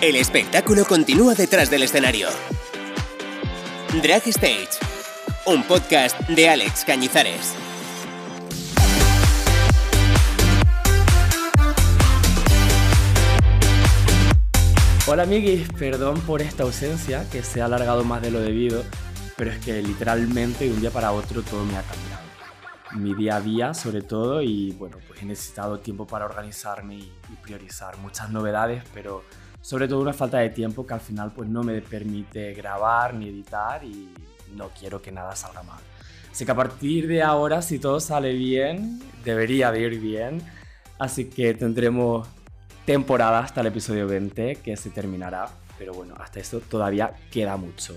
El 0.00 0.14
espectáculo 0.14 0.84
continúa 0.84 1.34
detrás 1.34 1.70
del 1.70 1.82
escenario. 1.82 2.28
Drag 4.00 4.22
Stage, 4.28 4.68
un 5.44 5.64
podcast 5.64 6.16
de 6.28 6.48
Alex 6.48 6.84
Cañizares. 6.84 7.56
Hola 15.08 15.24
amiguis, 15.24 15.68
perdón 15.72 16.20
por 16.20 16.42
esta 16.42 16.62
ausencia 16.62 17.28
que 17.32 17.42
se 17.42 17.60
ha 17.60 17.64
alargado 17.64 18.04
más 18.04 18.22
de 18.22 18.30
lo 18.30 18.40
debido, 18.40 18.84
pero 19.36 19.50
es 19.50 19.58
que 19.58 19.82
literalmente 19.82 20.66
de 20.66 20.74
un 20.74 20.80
día 20.80 20.92
para 20.92 21.10
otro 21.10 21.42
todo 21.42 21.64
me 21.64 21.76
ha 21.76 21.82
cambiado. 21.82 22.22
Mi 22.94 23.14
día 23.14 23.34
a 23.34 23.40
día 23.40 23.74
sobre 23.74 24.02
todo 24.02 24.42
y 24.42 24.70
bueno, 24.78 24.98
pues 25.08 25.20
he 25.22 25.24
necesitado 25.24 25.80
tiempo 25.80 26.06
para 26.06 26.24
organizarme 26.24 26.94
y, 26.94 27.12
priorizar 27.42 27.96
muchas 27.98 28.30
novedades, 28.30 28.84
pero 28.94 29.24
sobre 29.60 29.88
todo 29.88 30.00
una 30.00 30.12
falta 30.12 30.38
de 30.38 30.50
tiempo 30.50 30.86
que 30.86 30.94
al 30.94 31.00
final 31.00 31.32
pues 31.34 31.48
no 31.48 31.62
me 31.62 31.80
permite 31.80 32.54
grabar 32.54 33.14
ni 33.14 33.28
editar 33.28 33.84
y 33.84 34.08
no 34.54 34.68
quiero 34.70 35.02
que 35.02 35.12
nada 35.12 35.34
salga 35.34 35.62
mal. 35.62 35.80
Así 36.30 36.44
que 36.44 36.52
a 36.52 36.54
partir 36.54 37.08
de 37.08 37.22
ahora, 37.22 37.62
si 37.62 37.78
todo 37.78 38.00
sale 38.00 38.32
bien, 38.32 39.00
debería 39.24 39.72
de 39.72 39.80
ir 39.80 40.00
bien. 40.00 40.40
Así 40.98 41.26
que 41.28 41.54
tendremos 41.54 42.28
temporada 42.84 43.40
hasta 43.40 43.60
el 43.60 43.68
episodio 43.68 44.06
20 44.06 44.56
que 44.56 44.76
se 44.76 44.90
terminará. 44.90 45.48
Pero 45.78 45.94
bueno, 45.94 46.14
hasta 46.18 46.40
eso 46.40 46.60
todavía 46.60 47.12
queda 47.30 47.56
mucho. 47.56 47.94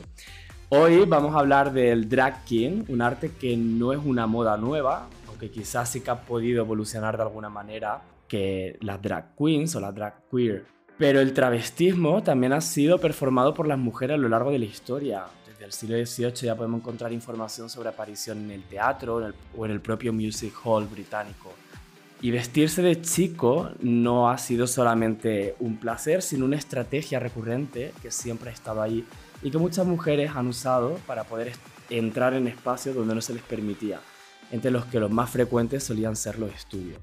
Hoy 0.69 1.05
vamos 1.05 1.35
a 1.35 1.39
hablar 1.39 1.73
del 1.73 2.07
drag 2.07 2.43
king, 2.45 2.83
un 2.87 3.01
arte 3.01 3.31
que 3.31 3.57
no 3.57 3.91
es 3.91 3.99
una 4.03 4.25
moda 4.25 4.55
nueva, 4.57 5.07
aunque 5.27 5.51
quizás 5.51 5.89
sí 5.89 6.01
que 6.01 6.11
ha 6.11 6.21
podido 6.21 6.63
evolucionar 6.63 7.17
de 7.17 7.23
alguna 7.23 7.49
manera 7.49 8.01
que 8.27 8.77
las 8.81 9.01
drag 9.01 9.35
queens 9.35 9.75
o 9.75 9.81
las 9.81 9.93
drag 9.93 10.15
queer. 10.31 10.65
Pero 11.01 11.19
el 11.19 11.33
travestismo 11.33 12.21
también 12.21 12.53
ha 12.53 12.61
sido 12.61 12.99
performado 12.99 13.55
por 13.55 13.67
las 13.67 13.79
mujeres 13.79 14.13
a 14.13 14.17
lo 14.19 14.29
largo 14.29 14.51
de 14.51 14.59
la 14.59 14.65
historia. 14.65 15.25
Desde 15.47 15.65
el 15.65 15.71
siglo 15.71 15.97
XVIII 15.97 16.45
ya 16.45 16.55
podemos 16.55 16.79
encontrar 16.79 17.11
información 17.11 17.71
sobre 17.71 17.89
aparición 17.89 18.37
en 18.37 18.51
el 18.51 18.63
teatro 18.65 19.33
o 19.57 19.65
en 19.65 19.71
el 19.71 19.81
propio 19.81 20.13
Music 20.13 20.53
Hall 20.63 20.85
británico. 20.85 21.55
Y 22.21 22.29
vestirse 22.29 22.83
de 22.83 23.01
chico 23.01 23.71
no 23.79 24.29
ha 24.29 24.37
sido 24.37 24.67
solamente 24.67 25.55
un 25.59 25.77
placer, 25.77 26.21
sino 26.21 26.45
una 26.45 26.57
estrategia 26.57 27.19
recurrente 27.19 27.93
que 28.03 28.11
siempre 28.11 28.51
ha 28.51 28.53
estado 28.53 28.83
ahí 28.83 29.03
y 29.41 29.49
que 29.49 29.57
muchas 29.57 29.87
mujeres 29.87 30.29
han 30.35 30.45
usado 30.45 30.99
para 31.07 31.23
poder 31.23 31.53
entrar 31.89 32.35
en 32.35 32.47
espacios 32.47 32.95
donde 32.95 33.15
no 33.15 33.21
se 33.21 33.33
les 33.33 33.41
permitía, 33.41 33.99
entre 34.51 34.69
los 34.69 34.85
que 34.85 34.99
los 34.99 35.09
más 35.09 35.31
frecuentes 35.31 35.83
solían 35.83 36.15
ser 36.15 36.37
los 36.37 36.53
estudios. 36.53 36.99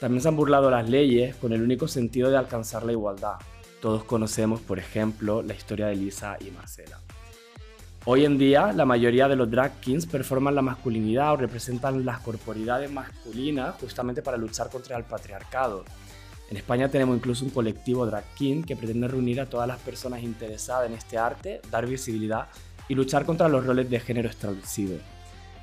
También 0.00 0.22
se 0.22 0.28
han 0.28 0.36
burlado 0.36 0.70
las 0.70 0.88
leyes 0.88 1.36
con 1.36 1.52
el 1.52 1.60
único 1.60 1.86
sentido 1.86 2.30
de 2.30 2.38
alcanzar 2.38 2.84
la 2.84 2.92
igualdad. 2.92 3.34
Todos 3.82 4.02
conocemos, 4.04 4.60
por 4.60 4.78
ejemplo, 4.78 5.42
la 5.42 5.52
historia 5.52 5.88
de 5.88 5.96
Lisa 5.96 6.38
y 6.40 6.50
Marcela. 6.50 6.98
Hoy 8.06 8.24
en 8.24 8.38
día, 8.38 8.72
la 8.72 8.86
mayoría 8.86 9.28
de 9.28 9.36
los 9.36 9.50
drag 9.50 9.78
kings 9.80 10.06
performan 10.06 10.54
la 10.54 10.62
masculinidad 10.62 11.34
o 11.34 11.36
representan 11.36 12.06
las 12.06 12.20
corporidades 12.20 12.90
masculinas 12.90 13.74
justamente 13.78 14.22
para 14.22 14.38
luchar 14.38 14.70
contra 14.70 14.96
el 14.96 15.04
patriarcado. 15.04 15.84
En 16.50 16.56
España 16.56 16.88
tenemos 16.88 17.14
incluso 17.14 17.44
un 17.44 17.50
colectivo 17.50 18.06
drag 18.06 18.24
king 18.34 18.62
que 18.62 18.76
pretende 18.76 19.06
reunir 19.06 19.38
a 19.38 19.50
todas 19.50 19.68
las 19.68 19.80
personas 19.80 20.22
interesadas 20.22 20.88
en 20.88 20.94
este 20.94 21.18
arte, 21.18 21.60
dar 21.70 21.86
visibilidad 21.86 22.48
y 22.88 22.94
luchar 22.94 23.26
contra 23.26 23.50
los 23.50 23.66
roles 23.66 23.90
de 23.90 24.00
género 24.00 24.30
establecidos. 24.30 25.02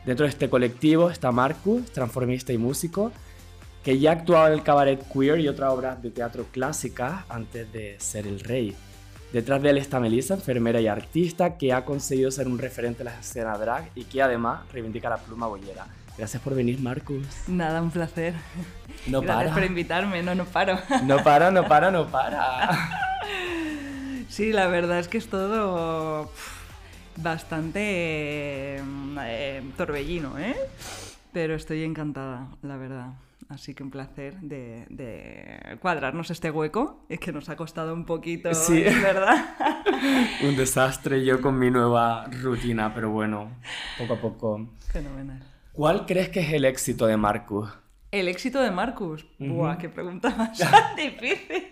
Dentro 0.06 0.26
de 0.26 0.30
este 0.30 0.48
colectivo 0.48 1.10
está 1.10 1.32
Marcus, 1.32 1.92
transformista 1.92 2.54
y 2.54 2.60
músico, 2.60 3.12
que 3.88 3.98
ya 3.98 4.12
actuaba 4.12 4.48
en 4.48 4.54
el 4.56 4.64
cabaret 4.64 5.02
queer 5.14 5.40
y 5.40 5.48
otras 5.48 5.72
obras 5.72 6.04
de 6.04 6.12
teatro 6.12 6.48
clásicas 6.52 7.24
antes 7.30 7.72
de 7.72 7.96
ser 8.02 8.28
el 8.28 8.42
rey. 8.42 8.76
Detrás 9.32 9.62
de 9.62 9.70
él 9.70 9.78
está 9.78 10.02
Melissa, 10.02 10.34
enfermera 10.34 10.82
y 10.82 10.88
artista, 10.88 11.58
que 11.58 11.72
ha 11.72 11.86
conseguido 11.86 12.30
ser 12.30 12.50
un 12.50 12.60
referente 12.60 13.04
en 13.04 13.06
la 13.06 13.18
escena 13.18 13.58
drag 13.58 13.90
y 13.96 14.04
que 14.04 14.22
además 14.22 14.70
reivindica 14.74 15.10
la 15.10 15.16
pluma 15.16 15.48
bollera. 15.48 15.88
Gracias 16.18 16.44
por 16.44 16.54
venir, 16.54 16.82
Marcus. 16.82 17.26
Nada, 17.48 17.82
un 17.82 17.90
placer. 17.90 18.34
No 19.06 19.22
Gracias 19.22 19.44
para. 19.46 19.54
por 19.54 19.64
invitarme, 19.64 20.22
no, 20.22 20.36
no 20.36 20.44
paro. 20.44 20.78
No 21.04 21.24
para, 21.24 21.50
no 21.50 21.66
para, 21.70 21.90
no 21.90 22.08
para. 22.08 22.90
Sí, 24.28 24.52
la 24.52 24.68
verdad 24.68 25.00
es 25.00 25.08
que 25.08 25.18
es 25.18 25.30
todo 25.30 26.30
bastante 27.16 27.80
eh, 28.80 28.82
eh, 29.22 29.64
torbellino, 29.78 30.38
¿eh? 30.38 30.58
Pero 31.32 31.56
estoy 31.56 31.86
encantada, 31.86 32.50
la 32.62 32.76
verdad. 32.76 33.12
Así 33.50 33.74
que 33.74 33.82
un 33.82 33.92
placer 33.92 34.40
de, 34.42 34.86
de 34.90 35.78
cuadrarnos 35.82 36.30
este 36.32 36.52
hueco, 36.52 37.06
es 37.08 37.20
que 37.20 37.32
nos 37.32 37.48
ha 37.50 37.56
costado 37.56 37.94
un 37.94 38.06
poquito, 38.06 38.54
Sí. 38.54 38.82
es 38.84 39.02
verdad. 39.02 39.56
Un 40.44 40.56
desastre 40.58 41.24
yo 41.24 41.42
con 41.42 41.58
mi 41.58 41.72
nueva 41.72 42.26
rutina, 42.26 42.94
pero 42.94 43.10
bueno, 43.10 43.50
poco 43.98 44.14
a 44.16 44.18
poco. 44.18 44.68
Fenomenal. 44.92 45.42
¿Cuál 45.72 46.06
crees 46.06 46.30
que 46.30 46.42
es 46.42 46.52
el 46.54 46.66
éxito 46.66 47.06
de 47.08 47.16
Marcus? 47.18 47.70
El 48.10 48.30
éxito 48.30 48.62
de 48.62 48.72
Marcus. 48.72 49.26
Buah, 49.38 49.78
qué 49.78 49.90
pregunta 49.90 50.30
más 50.36 50.58
difícil. 50.96 51.68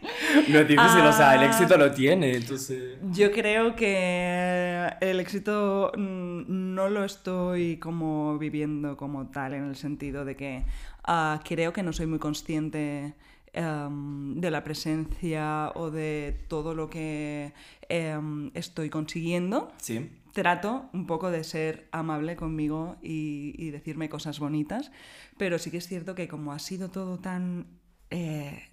No 0.50 0.60
es 0.60 0.68
difícil, 0.68 1.02
o 1.02 1.14
sea, 1.14 1.36
el 1.36 1.42
Ah. 1.42 1.46
éxito 1.46 1.78
lo 1.78 1.92
tiene, 1.92 2.36
entonces... 2.36 2.98
Yo 3.12 3.32
creo 3.32 3.74
que 3.76 4.90
el 5.00 5.20
éxito 5.22 5.92
no 5.98 6.90
lo 6.90 7.06
estoy 7.06 7.78
como 7.78 8.38
viviendo 8.38 8.98
como 8.98 9.28
tal, 9.28 9.54
en 9.54 9.64
el 9.70 9.76
sentido 9.78 10.26
de 10.26 10.36
que 10.36 10.64
ah, 11.06 11.40
creo 11.46 11.72
que 11.72 11.84
no 11.84 11.94
soy 11.94 12.06
muy 12.08 12.20
consciente 12.20 13.14
em, 13.54 14.36
de 14.42 14.52
la 14.52 14.62
presencia 14.64 15.72
o 15.76 15.90
de 15.90 16.36
todo 16.50 16.74
lo 16.76 16.90
que 16.90 17.54
em, 17.88 18.52
estoy 18.54 18.90
consiguiendo. 18.90 19.72
Sí. 19.78 20.10
Trato 20.36 20.90
un 20.92 21.08
poco 21.08 21.32
de 21.32 21.46
ser 21.46 21.88
amable 21.94 22.36
conmigo 22.36 22.98
y, 23.02 23.56
y 23.58 23.70
decirme 23.70 24.10
cosas 24.10 24.38
bonitas, 24.38 24.92
pero 25.38 25.60
sí 25.60 25.72
que 25.72 25.78
es 25.78 25.88
cierto 25.88 26.14
que 26.14 26.28
como 26.28 26.52
ha 26.52 26.60
sido 26.60 26.90
todo 26.90 27.20
tan 27.20 27.68
eh, 28.10 28.64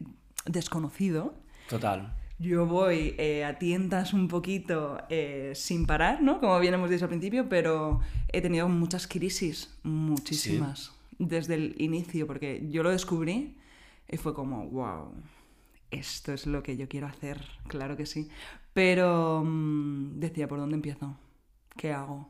desconocido, 0.44 1.34
Total. 1.68 2.16
yo 2.40 2.66
voy 2.66 3.14
eh, 3.16 3.44
a 3.44 3.60
tientas 3.60 4.12
un 4.12 4.26
poquito 4.26 4.98
eh, 5.08 5.52
sin 5.54 5.86
parar, 5.86 6.20
¿no? 6.20 6.40
Como 6.40 6.58
bien 6.58 6.74
hemos 6.74 6.90
dicho 6.90 7.04
al 7.04 7.10
principio, 7.10 7.48
pero 7.48 8.00
he 8.32 8.40
tenido 8.40 8.68
muchas 8.68 9.06
crisis, 9.06 9.72
muchísimas, 9.84 10.90
desde 11.20 11.54
el 11.54 11.76
inicio, 11.78 12.26
porque 12.26 12.66
yo 12.70 12.82
lo 12.82 12.90
descubrí 12.90 13.56
y 14.08 14.16
fue 14.16 14.34
como, 14.34 14.68
wow, 14.68 15.14
esto 15.92 16.32
es 16.32 16.48
lo 16.48 16.64
que 16.64 16.76
yo 16.76 16.88
quiero 16.88 17.06
hacer, 17.06 17.40
claro 17.68 17.96
que 17.96 18.06
sí. 18.06 18.28
Pero 18.74 19.44
mm, 19.46 20.18
decía, 20.18 20.48
¿por 20.48 20.58
dónde 20.58 20.74
empiezo? 20.74 21.16
¿Qué 21.76 21.92
hago? 21.92 22.28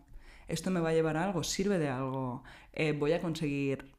¿Esto 0.48 0.70
me 0.70 0.80
va 0.80 0.90
a 0.90 0.92
llevar 0.92 1.16
a 1.16 1.24
algo? 1.24 1.42
¿Sirve 1.44 1.78
de 1.78 1.88
algo? 1.88 2.42
Eh, 2.72 2.92
¿Voy 2.92 3.12
a 3.12 3.20
conseguir 3.20 3.92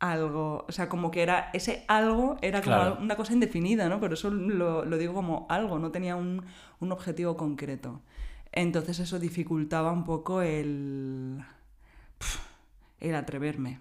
algo? 0.00 0.66
O 0.68 0.72
sea, 0.72 0.88
como 0.88 1.10
que 1.10 1.22
era, 1.22 1.50
ese 1.54 1.84
algo 1.88 2.38
era 2.42 2.62
como 2.62 2.76
Claro. 2.76 2.98
una 3.00 3.16
cosa 3.16 3.32
indefinida, 3.32 3.88
¿no? 3.88 4.00
Pero 4.00 4.14
eso 4.14 4.30
lo, 4.30 4.84
lo 4.84 4.98
digo 4.98 5.14
como 5.14 5.46
algo, 5.50 5.78
no 5.78 5.90
tenía 5.92 6.16
un, 6.16 6.44
un 6.80 6.92
objetivo 6.92 7.36
concreto. 7.36 8.02
Entonces 8.52 8.98
eso 9.00 9.18
dificultaba 9.18 9.92
un 9.92 10.04
poco 10.04 10.42
el, 10.42 11.44
el 13.00 13.14
atreverme. 13.14 13.80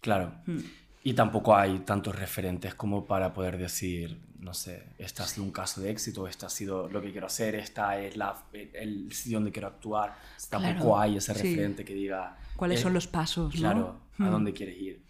Claro. 0.00 0.32
Hmm. 0.46 0.60
Y 1.04 1.14
tampoco 1.14 1.56
hay 1.56 1.80
tantos 1.80 2.16
referentes 2.18 2.74
como 2.74 3.06
para 3.06 3.32
poder 3.32 3.56
decir, 3.56 4.20
no 4.38 4.54
sé, 4.54 4.94
este 4.98 5.22
ha 5.22 5.26
sido 5.26 5.44
un 5.44 5.52
caso 5.52 5.80
de 5.80 5.90
éxito, 5.90 6.26
este 6.28 6.46
ha 6.46 6.48
sido 6.48 6.88
lo 6.88 7.00
que 7.02 7.10
quiero 7.12 7.26
hacer, 7.26 7.54
esta 7.56 7.98
es 8.00 8.16
la, 8.16 8.46
el 8.52 9.12
sitio 9.12 9.38
donde 9.38 9.52
quiero 9.52 9.68
actuar. 9.68 10.14
Tampoco 10.48 10.74
Claro, 10.74 10.98
hay 10.98 11.16
ese 11.16 11.34
sí. 11.34 11.42
referente 11.42 11.84
que 11.84 11.94
diga... 11.94 12.36
¿Cuáles 12.56 12.80
eh, 12.80 12.82
son 12.84 12.94
los 12.94 13.06
pasos? 13.06 13.54
¿no? 13.54 13.60
Claro, 13.60 14.00
a 14.18 14.22
Hmm. 14.24 14.30
dónde 14.30 14.52
quieres 14.52 14.76
ir. 14.78 15.04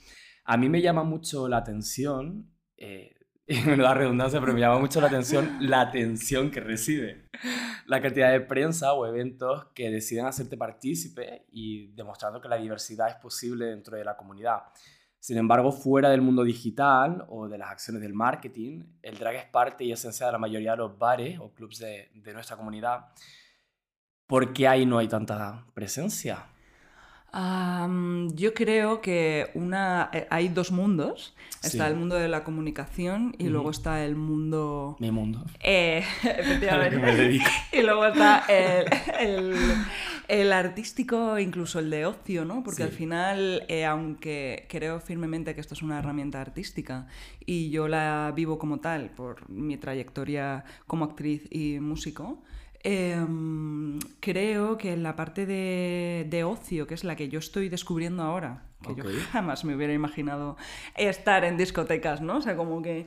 A 0.45 0.57
mí 0.57 0.69
me 0.69 0.81
llama 0.81 1.03
mucho 1.05 1.47
la 1.49 1.59
atención, 1.59 2.51
eh, 2.77 3.15
y 3.47 3.61
me 3.63 3.77
da 3.77 3.95
redundancia, 3.95 4.41
pero 4.41 4.53
me 4.53 4.61
llama 4.61 4.79
mucho 4.79 5.01
la 5.01 5.07
atención 5.07 5.57
la 5.61 5.81
atención 5.83 6.51
que 6.51 6.61
recibe. 6.61 7.27
La 7.87 8.03
cantidad 8.03 8.31
de 8.31 8.41
prensa 8.41 8.93
o 8.93 9.07
eventos 9.07 9.67
que 9.75 9.91
deciden 9.91 10.27
hacerte 10.27 10.57
partícipe 10.59 11.47
y 11.51 11.87
demostrando 11.95 12.41
que 12.41 12.49
la 12.49 12.57
diversidad 12.57 13.09
es 13.09 13.15
posible 13.17 13.67
dentro 13.67 13.97
de 13.97 14.05
la 14.05 14.17
comunidad. 14.17 14.59
Sin 15.21 15.37
embargo, 15.37 15.73
fuera 15.73 16.11
del 16.11 16.21
mundo 16.21 16.45
digital 16.45 17.27
o 17.29 17.49
de 17.49 17.59
las 17.59 17.71
acciones 17.71 18.03
del 18.03 18.15
marketing, 18.15 18.85
el 19.03 19.19
drag 19.19 19.35
es 19.35 19.45
parte 19.47 19.85
y 19.85 19.93
esencia 19.93 20.27
de 20.27 20.33
la 20.33 20.39
mayoría 20.39 20.73
de 20.73 20.79
los 20.79 20.99
bares 20.99 21.39
o 21.41 21.53
clubs 21.53 21.79
de, 21.79 22.11
de 22.15 22.33
nuestra 22.33 22.57
comunidad. 22.57 23.07
¿Por 24.27 24.53
qué 24.53 24.69
ahí 24.69 24.87
no 24.87 24.99
hay 24.99 25.09
tanta 25.09 25.67
presencia? 25.75 26.47
Am, 27.33 28.31
yo 28.35 28.55
creo 28.55 29.01
que 29.01 29.51
una, 29.55 30.11
eh, 30.13 30.27
hay 30.31 30.49
dos 30.49 30.73
mundos. 30.73 31.35
Está 31.63 31.89
el 31.89 31.97
mundo 31.97 32.15
de 32.15 32.29
la 32.29 32.45
comunicación 32.45 33.35
y 33.39 33.49
luego 33.49 33.71
está 33.71 34.05
el 34.05 34.15
mundo... 34.15 34.97
Mi 35.01 35.11
mundo. 35.11 35.45
Eh, 35.61 36.05
efectivamente. 36.23 37.41
Y 37.73 37.83
luego 37.83 38.07
está 38.07 38.45
el, 38.49 38.87
el- 39.19 39.57
el 40.29 40.53
artístico, 40.53 41.39
incluso 41.39 41.79
el 41.79 41.89
de 41.91 42.05
ocio, 42.07 42.45
¿no? 42.45 42.63
Porque 42.63 42.79
Sí. 42.79 42.83
al 42.83 42.91
final, 42.91 43.65
eh, 43.69 43.85
aunque 43.87 44.67
creo 44.69 45.01
firmemente 45.01 45.55
que 45.55 45.61
esto 45.63 45.73
es 45.75 45.81
una 45.83 45.99
herramienta 45.99 46.41
artística 46.41 47.07
y 47.47 47.71
yo 47.71 47.89
la 47.89 48.31
vivo 48.37 48.59
como 48.59 48.79
tal 48.79 49.09
por 49.11 49.49
mi 49.49 49.79
trayectoria 49.79 50.65
como 50.87 51.07
actriz 51.07 51.47
y 51.51 51.81
músico, 51.81 52.43
em, 52.83 53.99
creo 54.21 54.79
que 54.79 54.93
en 54.93 55.03
la 55.03 55.17
parte 55.17 55.47
de, 55.47 56.27
de 56.29 56.45
ocio, 56.45 56.87
que 56.87 56.95
es 56.95 57.05
la 57.05 57.17
que 57.17 57.29
yo 57.29 57.39
estoy 57.39 57.69
descubriendo 57.69 58.23
ahora, 58.23 58.63
que 58.83 58.95
yo 58.95 59.05
jamás 59.33 59.65
me 59.65 59.75
hubiera 59.75 59.93
imaginado 59.93 60.57
estar 60.97 61.45
en 61.45 61.57
discotecas, 61.57 62.21
¿no? 62.21 62.37
O 62.37 62.41
sea, 62.41 62.57
como 62.57 62.81
que 62.83 63.07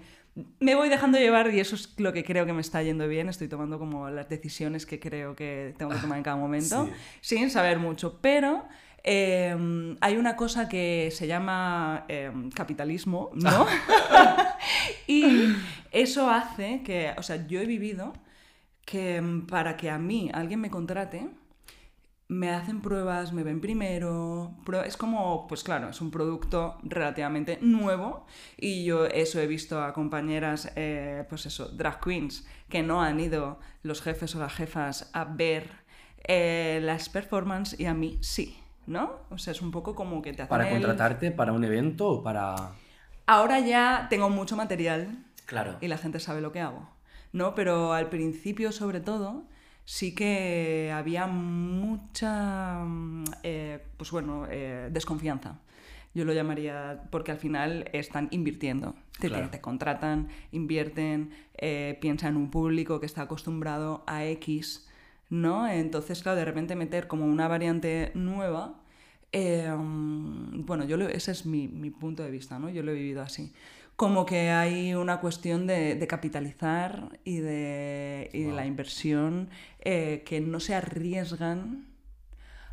me 0.59 0.75
voy 0.75 0.87
dejando 0.89 1.17
llevar 1.17 1.53
y 1.53 1.59
eso 1.59 1.75
es 1.75 1.93
lo 1.97 2.13
que 2.13 2.23
creo 2.23 2.45
que 2.45 2.53
me 2.53 2.61
está 2.61 2.81
yendo 2.83 3.07
bien. 3.07 3.27
Estoy 3.29 3.47
tomando 3.47 3.79
como 3.79 4.09
las 4.09 4.29
decisiones 4.29 4.85
que 4.85 4.99
creo 4.99 5.35
que 5.35 5.73
tengo 5.77 5.91
que 5.91 5.99
tomar 5.99 6.17
en 6.17 6.23
cada 6.23 6.37
momento, 6.37 6.85
Sí. 6.85 6.91
sin 7.35 7.49
saber 7.49 7.79
mucho. 7.79 8.19
Pero 8.21 8.63
eh, 9.03 9.95
hay 9.99 10.15
una 10.17 10.35
cosa 10.37 10.69
que 10.69 11.09
se 11.11 11.27
llama 11.27 12.05
eh, 12.07 12.31
capitalismo, 12.53 13.31
¿no? 13.33 13.65
y 15.07 15.53
eso 15.91 16.29
hace 16.29 16.81
que, 16.83 17.11
o 17.17 17.23
sea, 17.23 17.45
yo 17.47 17.59
he 17.59 17.65
vivido 17.65 18.13
que 18.91 19.21
mm, 19.21 19.47
para 19.47 19.77
que 19.77 19.89
a 19.89 19.97
mí 19.97 20.29
alguien 20.33 20.59
me 20.59 20.69
contrate, 20.69 21.29
me 22.27 22.49
hacen 22.51 22.81
pruebas, 22.81 23.33
me 23.33 23.43
ven 23.43 23.59
primero. 23.59 24.55
Es 24.85 24.95
como, 24.95 25.47
pues 25.47 25.63
claro, 25.63 25.89
es 25.89 25.99
un 26.01 26.11
producto 26.11 26.77
relativamente 26.83 27.57
nuevo. 27.61 28.25
Y 28.57 28.85
yo 28.85 29.05
eso 29.05 29.39
he 29.41 29.47
visto 29.47 29.81
a 29.83 29.93
compañeras, 29.93 30.71
eh, 30.75 31.25
pues 31.29 31.45
eso, 31.45 31.67
drag 31.69 31.99
queens, 31.99 32.47
que 32.69 32.83
no 32.83 33.01
han 33.01 33.19
ido 33.19 33.59
los 33.83 34.01
jefes 34.01 34.33
o 34.35 34.39
las 34.39 34.53
jefas 34.53 35.09
a 35.13 35.25
ver 35.25 35.69
eh, 36.23 36.79
las 36.83 37.09
performances 37.09 37.77
y 37.79 37.85
a 37.85 37.93
mí 37.93 38.17
sí, 38.21 38.57
¿no? 38.87 39.11
O 39.29 39.37
sea, 39.37 39.51
es 39.51 39.61
un 39.61 39.71
poco 39.71 39.93
como 39.95 40.21
que 40.21 40.31
te 40.33 40.43
hacen 40.43 40.49
¿Para 40.49 40.67
el- 40.69 40.71
contratarte 40.73 41.31
para 41.31 41.51
un 41.51 41.63
evento 41.65 42.07
o 42.07 42.23
para...? 42.23 42.55
Ahora 43.25 43.59
ya 43.59 44.07
tengo 44.09 44.29
mucho 44.29 44.55
material 44.55 45.25
Claro. 45.45 45.77
y 45.81 45.87
la 45.89 45.97
gente 45.97 46.19
sabe 46.21 46.39
lo 46.41 46.51
que 46.53 46.61
hago, 46.61 46.87
¿no? 47.33 47.55
Pero 47.55 47.93
al 47.93 48.09
principio, 48.09 48.71
sobre 48.71 48.99
todo, 48.99 49.43
sí 49.85 50.13
que 50.15 50.91
había 50.93 51.27
mucha, 51.27 52.83
mm, 52.83 53.23
eh, 53.43 53.79
pues 53.97 54.11
bueno, 54.11 54.47
eh, 54.49 54.89
desconfianza. 54.91 55.59
Yo 56.13 56.25
lo 56.25 56.33
llamaría 56.33 57.03
porque 57.09 57.31
al 57.31 57.37
final 57.37 57.89
están 57.93 58.27
invirtiendo. 58.31 58.95
Te, 59.13 59.21
te- 59.21 59.27
Claro. 59.29 59.49
te 59.49 59.61
contratan, 59.61 60.27
invierten, 60.51 61.31
eh, 61.57 61.97
piensan 62.01 62.31
en 62.33 62.37
un 62.37 62.51
público 62.51 62.99
que 62.99 63.05
está 63.05 63.21
acostumbrado 63.23 64.03
a 64.07 64.25
X, 64.25 64.89
¿no? 65.29 65.67
Entonces, 65.69 66.21
claro, 66.21 66.37
de 66.37 66.43
repente 66.45 66.75
meter 66.75 67.07
como 67.07 67.25
una 67.25 67.47
variante 67.47 68.11
nueva, 68.13 68.75
mm, 69.33 70.65
bueno, 70.65 70.83
yo 70.85 70.97
lo- 70.97 71.07
ese 71.07 71.31
es 71.31 71.45
mi, 71.45 71.67
mi 71.69 71.89
punto 71.89 72.23
de 72.23 72.31
vista, 72.31 72.59
¿no? 72.59 72.69
Yo 72.69 72.83
lo 72.83 72.91
he 72.91 72.95
vivido 72.95 73.21
así. 73.21 73.53
Como 74.01 74.25
que 74.25 74.49
hay 74.49 74.95
una 74.95 75.19
cuestión 75.19 75.67
de, 75.67 75.93
de 75.93 76.07
capitalizar 76.07 77.19
y 77.23 77.37
de, 77.37 78.31
y 78.33 78.41
de 78.41 78.51
la 78.51 78.65
inversión 78.65 79.49
eh, 79.79 80.23
que 80.25 80.41
no 80.41 80.59
se 80.59 80.73
arriesgan 80.73 81.85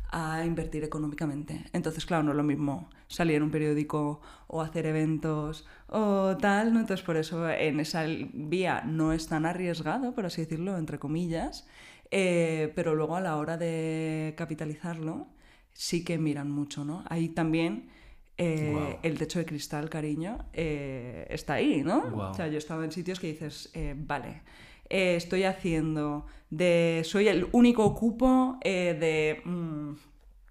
a 0.09 0.43
invertir 0.43 0.83
económicamente. 0.83 1.65
Entonces, 1.71 2.07
claro, 2.07 2.23
no 2.23 2.31
es 2.31 2.37
lo 2.37 2.41
mismo 2.41 2.89
salir 3.07 3.35
en 3.35 3.43
un 3.43 3.51
periódico 3.51 4.21
o 4.47 4.63
hacer 4.63 4.87
eventos 4.87 5.67
o 5.85 6.35
tal, 6.35 6.73
¿no? 6.73 6.79
Entonces, 6.79 7.05
por 7.05 7.15
eso 7.15 7.47
en 7.47 7.79
esa 7.79 8.05
vía 8.33 8.81
no 8.87 9.13
es 9.13 9.27
tan 9.27 9.45
arriesgado, 9.45 10.15
por 10.15 10.25
así 10.25 10.41
decirlo, 10.41 10.79
entre 10.79 10.97
comillas, 10.97 11.67
eh, 12.09 12.73
pero 12.75 12.95
luego 12.95 13.15
a 13.15 13.21
la 13.21 13.37
hora 13.37 13.55
de 13.55 14.33
capitalizarlo 14.35 15.27
sí 15.73 16.03
que 16.03 16.17
miran 16.17 16.49
mucho, 16.49 16.83
¿no? 16.85 17.03
Ahí 17.07 17.29
también 17.29 17.98
eh, 18.41 18.99
el 19.03 19.17
techo 19.17 19.37
de 19.39 19.45
cristal, 19.45 19.89
cariño, 19.89 20.45
eh, 20.53 21.27
está 21.29 21.55
ahí, 21.55 21.83
¿no? 21.83 22.29
O 22.29 22.33
sea, 22.33 22.47
yo 22.47 22.53
he 22.53 22.57
estado 22.57 22.85
en 22.85 22.91
sitios 22.93 23.19
que 23.19 23.27
dices, 23.27 23.69
eh, 23.73 23.95
vale, 23.97 24.43
estoy 24.89 25.43
haciendo 25.43 26.25
de. 26.49 27.01
Soy 27.03 27.27
el 27.27 27.49
único 27.51 27.93
cupo 27.93 28.57
de. 28.63 29.41
mm, 29.43 29.91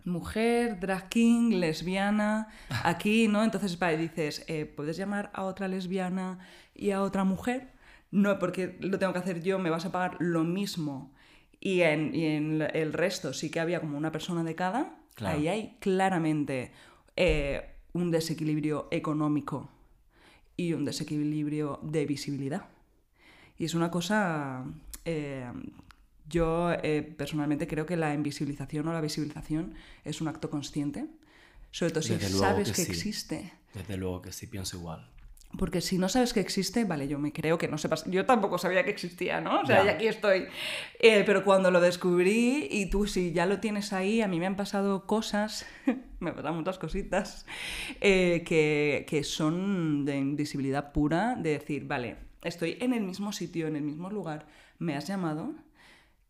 mujer, 0.04 0.78
drag 0.80 1.08
king, 1.08 1.54
lesbiana, 1.54 2.48
aquí, 2.84 3.26
¿no? 3.26 3.42
Entonces, 3.42 3.78
vale, 3.78 3.96
dices, 3.96 4.44
¿puedes 4.76 4.98
llamar 4.98 5.30
a 5.32 5.44
otra 5.44 5.66
lesbiana 5.66 6.38
y 6.74 6.90
a 6.90 7.00
otra 7.00 7.24
mujer? 7.24 7.72
No, 8.10 8.38
porque 8.38 8.76
lo 8.80 8.98
tengo 8.98 9.14
que 9.14 9.18
hacer 9.18 9.42
yo, 9.42 9.58
me 9.58 9.70
vas 9.70 9.86
a 9.86 9.92
pagar 9.92 10.16
lo 10.18 10.44
mismo. 10.44 11.14
Y 11.58 11.80
en, 11.80 12.14
y 12.14 12.26
en 12.26 12.68
el 12.72 12.92
resto 12.92 13.32
sí 13.32 13.50
que 13.50 13.60
había 13.60 13.80
como 13.80 13.96
una 13.96 14.12
persona 14.12 14.44
de 14.44 14.54
cada. 14.54 14.94
Claro. 15.14 15.38
Ahí 15.38 15.48
hay 15.48 15.76
claramente 15.80 16.70
un 17.92 18.10
desequilibrio 18.10 18.88
económico 18.90 19.68
y 20.56 20.72
un 20.72 20.84
desequilibrio 20.84 21.80
de 21.82 22.06
visibilidad. 22.06 22.68
Y 23.58 23.64
es 23.64 23.74
una 23.74 23.90
cosa, 23.90 24.64
eh, 25.04 25.50
yo 26.28 26.72
eh, 26.82 27.02
personalmente 27.02 27.66
creo 27.66 27.86
que 27.86 27.96
la 27.96 28.14
invisibilización 28.14 28.86
o 28.88 28.92
la 28.92 29.00
visibilización 29.00 29.74
es 30.04 30.20
un 30.20 30.28
acto 30.28 30.50
consciente, 30.50 31.06
sobre 31.70 31.92
todo 31.92 32.02
si 32.02 32.14
Desde 32.14 32.28
sabes 32.30 32.70
que 32.70 32.76
que, 32.76 32.84
sí. 32.84 32.92
existe. 32.92 33.52
Desde 33.74 33.96
luego 33.96 34.22
que 34.22 34.32
sí, 34.32 34.46
pienso 34.46 34.76
igual. 34.76 35.08
Porque 35.56 35.80
si 35.80 35.96
no 35.96 36.10
sabes 36.10 36.34
que 36.34 36.40
existe, 36.40 36.84
vale, 36.84 37.08
yo 37.08 37.18
me 37.18 37.32
creo 37.32 37.56
que 37.56 37.68
no 37.68 37.78
sepas. 37.78 38.04
Yo 38.04 38.26
tampoco 38.26 38.58
sabía 38.58 38.84
que 38.84 38.90
existía, 38.90 39.40
¿no? 39.40 39.60
O 39.60 39.66
sea, 39.66 39.82
Ya. 39.82 39.92
y 39.92 39.94
aquí 39.94 40.06
estoy. 40.06 40.46
Eh, 41.00 41.22
pero 41.24 41.42
cuando 41.42 41.70
lo 41.70 41.80
descubrí 41.80 42.68
y 42.70 42.90
tú, 42.90 43.06
si 43.06 43.32
ya 43.32 43.46
lo 43.46 43.58
tienes 43.58 43.94
ahí, 43.94 44.20
a 44.20 44.28
mí 44.28 44.38
me 44.38 44.46
han 44.46 44.56
pasado 44.56 45.06
cosas, 45.06 45.64
me 46.20 46.32
pasan 46.32 46.54
muchas 46.54 46.78
cositas, 46.78 47.46
eh, 48.02 48.44
que, 48.46 49.06
que 49.08 49.24
son 49.24 50.04
de 50.04 50.18
invisibilidad 50.18 50.92
pura, 50.92 51.34
de 51.34 51.50
decir, 51.52 51.86
vale, 51.86 52.16
estoy 52.42 52.76
en 52.80 52.92
el 52.92 53.02
mismo 53.02 53.32
sitio, 53.32 53.66
en 53.68 53.76
el 53.76 53.82
mismo 53.82 54.10
lugar, 54.10 54.46
me 54.78 54.96
has 54.96 55.06
llamado 55.06 55.54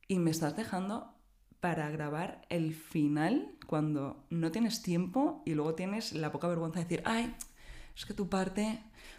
y 0.06 0.20
me 0.20 0.30
estás 0.30 0.56
dejando 0.56 1.12
para 1.58 1.90
grabar 1.90 2.42
el 2.50 2.72
final 2.72 3.50
cuando 3.66 4.24
no 4.30 4.52
tienes 4.52 4.80
tiempo 4.80 5.42
y 5.44 5.54
luego 5.54 5.74
tienes 5.74 6.12
la 6.12 6.30
poca 6.30 6.46
vergüenza 6.46 6.78
de 6.78 6.84
decir, 6.84 7.02
ay, 7.04 7.34
es 7.96 8.06
que 8.06 8.14
tu 8.14 8.28
parte, 8.28 8.78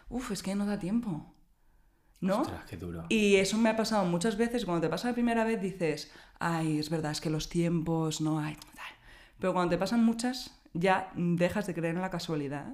uff, 0.10 0.32
es 0.32 0.44
que 0.44 0.56
no 0.56 0.66
da 0.66 0.80
tiempo. 0.80 1.34
¿No? 2.22 2.42
Ostras, 2.42 2.66
qué 2.70 2.76
duro. 2.78 3.06
Y 3.08 3.36
eso 3.36 3.58
me 3.58 3.70
ha 3.70 3.78
pasado 3.78 4.04
muchas 4.06 4.38
veces. 4.38 4.66
Cuando 4.66 4.82
te 4.82 4.90
pasa 4.90 5.08
la 5.08 5.14
primera 5.14 5.46
vez 5.46 5.62
dices, 5.62 6.12
ay, 6.40 6.78
es 6.78 6.90
verdad, 6.90 7.12
es 7.12 7.22
que 7.22 7.30
los 7.30 7.48
tiempos 7.48 8.20
no 8.20 8.40
hay. 8.40 8.56
tal". 8.56 8.94
Pero 9.40 9.54
cuando 9.54 9.70
te 9.70 9.78
pasan 9.78 10.04
muchas, 10.04 10.60
ya 10.74 11.12
dejas 11.16 11.66
de 11.68 11.74
creer 11.74 11.96
en 11.96 12.02
la 12.02 12.10
casualidad 12.10 12.74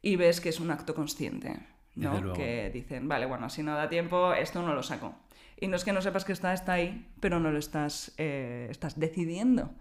y 0.00 0.16
ves 0.16 0.40
que 0.40 0.48
es 0.48 0.60
un 0.60 0.70
acto 0.70 0.94
consciente. 0.94 1.60
¿no? 1.94 2.32
Que 2.32 2.70
dicen, 2.72 3.08
vale, 3.08 3.26
bueno, 3.26 3.50
si 3.50 3.62
no 3.62 3.74
da 3.74 3.88
tiempo, 3.88 4.32
esto 4.32 4.62
no 4.62 4.74
lo 4.74 4.82
saco. 4.82 5.14
Y 5.60 5.66
no 5.66 5.76
es 5.76 5.84
que 5.84 5.92
no 5.92 6.00
sepas 6.00 6.24
que 6.24 6.32
está, 6.32 6.54
está 6.54 6.72
ahí, 6.74 7.06
pero 7.20 7.38
no 7.38 7.50
lo 7.50 7.58
estás, 7.58 8.14
eh, 8.16 8.68
estás 8.70 8.98
decidiendo 8.98 9.74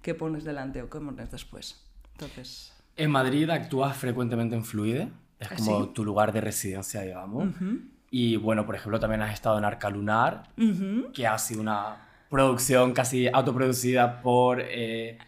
qué 0.00 0.14
pones 0.14 0.44
delante 0.44 0.80
o 0.82 0.88
qué 0.88 0.98
pones 0.98 1.30
después. 1.30 1.84
Entonces, 2.12 2.72
En 2.96 3.10
Madrid 3.10 3.50
actúas 3.50 3.96
frecuentemente 3.96 4.56
en 4.56 4.64
Fluide, 4.64 5.08
es 5.38 5.48
¿Ah, 5.50 5.54
como 5.56 5.84
sí? 5.84 5.90
tu 5.94 6.04
lugar 6.04 6.32
de 6.32 6.40
residencia, 6.40 7.02
digamos. 7.02 7.48
Y 8.10 8.36
bueno, 8.36 8.64
por 8.64 8.74
ejemplo, 8.76 8.98
también 9.00 9.22
has 9.22 9.34
estado 9.34 9.58
en 9.58 9.64
Arca 9.64 9.90
Lunar, 9.90 10.44
ujú, 10.56 11.12
que 11.12 11.26
ha 11.26 11.38
sido 11.38 11.60
una 11.60 11.96
producción 12.30 12.92
casi 12.92 13.28
autoproducida 13.28 14.22
por 14.22 14.60
eh, 14.60 15.18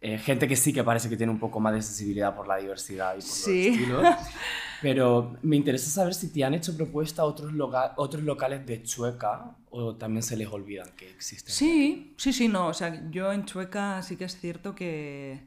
eh, 0.00 0.18
gente 0.18 0.48
que 0.48 0.56
sí 0.56 0.72
que 0.72 0.82
parece 0.82 1.08
que 1.08 1.16
tiene 1.16 1.32
un 1.32 1.38
poco 1.38 1.60
más 1.60 1.74
de 1.74 1.82
sensibilidad 1.82 2.34
por 2.34 2.46
la 2.48 2.56
diversidad 2.56 3.12
y 3.14 3.18
por 3.18 3.22
Sí. 3.26 3.66
los 3.66 3.66
estilos. 3.66 4.06
Pero 4.82 5.36
me 5.42 5.56
interesa 5.56 5.90
saber 5.90 6.14
si 6.14 6.32
te 6.32 6.42
han 6.42 6.54
hecho 6.54 6.74
propuesta 6.74 7.24
otros, 7.24 7.52
loga- 7.52 7.92
otros 7.96 8.22
locales 8.22 8.64
de 8.64 8.82
Chueca 8.82 9.54
o 9.70 9.94
también 9.96 10.22
se 10.22 10.36
les 10.38 10.48
olvidan 10.48 10.88
que 10.96 11.10
existen. 11.10 11.52
Sí, 11.54 12.14
sí, 12.16 12.32
sí, 12.32 12.48
no. 12.48 12.68
O 12.68 12.72
sea, 12.74 13.02
yo 13.10 13.30
en 13.32 13.44
Chueca 13.44 14.00
sí 14.02 14.16
que 14.16 14.24
es 14.24 14.40
cierto 14.40 14.74
que, 14.74 15.42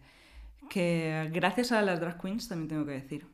que 0.69 1.29
gracias 1.33 1.71
a 1.71 1.81
las 1.81 1.99
drag 1.99 2.21
queens 2.21 2.47
también 2.47 2.67
tengo 2.69 2.85
que 2.85 2.91
decir. 2.91 3.25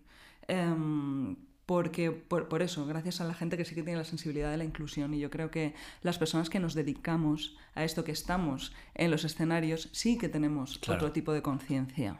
Em, 0.49 1.35
porque 1.65 2.09
por, 2.11 2.47
por 2.49 2.63
eso, 2.63 2.85
gracias 2.87 3.21
a 3.21 3.25
la 3.25 3.35
gente 3.35 3.55
que 3.55 3.63
sí 3.65 3.75
que 3.75 3.83
tiene 3.83 3.99
la 3.99 4.03
sensibilidad 4.03 4.49
de 4.49 4.57
la 4.57 4.63
inclusión 4.63 5.13
y 5.13 5.19
yo 5.19 5.29
creo 5.29 5.51
que 5.51 5.75
las 6.01 6.17
personas 6.17 6.49
que 6.49 6.59
nos 6.59 6.73
dedicamos 6.73 7.55
a 7.75 7.83
esto, 7.83 8.03
que 8.03 8.11
estamos 8.11 8.73
en 8.95 9.11
los 9.11 9.23
escenarios, 9.23 9.89
sí 9.91 10.17
que 10.17 10.29
tenemos 10.29 10.79
Claro. 10.79 10.97
otro 10.99 11.11
tipo 11.13 11.31
de 11.31 11.43
conciencia. 11.43 12.19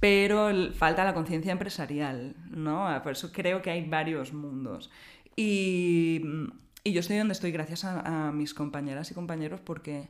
Pero 0.00 0.48
el- 0.50 0.74
falta 0.74 1.04
la 1.04 1.14
conciencia 1.14 1.52
empresarial, 1.52 2.34
¿no? 2.50 2.88
Por 3.04 3.12
eso 3.12 3.30
creo 3.32 3.62
que 3.62 3.70
hay 3.70 3.88
varios 3.88 4.32
mundos. 4.32 4.90
Y, 5.36 6.20
y 6.82 6.92
yo 6.92 7.00
estoy 7.00 7.18
donde 7.18 7.32
estoy 7.32 7.52
gracias 7.52 7.84
a, 7.84 8.28
a 8.28 8.32
mis 8.32 8.52
compañeras 8.52 9.10
y 9.10 9.14
compañeros 9.14 9.60
porque 9.60 10.08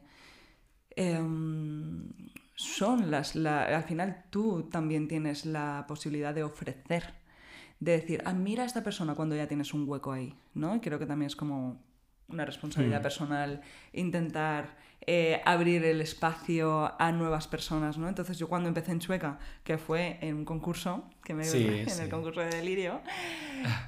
em, 0.96 2.08
son 2.54 3.10
las... 3.10 3.36
al 3.36 3.84
final 3.84 4.24
tú 4.30 4.68
también 4.70 5.08
tienes 5.08 5.44
la 5.46 5.84
posibilidad 5.86 6.34
de 6.34 6.42
ofrecer, 6.42 7.14
de 7.80 7.92
decir, 7.92 8.22
ah, 8.24 8.32
mira 8.32 8.62
a 8.62 8.66
esta 8.66 8.82
persona 8.82 9.14
cuando 9.14 9.36
ya 9.36 9.46
tienes 9.48 9.74
un 9.74 9.88
hueco 9.88 10.12
ahí, 10.12 10.34
¿no? 10.54 10.76
Y 10.76 10.80
creo 10.80 10.98
que 10.98 11.06
también 11.06 11.26
es 11.26 11.36
como 11.36 11.82
una 12.28 12.44
responsabilidad 12.44 13.02
personal 13.02 13.60
intentar 13.92 14.76
eh, 15.08 15.40
abrir 15.44 15.84
el 15.84 16.00
espacio 16.00 17.00
a 17.00 17.12
nuevas 17.12 17.46
personas, 17.46 17.96
¿no? 17.96 18.08
Entonces 18.08 18.38
yo 18.38 18.48
cuando 18.48 18.68
empecé 18.68 18.90
en 18.90 18.98
Chueca, 18.98 19.38
que 19.62 19.78
fue 19.78 20.18
en 20.20 20.34
un 20.34 20.44
concurso, 20.44 21.08
que 21.22 21.32
me 21.32 21.46
en 21.54 22.00
el 22.00 22.08
concurso 22.10 22.40
de 22.40 22.48
Delirio, 22.48 23.00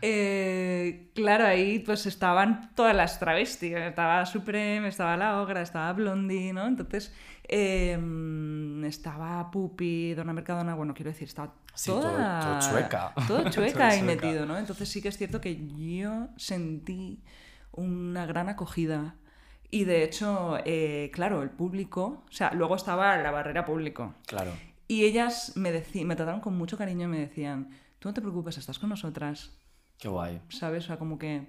eh, 0.00 1.10
claro, 1.16 1.44
ahí 1.46 1.80
pues 1.80 2.06
estaban 2.06 2.72
todas 2.76 2.94
las 2.94 3.18
travestis, 3.18 3.74
estaba 3.74 4.24
Supreme, 4.26 4.86
estaba 4.86 5.16
La 5.16 5.42
Ogra, 5.42 5.60
estaba 5.60 5.92
Blondie, 5.92 6.52
¿no? 6.52 6.68
Entonces 6.68 7.12
em, 7.48 8.84
estaba 8.84 9.50
Pupi, 9.50 10.14
Dona 10.14 10.32
Mercadona, 10.32 10.76
bueno, 10.76 10.94
quiero 10.94 11.10
decir, 11.10 11.26
estaba 11.26 11.52
toda, 11.84 12.40
todo, 12.40 12.70
chueca. 12.70 13.12
Todo 13.26 13.50
chueca 13.50 13.88
ahí 13.88 14.02
metido, 14.02 14.46
¿no? 14.46 14.56
Entonces 14.56 14.88
sí 14.88 15.02
que 15.02 15.08
es 15.08 15.18
cierto 15.18 15.40
que 15.40 15.66
yo 15.76 16.28
sentí 16.36 17.24
una 17.72 18.24
gran 18.24 18.48
acogida. 18.48 19.16
Y 19.70 19.84
de 19.84 20.02
hecho, 20.02 20.58
eh, 20.64 21.10
claro, 21.12 21.42
el 21.42 21.50
público, 21.50 22.24
o 22.28 22.32
sea, 22.32 22.52
luego 22.54 22.76
estaba 22.76 23.16
la 23.18 23.30
barrera 23.30 23.64
público. 23.64 24.14
Claro. 24.26 24.52
Y 24.86 25.04
ellas 25.04 25.52
me, 25.56 25.70
me 25.70 26.16
trataron 26.16 26.40
con 26.40 26.56
mucho 26.56 26.78
cariño 26.78 27.04
y 27.04 27.10
me 27.10 27.20
decían, 27.20 27.68
tú 27.98 28.08
no 28.08 28.14
te 28.14 28.22
preocupes, 28.22 28.56
estás 28.56 28.78
con 28.78 28.88
nosotras. 28.88 29.50
Qué 29.98 30.08
guay. 30.08 30.40
¿Sabes? 30.48 30.84
O 30.84 30.86
sea, 30.86 30.98
como 30.98 31.18
que 31.18 31.46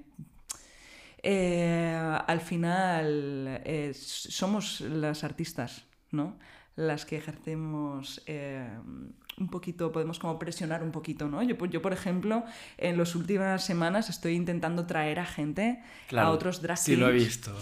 eh, 1.23 2.19
al 2.27 2.41
final 2.41 3.61
eh, 3.63 3.93
somos 3.93 4.81
las 4.81 5.23
artistas, 5.23 5.85
¿no? 6.11 6.37
Las 6.75 7.05
que 7.05 7.17
ejercemos 7.17 8.21
un 9.39 9.49
poquito, 9.49 9.91
podemos 9.91 10.19
como 10.19 10.37
presionar 10.37 10.83
un 10.83 10.91
poquito, 10.91 11.27
¿no? 11.27 11.41
Yo, 11.43 11.55
yo 11.67 11.81
por 11.81 11.93
ejemplo, 11.93 12.43
en 12.77 12.97
las 12.97 13.15
últimas 13.15 13.63
semanas 13.63 14.09
estoy 14.09 14.33
intentando 14.33 14.85
traer 14.85 15.19
a 15.19 15.25
gente, 15.25 15.81
a 16.15 16.29
otros 16.29 16.61
drag 16.61 16.77
Sí, 16.77 16.95
lo 16.95 17.09
he 17.09 17.13
visto. 17.13 17.55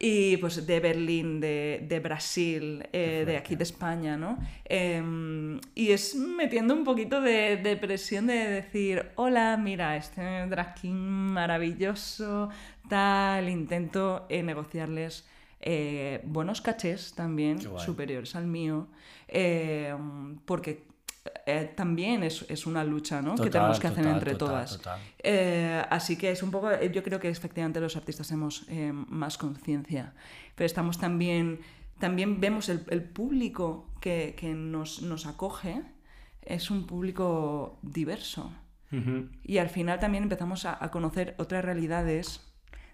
Y 0.00 0.36
pues 0.36 0.64
de 0.64 0.80
Berlín, 0.80 1.40
de, 1.40 1.84
de 1.88 1.98
Brasil, 2.00 2.86
eh, 2.92 3.24
de 3.26 3.36
aquí 3.36 3.56
de 3.56 3.64
España, 3.64 4.16
¿no? 4.16 4.38
Em, 4.64 5.60
y 5.74 5.90
es 5.90 6.14
metiendo 6.14 6.74
un 6.74 6.84
poquito 6.84 7.20
de, 7.20 7.56
de, 7.56 7.76
presión 7.76 8.28
de 8.28 8.34
decir, 8.34 9.06
hola, 9.16 9.56
mira, 9.56 9.96
este 9.96 10.22
drag 10.46 10.74
king 10.74 10.94
maravilloso, 10.94 12.48
tal, 12.88 13.48
intento 13.48 14.26
eh, 14.28 14.42
negociarles 14.42 15.26
eh, 15.60 16.20
buenos 16.24 16.60
cachés 16.60 17.14
también, 17.14 17.60
superiores 17.78 18.36
al 18.36 18.46
mío, 18.46 18.86
porque 20.44 20.87
eh, 21.46 21.72
también 21.74 22.22
es, 22.22 22.44
es, 22.48 22.66
una 22.66 22.84
lucha 22.84 23.22
¿no? 23.22 23.34
que 23.34 23.50
tenemos 23.50 23.80
que 23.80 23.86
hacer 23.86 24.06
entre 24.06 24.34
todas. 24.34 24.80
Eh, 25.18 25.82
así 25.90 26.16
que 26.16 26.30
es 26.30 26.42
un 26.42 26.50
poco, 26.50 26.70
eh, 26.70 26.90
yo 26.92 27.02
creo 27.02 27.18
que 27.20 27.28
efectivamente 27.28 27.80
los 27.80 27.96
artistas 27.96 28.28
tenemos 28.28 28.66
más 29.08 29.38
conciencia, 29.38 30.12
pero 30.54 30.66
estamos 30.66 30.98
también, 30.98 31.60
también 31.98 32.40
vemos 32.40 32.68
el, 32.68 32.84
el 32.90 33.02
público 33.02 33.90
que, 34.00 34.34
que 34.36 34.54
nos, 34.54 35.02
nos, 35.02 35.26
acoge, 35.26 35.82
es 36.42 36.70
un 36.70 36.86
público 36.86 37.78
diverso. 37.82 38.52
Y 39.44 39.58
al 39.58 39.68
final 39.68 40.00
también 40.00 40.22
empezamos 40.22 40.64
a, 40.64 40.82
a 40.82 40.90
conocer 40.90 41.34
otras 41.36 41.62
realidades 41.62 42.47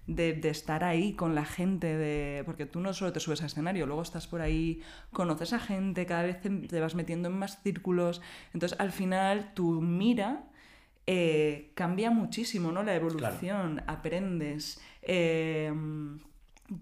de, 0.06 0.38
estar 0.48 0.84
ahí 0.84 1.14
con 1.14 1.34
la 1.34 1.44
gente, 1.44 1.96
de, 1.96 2.42
porque 2.44 2.66
tú 2.66 2.80
no 2.80 2.92
solo 2.92 3.12
te 3.12 3.20
subes 3.20 3.42
a 3.42 3.46
escenario, 3.46 3.86
luego 3.86 4.02
estás 4.02 4.26
por 4.26 4.40
ahí, 4.40 4.82
conoces 5.12 5.52
a 5.52 5.58
gente, 5.58 6.06
cada 6.06 6.22
vez 6.22 6.40
te, 6.40 6.80
vas 6.80 6.94
metiendo 6.94 7.28
en 7.28 7.38
más 7.38 7.62
círculos, 7.62 8.20
entonces 8.52 8.78
al 8.78 8.92
final 8.92 9.52
tu 9.54 9.80
mira 9.80 10.44
eh, 11.06 11.72
cambia 11.74 12.10
muchísimo, 12.10 12.72
¿no? 12.72 12.82
La 12.82 12.94
evolución, 12.94 13.82
aprendes. 13.86 14.80
Em, 15.02 16.18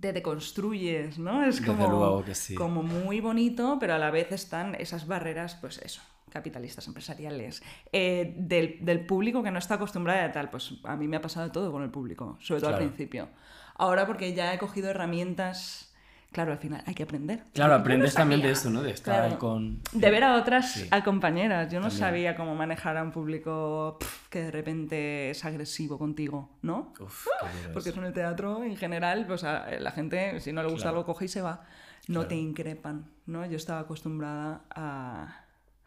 te 0.00 0.12
deconstruyes, 0.12 1.18
¿no? 1.18 1.44
Es 1.44 1.60
como, 1.60 2.24
como 2.56 2.82
muy 2.84 3.20
bonito, 3.20 3.78
pero 3.80 3.94
a 3.94 3.98
la 3.98 4.12
vez 4.12 4.30
están 4.30 4.76
esas 4.76 5.08
barreras, 5.08 5.56
pues 5.60 5.78
eso, 5.78 6.02
capitalistas 6.32 6.86
empresariales, 6.86 7.62
eh, 7.92 8.34
del, 8.36 9.06
público 9.06 9.42
que 9.42 9.50
no 9.50 9.58
está 9.58 9.74
acostumbrado 9.74 10.24
a 10.24 10.32
tal. 10.32 10.48
Pues 10.50 10.74
a 10.84 10.96
mí 10.96 11.06
me 11.06 11.16
ha 11.16 11.20
pasado 11.20 11.52
todo 11.52 11.70
con 11.70 11.82
el 11.82 11.90
público, 11.90 12.38
sobre 12.40 12.60
todo 12.60 12.70
al 12.70 12.78
principio. 12.78 13.28
Ahora 13.76 14.06
porque 14.06 14.34
ya 14.34 14.52
he 14.54 14.58
cogido 14.58 14.90
herramientas... 14.90 15.88
Claro, 16.30 16.52
al 16.52 16.58
final 16.58 16.82
hay 16.86 16.94
que 16.94 17.02
aprender. 17.02 17.44
Claro, 17.52 17.74
aprendes 17.74 18.14
también 18.14 18.40
de 18.40 18.52
eso, 18.52 18.70
¿no? 18.70 18.82
De 18.82 18.92
estar 18.92 19.36
con... 19.36 19.82
De 19.92 20.10
ver 20.10 20.24
a 20.24 20.36
otras 20.36 20.86
compañeras. 21.04 21.70
Yo 21.70 21.78
no 21.78 21.90
sabía 21.90 22.34
cómo 22.36 22.54
manejar 22.54 22.96
a 22.96 23.02
un 23.02 23.12
público 23.12 23.98
que 24.30 24.44
de 24.44 24.50
repente 24.50 25.28
es 25.28 25.44
agresivo 25.44 25.98
contigo, 25.98 26.48
¿no? 26.62 26.94
Uf, 26.98 27.26
Porque 27.74 27.90
es 27.90 27.96
en 27.98 28.04
el 28.04 28.14
teatro, 28.14 28.64
en 28.64 28.78
general, 28.78 29.26
pues 29.26 29.42
la 29.42 29.92
gente, 29.94 30.40
si 30.40 30.54
no 30.54 30.62
le 30.62 30.70
gusta 30.70 30.88
algo, 30.88 31.04
coge 31.04 31.26
y 31.26 31.28
se 31.28 31.42
va. 31.42 31.66
No 32.08 32.26
te 32.26 32.34
increpan, 32.34 33.10
¿no? 33.26 33.44
Yo 33.44 33.56
estaba 33.56 33.80
acostumbrada 33.80 34.62
a 34.70 35.41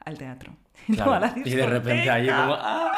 al 0.06 0.18
teatro. 0.18 0.56
y 0.88 1.52
de 1.52 1.66
repente 1.66 2.10
ahí 2.10 2.28
como, 2.28 2.56
¡ah! 2.58 2.92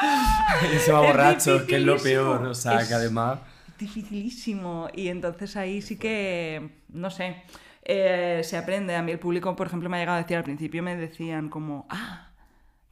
Y 0.74 0.78
se 0.78 0.92
va 0.92 1.00
borracho, 1.00 1.66
que 1.66 1.76
es 1.76 1.82
lo 1.82 1.98
peor, 1.98 2.46
o 2.46 2.54
sea, 2.54 2.86
que 2.86 2.94
además... 2.94 3.40
Dificilísimo. 3.78 4.88
Y 4.94 5.08
entonces 5.08 5.56
ahí 5.56 5.80
sí 5.80 5.96
que, 5.96 6.82
no 6.88 7.10
sé, 7.10 7.42
eh, 7.82 8.40
se 8.44 8.56
aprende. 8.56 8.94
A 8.96 9.02
mí 9.02 9.12
el 9.12 9.18
público, 9.18 9.54
por 9.56 9.68
ejemplo, 9.68 9.88
me 9.88 9.96
ha 9.96 10.00
llegado 10.00 10.18
a 10.18 10.22
decir 10.22 10.36
al 10.36 10.44
principio, 10.44 10.82
me 10.82 10.96
decían 10.96 11.48
como, 11.48 11.86
ah, 11.88 12.32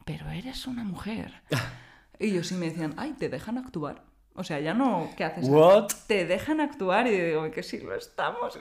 pero 0.05 0.29
eres 0.29 0.65
una 0.65 0.83
mujer. 0.83 1.33
y 2.19 2.31
yo 2.33 2.43
sí 2.43 2.55
me 2.55 2.69
decían, 2.69 2.93
ay, 2.97 3.13
¿te 3.13 3.29
dejan 3.29 3.57
actuar? 3.57 4.03
O 4.33 4.43
sea, 4.43 4.59
ya 4.59 4.75
no, 4.75 5.09
¿qué 5.17 5.23
haces? 5.23 5.45
What? 5.47 5.87
Te 6.05 6.25
dejan 6.25 6.61
actuar 6.61 7.07
y 7.07 7.19
digo, 7.19 7.49
que 7.49 7.63
sí 7.63 7.79
lo 7.79 7.95
estamos. 7.95 8.59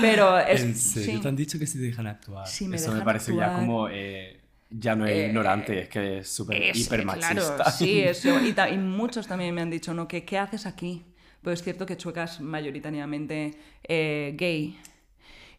Pero 0.00 0.38
es, 0.38 0.62
¿En 0.62 0.76
serio 0.76 1.20
te 1.20 1.28
han 1.28 1.34
dicho 1.34 1.58
que 1.58 1.66
sí 1.66 1.78
te 1.78 1.86
dejan 1.86 2.06
actuar? 2.06 2.46
Sí, 2.46 2.68
me 2.68 2.76
Eso 2.76 2.92
me 2.92 3.02
parece 3.02 3.34
ya 3.34 3.56
como 3.56 3.88
eh, 3.88 4.39
ya 4.70 4.94
no 4.94 5.06
es 5.06 5.16
eh, 5.16 5.26
ignorante, 5.26 5.82
es 5.82 5.88
que 5.88 6.18
es 6.18 6.28
súper 6.28 6.76
hiper 6.76 7.04
machista. 7.04 7.56
Claro, 7.56 7.70
sí, 7.70 8.00
eso. 8.04 8.38
Y, 8.40 8.78
muchos 8.78 9.26
también 9.26 9.54
me 9.54 9.60
han 9.60 9.70
dicho, 9.70 9.92
¿no? 9.92 10.06
¿Qué, 10.06 10.24
qué 10.24 10.38
haces 10.38 10.66
aquí? 10.66 11.04
Pues 11.42 11.60
es 11.60 11.64
cierto 11.64 11.86
que 11.86 11.96
Chueca 11.96 12.24
es 12.24 12.40
mayoritariamente 12.40 13.54
eh, 13.82 14.34
gay. 14.36 14.78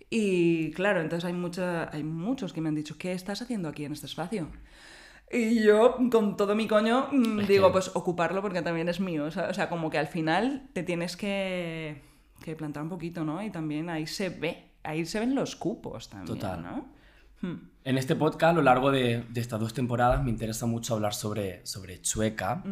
Y 0.10 0.72
claro, 0.72 1.02
entonces 1.02 1.26
hay, 1.26 1.34
mucha, 1.34 1.90
hay 1.94 2.04
muchos 2.04 2.54
que 2.54 2.62
me 2.62 2.70
han 2.70 2.76
dicho, 2.76 2.98
¿qué 2.98 3.14
estás 3.14 3.42
haciendo 3.42 3.70
aquí 3.70 3.86
en 3.86 3.94
este 3.94 4.06
espacio? 4.06 4.48
Y 5.32 5.64
yo, 5.64 5.98
con 6.12 6.36
todo 6.36 6.56
mi 6.56 6.68
coño, 6.68 7.08
mm, 7.12 7.46
digo, 7.48 7.72
pues 7.72 7.92
ocuparlo 7.94 8.42
porque 8.42 8.62
también 8.62 8.90
es 8.90 9.00
mío. 9.00 9.26
O 9.26 9.32
sea, 9.32 9.70
como 9.70 9.90
que 9.90 9.98
al 9.98 10.08
final 10.08 10.70
te 10.74 10.84
tienes 10.84 11.16
que, 11.16 12.02
que, 12.44 12.56
plantar 12.56 12.84
un 12.84 12.90
poquito, 12.90 13.24
¿no? 13.24 13.42
Y 13.42 13.50
también 13.50 13.90
ahí 13.90 14.06
se 14.08 14.30
ve, 14.30 14.72
ahí 14.84 15.06
se 15.06 15.20
ven 15.22 15.34
los 15.34 15.56
cupos 15.56 16.10
también, 16.10 16.38
Total. 16.38 16.62
¿no? 16.62 16.86
Hmm. 17.42 17.71
En 17.84 17.98
este 17.98 18.16
podcast, 18.16 18.52
a 18.52 18.54
lo 18.54 18.62
largo 18.62 18.92
de, 18.92 19.24
estas 19.34 19.60
dos 19.60 19.74
temporadas, 19.74 20.24
me 20.24 20.30
interesa 20.30 20.68
mucho 20.68 20.94
hablar 20.94 21.16
sobre, 21.16 21.66
sobre 21.66 22.00
Chueca. 22.00 22.64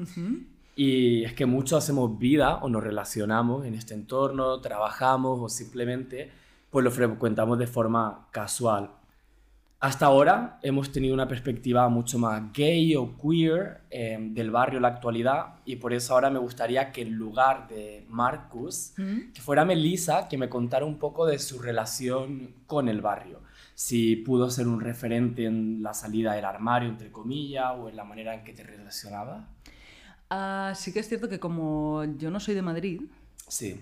Y 0.76 1.24
es 1.24 1.34
que 1.34 1.48
muchos 1.48 1.84
hacemos 1.84 2.20
vida 2.20 2.58
o 2.58 2.70
nos 2.70 2.84
relacionamos 2.84 3.66
en 3.66 3.74
este 3.74 3.96
entorno, 3.96 4.62
trabajamos 4.62 5.40
o 5.42 5.50
simplemente 5.50 6.30
pues 6.70 6.86
lo 6.86 6.92
frecuentamos 6.92 7.58
de 7.58 7.66
forma 7.66 8.28
casual. 8.30 8.92
Hasta 9.80 10.06
ahora 10.06 10.60
hemos 10.62 10.92
tenido 10.92 11.16
una 11.16 11.28
perspectiva 11.28 11.90
mucho 11.90 12.20
más 12.20 12.54
gay 12.54 12.96
o 12.96 13.18
queer 13.18 13.82
em, 13.90 14.34
del 14.34 14.52
barrio 14.52 14.78
en 14.78 14.84
la 14.84 14.90
actualidad 14.90 15.56
y 15.66 15.78
por 15.78 15.92
eso 15.92 16.14
ahora 16.14 16.30
me 16.30 16.38
gustaría 16.38 16.92
que 16.92 17.02
en 17.02 17.16
lugar 17.16 17.68
de 17.68 18.06
Marcus, 18.10 18.94
que 19.34 19.42
fuera 19.42 19.66
Melissa, 19.66 20.28
que 20.28 20.38
me 20.38 20.50
contara 20.50 20.86
un 20.86 21.00
poco 21.00 21.26
de 21.26 21.40
su 21.40 21.60
relación 21.60 22.54
con 22.68 22.90
el 22.90 23.02
barrio 23.02 23.49
si 23.80 24.18
pudo 24.18 24.50
ser 24.50 24.68
un 24.68 24.82
referente 24.82 25.46
en 25.46 25.82
la 25.82 25.94
salida 25.94 26.34
del 26.34 26.44
armario, 26.44 26.90
entre 26.90 27.14
comillas, 27.14 27.72
o 27.78 27.88
en 27.88 27.96
la 27.96 28.04
manera 28.04 28.34
en 28.34 28.44
que 28.44 28.52
te 28.52 28.62
relacionaba. 28.62 29.48
Ah, 30.30 30.74
sí 30.76 30.92
que 30.92 31.00
es 31.00 31.08
cierto 31.08 31.30
que 31.30 31.40
como 31.40 32.04
yo 32.18 32.30
no 32.30 32.42
soy 32.42 32.56
de 32.56 32.62
Madrid, 32.62 33.04
sí. 33.48 33.80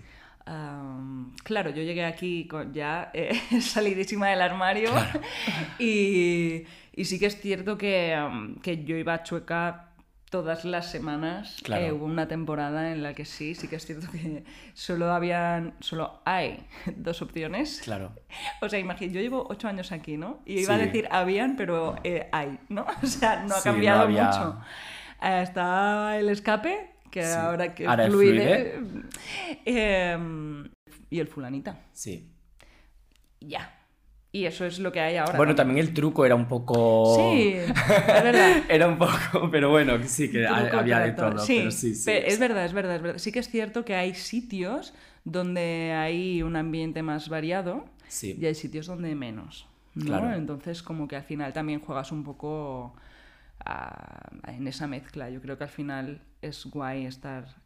claro, 1.42 1.70
yo 1.70 1.82
llegué 1.82 2.04
aquí 2.04 2.46
con 2.46 2.72
ya 2.72 3.10
eh, 3.12 3.32
salidísima 3.60 4.28
del 4.28 4.40
armario 4.40 4.92
y, 5.80 6.62
y, 6.94 7.04
sí 7.04 7.18
que 7.18 7.26
es 7.26 7.40
cierto 7.40 7.76
que, 7.76 8.16
que 8.62 8.84
yo 8.84 8.96
iba 8.96 9.14
a 9.14 9.24
Chueca 9.24 9.87
todas 10.30 10.64
las 10.64 10.90
semanas 10.90 11.56
eh, 11.68 11.92
hubo 11.92 12.04
una 12.04 12.28
temporada 12.28 12.92
en 12.92 13.02
la 13.02 13.14
que 13.14 13.24
sí, 13.24 13.54
sí 13.54 13.68
que 13.68 13.76
es 13.76 13.86
cierto 13.86 14.10
que 14.10 14.44
solo 14.74 15.10
habían, 15.12 15.74
solo 15.80 16.20
hay 16.24 16.66
dos 16.96 17.22
opciones. 17.22 17.80
Claro. 17.82 18.12
O 18.60 18.68
sea, 18.68 18.78
imagínate, 18.78 19.14
yo 19.14 19.20
llevo 19.20 19.46
ocho 19.48 19.68
años 19.68 19.92
aquí, 19.92 20.16
¿no? 20.16 20.40
Y 20.44 20.60
iba 20.60 20.74
a 20.74 20.78
decir 20.78 21.08
habían, 21.10 21.56
pero 21.56 21.96
eh, 22.04 22.28
hay, 22.32 22.58
¿no? 22.68 22.86
O 23.02 23.06
sea, 23.06 23.44
no 23.44 23.54
ha 23.54 23.62
cambiado 23.62 24.08
mucho. 24.08 24.60
Eh, 25.22 25.42
está 25.42 26.18
el 26.18 26.28
escape, 26.28 26.90
que 27.10 27.24
ahora 27.24 27.74
que 27.74 27.86
ahora 27.86 28.06
fluide. 28.06 28.80
Em, 29.64 30.68
y 31.10 31.20
el 31.20 31.28
fulanita. 31.28 31.80
Sí. 31.92 32.30
Ya. 33.40 33.77
Y 34.38 34.46
eso 34.46 34.64
es 34.64 34.78
lo 34.78 34.92
que 34.92 35.00
hay 35.00 35.16
ahora. 35.16 35.36
Bueno, 35.36 35.56
también 35.56 35.80
el 35.80 35.92
truco 35.92 36.24
era 36.24 36.36
un 36.36 36.46
poco... 36.46 37.16
Sí, 37.16 37.54
es 37.54 37.74
verdad. 38.22 38.62
era 38.68 38.86
un 38.86 38.96
poco, 38.96 39.50
pero 39.50 39.68
bueno, 39.70 39.98
sí, 40.04 40.30
que 40.30 40.44
Truco, 40.46 40.76
había 40.78 41.00
de 41.00 41.10
todo. 41.10 41.40
Sí, 41.40 41.56
pero 41.58 41.70
sí, 41.72 41.92
sí. 41.96 42.08
es 42.12 42.38
verdad, 42.38 42.64
es 42.64 42.72
verdad, 42.72 42.94
es 42.96 43.02
verdad. 43.02 43.18
Sí 43.18 43.32
que 43.32 43.40
es 43.40 43.48
cierto 43.48 43.84
que 43.84 43.96
hay 43.96 44.14
sitios 44.14 44.94
donde 45.24 45.92
hay 45.92 46.42
un 46.44 46.54
ambiente 46.54 47.02
más 47.02 47.28
variado 47.28 47.84
Sí. 48.06 48.38
y 48.40 48.46
hay 48.46 48.54
sitios 48.54 48.86
donde 48.86 49.12
menos. 49.16 49.66
¿no? 49.96 50.04
Claro. 50.04 50.32
Entonces, 50.32 50.84
como 50.84 51.08
que 51.08 51.16
al 51.16 51.24
final 51.24 51.52
también 51.52 51.80
juegas 51.80 52.12
un 52.12 52.22
poco 52.22 52.94
en 54.46 54.68
esa 54.68 54.86
mezcla. 54.86 55.30
Yo 55.30 55.40
creo 55.40 55.58
que 55.58 55.64
al 55.64 55.70
final 55.70 56.22
es 56.42 56.64
guay 56.66 57.06
estar 57.06 57.56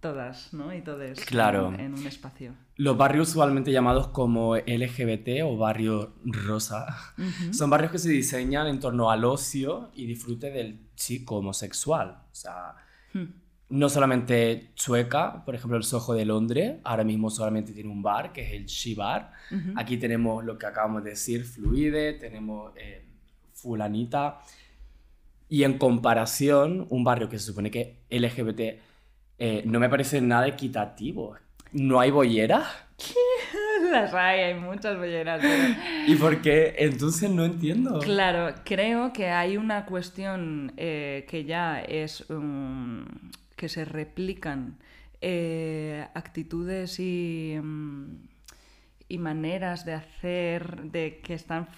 todas, 0.00 0.52
¿no? 0.54 0.74
Y 0.74 0.80
todos 0.82 1.20
Claro. 1.20 1.68
en, 1.74 1.80
en 1.80 1.94
un 1.94 2.06
espacio. 2.06 2.54
Los 2.76 2.96
barrios 2.96 3.28
usualmente 3.30 3.70
llamados 3.72 4.08
como 4.08 4.56
LGBT 4.56 5.42
o 5.44 5.56
barrio 5.58 6.14
rosa 6.24 6.86
son 7.52 7.68
barrios 7.70 7.92
que 7.92 7.98
se 7.98 8.08
diseñan 8.10 8.66
en 8.66 8.80
torno 8.80 9.10
al 9.10 9.24
ocio 9.24 9.90
y 9.94 10.06
disfrute 10.06 10.50
del 10.50 10.88
chico 10.96 11.36
homosexual. 11.36 12.22
O 12.32 12.34
sea, 12.34 12.74
Hmm. 13.12 13.24
no 13.70 13.88
solamente 13.88 14.70
Chueca, 14.76 15.44
por 15.44 15.54
ejemplo, 15.56 15.76
el 15.76 15.82
Soho 15.82 16.14
de 16.14 16.24
Londres, 16.24 16.78
ahora 16.84 17.02
mismo 17.04 17.28
solamente 17.28 17.72
tiene 17.72 17.90
un 17.90 18.02
bar, 18.02 18.32
que 18.32 18.42
es 18.46 18.52
el 18.52 18.66
She 18.66 18.94
Bar. 18.94 19.32
Aquí 19.76 19.96
tenemos 19.96 20.44
lo 20.44 20.56
que 20.56 20.66
acabamos 20.66 21.02
de 21.04 21.10
decir, 21.10 21.44
Fluide, 21.44 22.12
tenemos 22.14 22.72
eh, 22.76 23.04
Fulanita. 23.52 24.38
Y 25.48 25.64
en 25.64 25.76
comparación, 25.78 26.86
un 26.90 27.02
barrio 27.02 27.28
que 27.28 27.38
se 27.38 27.46
supone 27.46 27.70
que 27.70 27.96
LGBT 28.10 28.80
eh, 29.40 29.62
no 29.66 29.80
me 29.80 29.88
parece 29.88 30.20
nada 30.20 30.46
equitativo. 30.46 31.36
No 31.72 31.98
hay 31.98 32.10
bollera. 32.12 32.62
Las 33.90 34.12
hay, 34.14 34.40
hay 34.40 34.54
muchas 34.54 34.96
bolleras. 34.96 35.40
pero- 35.40 35.74
¿Y 36.06 36.14
por 36.16 36.40
qué? 36.42 36.74
Entonces 36.78 37.28
no 37.30 37.44
entiendo. 37.44 37.98
Claro, 38.00 38.54
creo 38.64 39.12
que 39.12 39.28
hay 39.30 39.56
una 39.56 39.86
cuestión 39.86 40.72
eh, 40.76 41.26
que 41.28 41.44
ya 41.44 41.80
es 41.80 42.28
um, 42.30 43.04
que 43.56 43.68
se 43.68 43.84
replican 43.84 44.76
eh, 45.20 46.06
actitudes 46.14 46.98
y, 47.00 47.56
mm, 47.60 48.04
y 49.08 49.18
maneras 49.18 49.84
de 49.84 49.94
hacer 49.94 50.82
de 50.82 51.20
que 51.22 51.34
están 51.34 51.68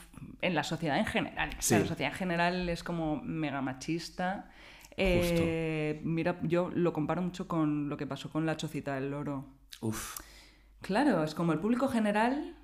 en 0.42 0.54
la 0.54 0.64
sociedad 0.64 0.98
en 0.98 1.06
general. 1.06 1.50
O 1.58 1.62
sea, 1.62 1.78
Sí. 1.78 1.82
la 1.84 1.88
sociedad 1.88 2.12
en 2.12 2.18
general 2.18 2.68
es 2.68 2.82
como 2.82 3.20
mega 3.22 3.60
machista. 3.62 4.50
Eh, 4.96 6.00
mira, 6.04 6.38
yo 6.42 6.70
lo 6.74 6.92
comparo 6.92 7.22
mucho 7.22 7.48
con 7.48 7.88
lo 7.88 7.96
que 7.96 8.06
pasó 8.06 8.30
con 8.30 8.46
la 8.46 8.56
chocita 8.56 8.94
del 8.94 9.10
loro. 9.10 9.46
Uf, 9.80 10.18
Claro, 10.82 11.22
es 11.22 11.34
como 11.34 11.52
el 11.52 11.60
público 11.60 11.88
general, 11.88 12.56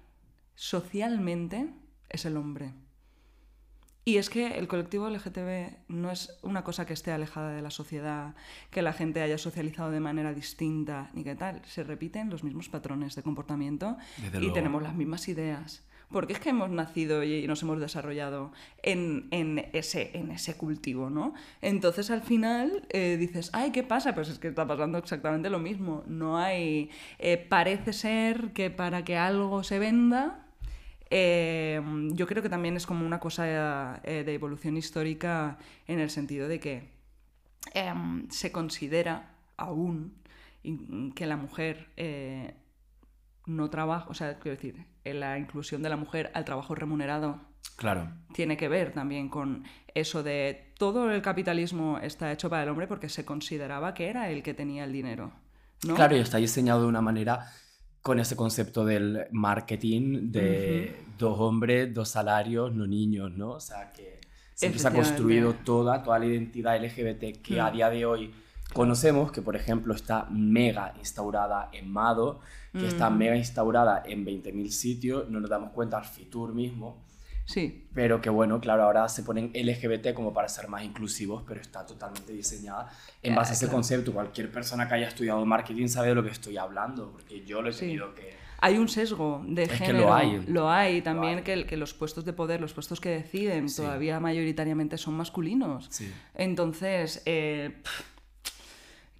socialmente, 0.57 1.73
es 2.09 2.25
el 2.25 2.37
hombre. 2.37 2.75
Y 4.05 4.17
es 4.17 4.29
que 4.29 4.59
el 4.59 4.67
colectivo 4.69 5.09
LGTB 5.09 5.85
no 5.89 6.11
es 6.11 6.39
una 6.43 6.65
cosa 6.65 6.85
que 6.85 6.95
esté 6.95 7.13
alejada 7.13 7.53
de 7.53 7.63
la 7.63 7.71
sociedad, 7.71 8.35
que 8.71 8.83
la 8.83 8.93
gente 8.93 9.21
haya 9.23 9.39
socializado 9.39 9.91
de 9.91 10.01
manera 10.01 10.33
distinta, 10.33 11.11
ni 11.13 11.23
qué 11.23 11.37
tal. 11.37 11.63
Se 11.67 11.85
repiten 11.85 12.31
los 12.31 12.43
mismos 12.43 12.69
patrones 12.69 13.15
de 13.15 13.23
comportamiento 13.23 13.99
Desde 14.17 14.39
y 14.39 14.41
luego. 14.41 14.55
tenemos 14.55 14.83
las 14.83 14.95
mismas 14.95 15.29
ideas. 15.29 15.87
Porque 16.11 16.33
es 16.33 16.41
que 16.41 16.49
hemos 16.49 16.71
nacido 16.71 17.23
y 17.23 17.47
nos 17.47 17.63
hemos 17.63 17.81
desarrollado 17.81 18.51
en, 18.83 19.29
en 19.31 19.69
ese, 19.75 20.17
en 20.17 20.31
ese 20.31 20.57
cultivo, 20.57 21.11
¿no? 21.11 21.35
Entonces 21.61 22.11
al 22.11 22.23
final 22.23 22.87
eh, 22.89 23.19
dices, 23.19 23.51
ay, 23.53 23.73
¿qué 23.73 23.83
pasa? 23.83 24.15
Pues 24.15 24.31
es 24.31 24.39
que 24.39 24.49
está 24.49 24.67
pasando 24.67 24.97
exactamente 24.97 25.51
lo 25.51 25.59
mismo. 25.59 26.05
No 26.07 26.39
hay... 26.39 26.89
eh, 27.19 27.37
parece 27.37 27.93
ser 27.93 28.53
que 28.55 28.71
para 28.71 29.05
que 29.05 29.19
algo 29.19 29.63
se 29.63 29.79
venda, 29.79 30.47
eh, 31.11 31.83
yo 32.13 32.27
creo 32.27 32.43
que 32.43 32.49
también 32.49 32.77
es 32.77 32.87
como 32.87 33.05
una 33.05 33.21
cosa 33.21 34.01
de 34.03 34.33
evolución 34.35 34.79
histórica 34.79 35.59
en 35.87 36.01
el 36.01 36.09
sentido 36.09 36.49
de 36.49 36.59
que 36.59 36.89
em, 37.75 38.29
se 38.31 38.51
considera 38.51 39.35
aún 39.59 40.15
que 41.15 41.27
la 41.27 41.37
mujer 41.37 41.89
no 43.47 43.71
trabaja, 43.71 44.09
o 44.09 44.15
sea, 44.15 44.39
quiero 44.39 44.57
decir, 44.57 44.85
la 45.15 45.39
inclusión 45.39 45.83
de 45.83 45.89
la 45.89 45.97
mujer 45.97 46.31
al 46.35 46.45
trabajo 46.45 46.75
remunerado 46.75 47.41
claro. 47.77 48.11
tiene 48.33 48.57
que 48.57 48.69
ver 48.69 48.93
también 48.93 49.29
con 49.29 49.65
eso 49.95 50.23
de 50.23 50.73
todo 50.79 51.11
el 51.11 51.23
capitalismo 51.23 51.99
está 51.99 52.33
hecho 52.33 52.49
para 52.49 52.63
el 52.63 52.69
hombre 52.69 52.87
porque 52.87 53.09
se 53.09 53.25
consideraba 53.25 53.95
que 53.95 54.09
era 54.09 54.31
el 54.31 54.43
que 54.43 54.55
tenía 54.55 54.85
el 54.85 54.93
dinero. 54.93 55.33
¿no? 55.87 55.95
Claro, 55.95 56.17
y 56.17 56.21
está 56.21 56.39
diseñado 56.39 56.83
de 56.83 56.87
una 56.89 57.01
manera 57.01 57.47
con 58.03 58.21
ese 58.21 58.37
concepto 58.37 58.85
del 58.85 59.27
marketing 59.33 60.31
de 60.31 61.05
dos 61.19 61.39
hombres, 61.41 61.93
dos 61.93 62.09
salarios, 62.09 62.73
no 62.75 62.87
niños, 62.87 63.33
¿no? 63.33 63.51
O 63.51 63.61
sea, 63.61 63.93
que 63.93 64.21
siempre 64.55 64.79
se 64.79 64.89
ha 64.89 64.93
construido 64.93 65.55
toda, 65.55 66.03
toda 66.03 66.19
la 66.19 66.27
identidad 66.27 66.77
LGBT 66.77 67.43
que 67.43 67.61
a 67.61 67.71
Mm. 67.71 67.73
día 67.73 67.91
de 67.91 68.07
hoy 68.07 68.35
conocemos, 68.73 69.33
que 69.33 69.43
por 69.43 69.57
ejemplo 69.57 69.95
está 69.95 70.27
mega 70.31 70.95
instaurada 70.99 71.69
en 71.73 71.91
Mado, 71.91 72.41
que 72.73 72.87
está 72.87 73.09
Mm. 73.11 73.19
mega 73.19 73.37
instaurada 73.37 74.03
en 74.07 74.25
20.000 74.25 74.71
sitios, 74.71 75.29
no 75.31 75.41
nos 75.41 75.49
damos 75.51 75.71
cuenta 75.73 75.97
al 75.99 76.05
Fitur 76.05 76.55
mismo, 76.55 77.07
Sí, 77.47 77.89
pero 77.95 78.21
que 78.21 78.29
bueno, 78.29 78.61
claro, 78.61 78.83
ahora 78.83 79.09
se 79.09 79.23
ponen 79.23 79.51
LGBT 79.55 80.13
como 80.13 80.35
para 80.35 80.51
ser 80.51 80.69
más 80.69 80.85
inclusivos, 80.85 81.45
pero 81.49 81.63
está 81.63 81.87
totalmente 81.87 82.35
diseñada 82.35 82.91
en 83.23 83.35
base 83.35 83.53
a 83.53 83.55
ese 83.55 83.65
claro. 83.65 83.77
concepto. 83.77 84.13
Cualquier 84.13 84.53
persona 84.53 84.87
que 84.87 84.97
haya 84.97 85.09
estudiado 85.09 85.43
marketing 85.47 85.89
sabe 85.89 86.09
de 86.09 86.15
lo 86.17 86.23
que 86.23 86.29
estoy 86.29 86.59
hablando, 86.59 87.11
porque 87.11 87.47
yo 87.47 87.63
lo 87.63 87.71
he 87.71 87.73
Sí. 87.73 87.81
tenido 87.87 88.15
que... 88.15 88.37
Hay 88.61 88.77
un 88.77 88.87
sesgo 88.89 89.43
de 89.47 89.63
Es 89.63 89.71
que 89.71 89.77
género. 89.79 90.09
lo 90.09 90.15
hay. 90.15 90.45
Lo 90.47 90.69
hay 90.71 91.01
también 91.01 91.39
hay. 91.39 91.43
Que, 91.45 91.65
que 91.65 91.79
los 91.79 91.95
puestos 91.95 92.27
de 92.27 92.35
poder, 92.35 92.61
los 92.61 92.75
puestos 92.75 93.01
que 93.01 93.09
deciden, 93.09 93.71
Sí. 93.71 93.77
todavía 93.81 94.21
mayoritariamente 94.21 94.99
son 94.99 95.15
masculinos. 95.15 95.87
Sí. 95.89 96.13
Entonces, 96.35 97.23
eh, 97.25 97.79
pff, 97.83 98.03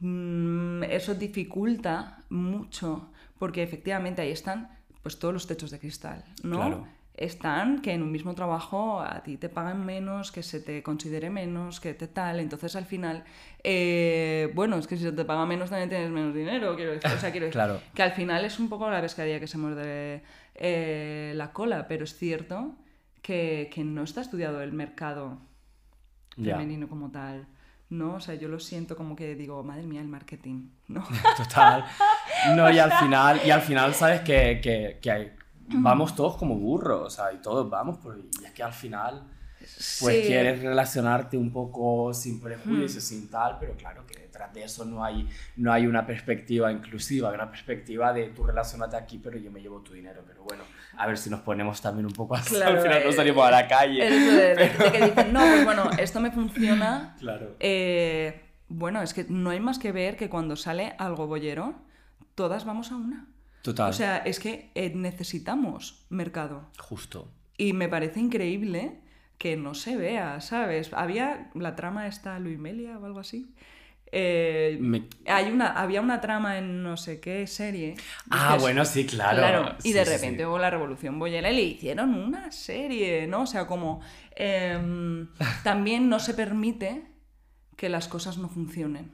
eso 0.01 1.15
dificulta 1.15 2.19
mucho 2.31 3.11
porque 3.39 3.63
efectivamente 3.63 4.23
ahí 4.23 4.31
están 4.31 4.69
pues 5.03 5.19
todos 5.19 5.33
los 5.35 5.47
techos 5.47 5.71
de 5.71 5.79
cristal, 5.79 6.25
¿no? 6.43 6.57
Claro. 6.57 6.87
Están 7.15 7.81
que 7.83 7.93
en 7.93 8.05
un 8.05 8.13
mismo 8.13 8.33
trabajo 8.37 9.01
a 9.01 9.25
ti 9.25 9.37
te 9.39 9.49
pagan 9.49 9.85
menos, 9.85 10.31
que 10.31 10.45
se 10.45 10.61
te 10.61 10.85
considere 10.85 11.31
menos, 11.31 11.81
que 11.81 11.93
te 11.95 12.07
tal. 12.07 12.39
Entonces 12.39 12.77
al 12.77 12.85
final, 12.85 13.25
eh, 13.65 14.53
bueno, 14.55 14.77
es 14.77 14.87
que 14.87 14.97
si 14.97 15.03
se 15.03 15.11
te 15.11 15.25
paga 15.25 15.45
menos 15.45 15.69
también 15.71 15.89
tienes 15.89 16.11
menos 16.11 16.33
dinero, 16.33 16.77
quiero 16.77 16.93
decir. 16.93 17.11
O 17.11 17.19
sea, 17.19 17.33
quiero 17.33 17.47
decir 17.47 17.55
Claro. 17.61 17.81
que 17.93 18.03
al 18.05 18.13
final 18.13 18.45
es 18.45 18.61
un 18.61 18.69
poco 18.69 18.89
la 18.89 19.01
pescadilla 19.01 19.41
que 19.41 19.49
se 19.49 19.59
muerde 19.59 20.23
eh, 20.55 21.33
la 21.35 21.53
cola, 21.53 21.89
pero 21.89 22.05
es 22.05 22.15
cierto 22.17 22.77
que, 23.21 23.69
que 23.75 23.83
no 23.83 24.05
está 24.05 24.21
estudiado 24.21 24.63
el 24.63 24.73
mercado 24.73 25.39
femenino 26.37 26.89
como 26.89 27.11
tal. 27.11 27.49
¿No? 27.91 28.15
O 28.17 28.21
sea, 28.21 28.35
yo 28.35 28.49
lo 28.49 28.61
siento 28.61 28.97
como 28.97 29.17
que 29.17 29.35
digo, 29.35 29.63
madre 29.63 29.83
mía, 29.85 30.01
el 30.01 30.09
marketing, 30.09 30.69
¿no? 30.89 31.05
Total. 31.37 31.85
No, 32.55 32.71
y 32.71 32.79
al 32.79 32.93
final, 32.93 33.41
y 33.45 33.51
al 33.51 33.61
final 33.63 33.95
sabes 33.95 34.21
que, 34.21 34.61
que, 34.63 34.99
que 35.01 35.11
hay- 35.11 35.33
vamos 35.71 36.15
todos 36.15 36.37
como 36.37 36.57
burros, 36.57 37.07
o 37.07 37.11
sea, 37.11 37.33
y 37.33 37.39
todos 37.43 37.69
vamos, 37.69 37.99
por, 37.99 38.19
y 38.19 38.45
es 38.45 38.53
que 38.53 38.63
al 38.63 38.73
final, 38.73 39.23
pues 39.59 40.17
Sí. 40.17 40.23
quieres 40.27 40.63
relacionarte 40.63 41.37
un 41.37 41.53
poco 41.53 42.15
sin 42.15 42.41
prejuicios, 42.41 43.05
sin 43.05 43.29
tal, 43.29 43.59
pero 43.61 43.75
claro 43.77 44.07
detrás 44.39 44.55
de 44.55 44.63
eso 44.63 44.85
no 44.85 45.05
hay, 45.05 45.29
no 45.57 45.73
hay 45.73 45.87
una 45.87 46.07
perspectiva 46.07 46.71
inclusiva, 46.71 47.31
hay 47.31 47.35
una 47.35 47.51
perspectiva 47.51 48.13
de 48.13 48.29
tú 48.29 48.45
relacionate 48.45 48.97
aquí, 48.97 49.19
pero 49.19 49.37
yo 49.37 49.51
me 49.51 49.61
llevo 49.61 49.81
tu 49.81 49.93
dinero, 49.93 50.23
pero 50.27 50.45
bueno, 50.45 50.63
a 50.97 51.07
ver 51.07 51.19
si 51.19 51.29
nos 51.29 51.41
ponemos 51.41 51.81
también 51.81 52.07
un 52.07 52.13
poco 52.13 52.37
así, 52.37 52.55
Claro, 52.55 52.77
al 52.77 52.83
final 52.83 53.03
eh, 53.03 53.05
nos 53.05 53.17
salimos 53.17 53.47
a 53.47 53.51
la 53.51 53.67
calle. 53.69 54.07
Eso 54.07 54.37
de 54.37 54.93
que 54.93 55.05
dicen, 55.07 55.33
no, 55.33 55.41
pues 55.41 55.65
bueno, 55.65 55.91
esto 55.99 56.21
me 56.21 56.31
funciona. 56.31 57.17
Claro. 57.19 57.57
Eh, 57.59 58.45
bueno, 58.69 59.03
es 59.03 59.13
que 59.13 59.27
no 59.29 59.51
hay 59.51 59.61
más 59.61 59.79
que 59.79 59.93
ver 59.93 60.17
que 60.17 60.29
cuando 60.29 60.55
sale 60.57 60.95
algo 60.99 61.27
bollero, 61.27 61.75
todas 62.35 62.65
vamos 62.65 62.93
a 62.93 62.97
una. 62.97 63.27
Total. 63.63 63.91
O 63.91 63.93
sea, 63.93 64.19
es 64.19 64.39
que 64.39 64.71
eh, 64.75 64.93
necesitamos 64.95 66.07
mercado. 66.11 66.71
Justo. 66.79 67.33
Y 67.57 67.73
me 67.73 67.89
parece 67.89 68.21
increíble 68.21 69.01
que 69.37 69.57
no 69.57 69.75
se 69.75 69.97
vea, 69.97 70.41
¿sabes? 70.41 70.93
Había 70.93 71.51
la 71.55 71.75
trama 71.75 72.07
esta 72.07 72.39
Luimelia 72.39 72.99
o 72.99 73.05
algo 73.05 73.21
así. 73.21 73.53
Eh, 74.11 74.79
Me- 74.81 75.09
hay 75.27 75.51
una, 75.53 75.69
había 75.73 76.01
una 76.01 76.21
trama 76.21 76.59
en 76.59 76.83
no 76.83 76.97
sé 76.97 77.21
qué 77.21 77.47
serie. 77.47 77.95
Ah, 78.31 78.57
bueno, 78.59 78.85
sí, 78.85 79.07
claro. 79.07 79.75
y 79.81 79.89
Sí, 79.89 79.93
de 79.93 80.05
repente 80.05 80.39
sí. 80.43 80.45
hubo 80.47 80.59
la 80.59 80.71
revolución 80.71 81.19
boyera 81.19 81.51
y 81.51 81.57
le 81.57 81.63
hicieron 81.63 82.15
una 82.15 82.51
serie, 82.53 83.27
¿no? 83.27 83.43
O 83.43 83.47
sea, 83.47 83.67
como 83.67 84.01
em, 84.37 85.29
también 85.63 86.09
no 86.09 86.19
se 86.21 86.35
permite 86.35 87.05
que 87.77 87.89
las 87.89 88.09
cosas 88.09 88.39
no 88.39 88.49
funcionen, 88.49 89.13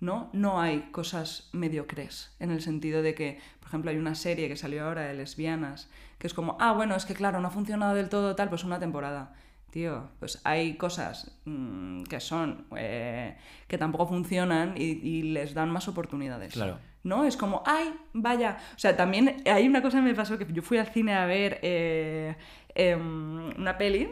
¿no? 0.00 0.28
No 0.32 0.60
hay 0.60 0.90
cosas 0.92 1.48
mediocres, 1.52 2.34
en 2.40 2.50
el 2.50 2.60
sentido 2.62 3.02
de 3.02 3.14
que, 3.14 3.38
por 3.60 3.68
ejemplo, 3.68 3.90
hay 3.90 3.96
una 3.96 4.14
serie 4.14 4.48
que 4.48 4.56
salió 4.56 4.84
ahora 4.84 5.02
de 5.02 5.14
lesbianas, 5.14 5.88
que 6.18 6.26
es 6.26 6.34
como, 6.34 6.56
ah, 6.60 6.72
bueno, 6.72 6.94
es 6.96 7.06
que 7.06 7.14
claro, 7.14 7.40
no 7.40 7.48
ha 7.48 7.50
funcionado 7.50 7.94
del 7.94 8.08
todo 8.08 8.36
tal, 8.36 8.48
pues 8.48 8.64
una 8.64 8.78
temporada. 8.78 9.34
Tío, 9.76 10.08
pues 10.20 10.40
hay 10.44 10.78
cosas 10.78 11.36
mm, 11.44 12.04
que 12.04 12.18
son, 12.18 12.64
eh, 12.78 13.36
que 13.68 13.76
tampoco 13.76 14.06
funcionan 14.06 14.72
y, 14.74 14.84
y 14.84 15.22
les 15.22 15.52
dan 15.52 15.68
más 15.68 15.86
oportunidades. 15.86 16.54
Claro. 16.54 16.78
¿no? 17.02 17.24
Es 17.24 17.36
como, 17.36 17.62
ay, 17.66 17.92
vaya. 18.14 18.56
O 18.74 18.78
sea, 18.78 18.96
también 18.96 19.42
hay 19.44 19.68
una 19.68 19.82
cosa 19.82 19.98
que 19.98 20.04
me 20.04 20.14
pasó 20.14 20.38
que 20.38 20.46
yo 20.50 20.62
fui 20.62 20.78
al 20.78 20.86
cine 20.86 21.12
a 21.12 21.26
ver 21.26 21.58
eh, 21.60 22.36
em, 22.74 23.50
una 23.58 23.76
peli 23.76 24.08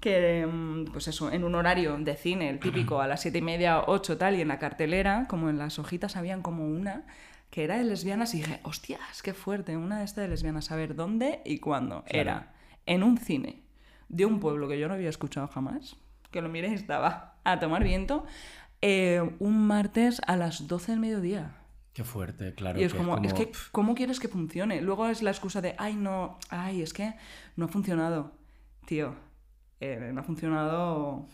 que, 0.00 0.42
em, 0.42 0.84
pues 0.84 1.08
eso, 1.08 1.32
en 1.32 1.44
un 1.44 1.54
horario 1.54 1.96
de 1.96 2.14
cine, 2.14 2.50
el 2.50 2.60
típico, 2.60 3.00
a 3.00 3.06
las 3.06 3.22
siete 3.22 3.38
y 3.38 3.42
media, 3.42 3.84
ocho 3.86 4.18
tal, 4.18 4.36
y 4.36 4.42
en 4.42 4.48
la 4.48 4.58
cartelera, 4.58 5.24
como 5.30 5.48
en 5.48 5.56
las 5.56 5.78
hojitas, 5.78 6.16
habían 6.16 6.42
como 6.42 6.68
una 6.68 7.06
que 7.48 7.64
era 7.64 7.78
de 7.78 7.84
lesbianas 7.84 8.34
y 8.34 8.42
dije, 8.42 8.60
hostias, 8.64 9.22
qué 9.22 9.32
fuerte, 9.32 9.78
una 9.78 10.00
de 10.00 10.04
estas 10.04 10.24
de 10.24 10.28
lesbianas, 10.28 10.70
a 10.72 10.76
ver 10.76 10.94
dónde 10.94 11.40
y 11.46 11.58
cuándo. 11.58 12.04
Era 12.06 12.52
en 12.84 13.02
un 13.02 13.16
cine 13.16 13.65
de 14.08 14.24
un 14.26 14.40
pueblo 14.40 14.68
que 14.68 14.78
yo 14.78 14.88
no 14.88 14.94
había 14.94 15.08
escuchado 15.10 15.48
jamás, 15.48 15.96
que 16.30 16.40
lo 16.42 16.48
miré 16.48 16.68
y 16.68 16.74
estaba 16.74 17.34
a 17.44 17.58
tomar 17.60 17.82
viento, 17.84 18.24
eh, 18.82 19.22
un 19.38 19.66
martes 19.66 20.20
a 20.26 20.36
las 20.36 20.66
12 20.68 20.92
del 20.92 21.00
mediodía. 21.00 21.56
Qué 21.92 22.04
fuerte, 22.04 22.54
claro. 22.54 22.78
Y 22.78 22.84
es 22.84 22.92
que 22.92 22.98
como, 22.98 23.16
es 23.18 23.32
que, 23.32 23.50
¿cómo 23.72 23.94
quieres 23.94 24.20
que 24.20 24.28
funcione? 24.28 24.82
Luego 24.82 25.06
es 25.08 25.22
la 25.22 25.30
excusa 25.30 25.62
de, 25.62 25.74
ay, 25.78 25.94
no, 25.94 26.38
ay, 26.50 26.82
es 26.82 26.92
que 26.92 27.14
no 27.56 27.64
ha 27.64 27.68
funcionado. 27.68 28.32
Tío, 28.86 29.14
eh, 29.80 30.10
no 30.12 30.20
ha 30.20 30.24
funcionado, 30.24 31.26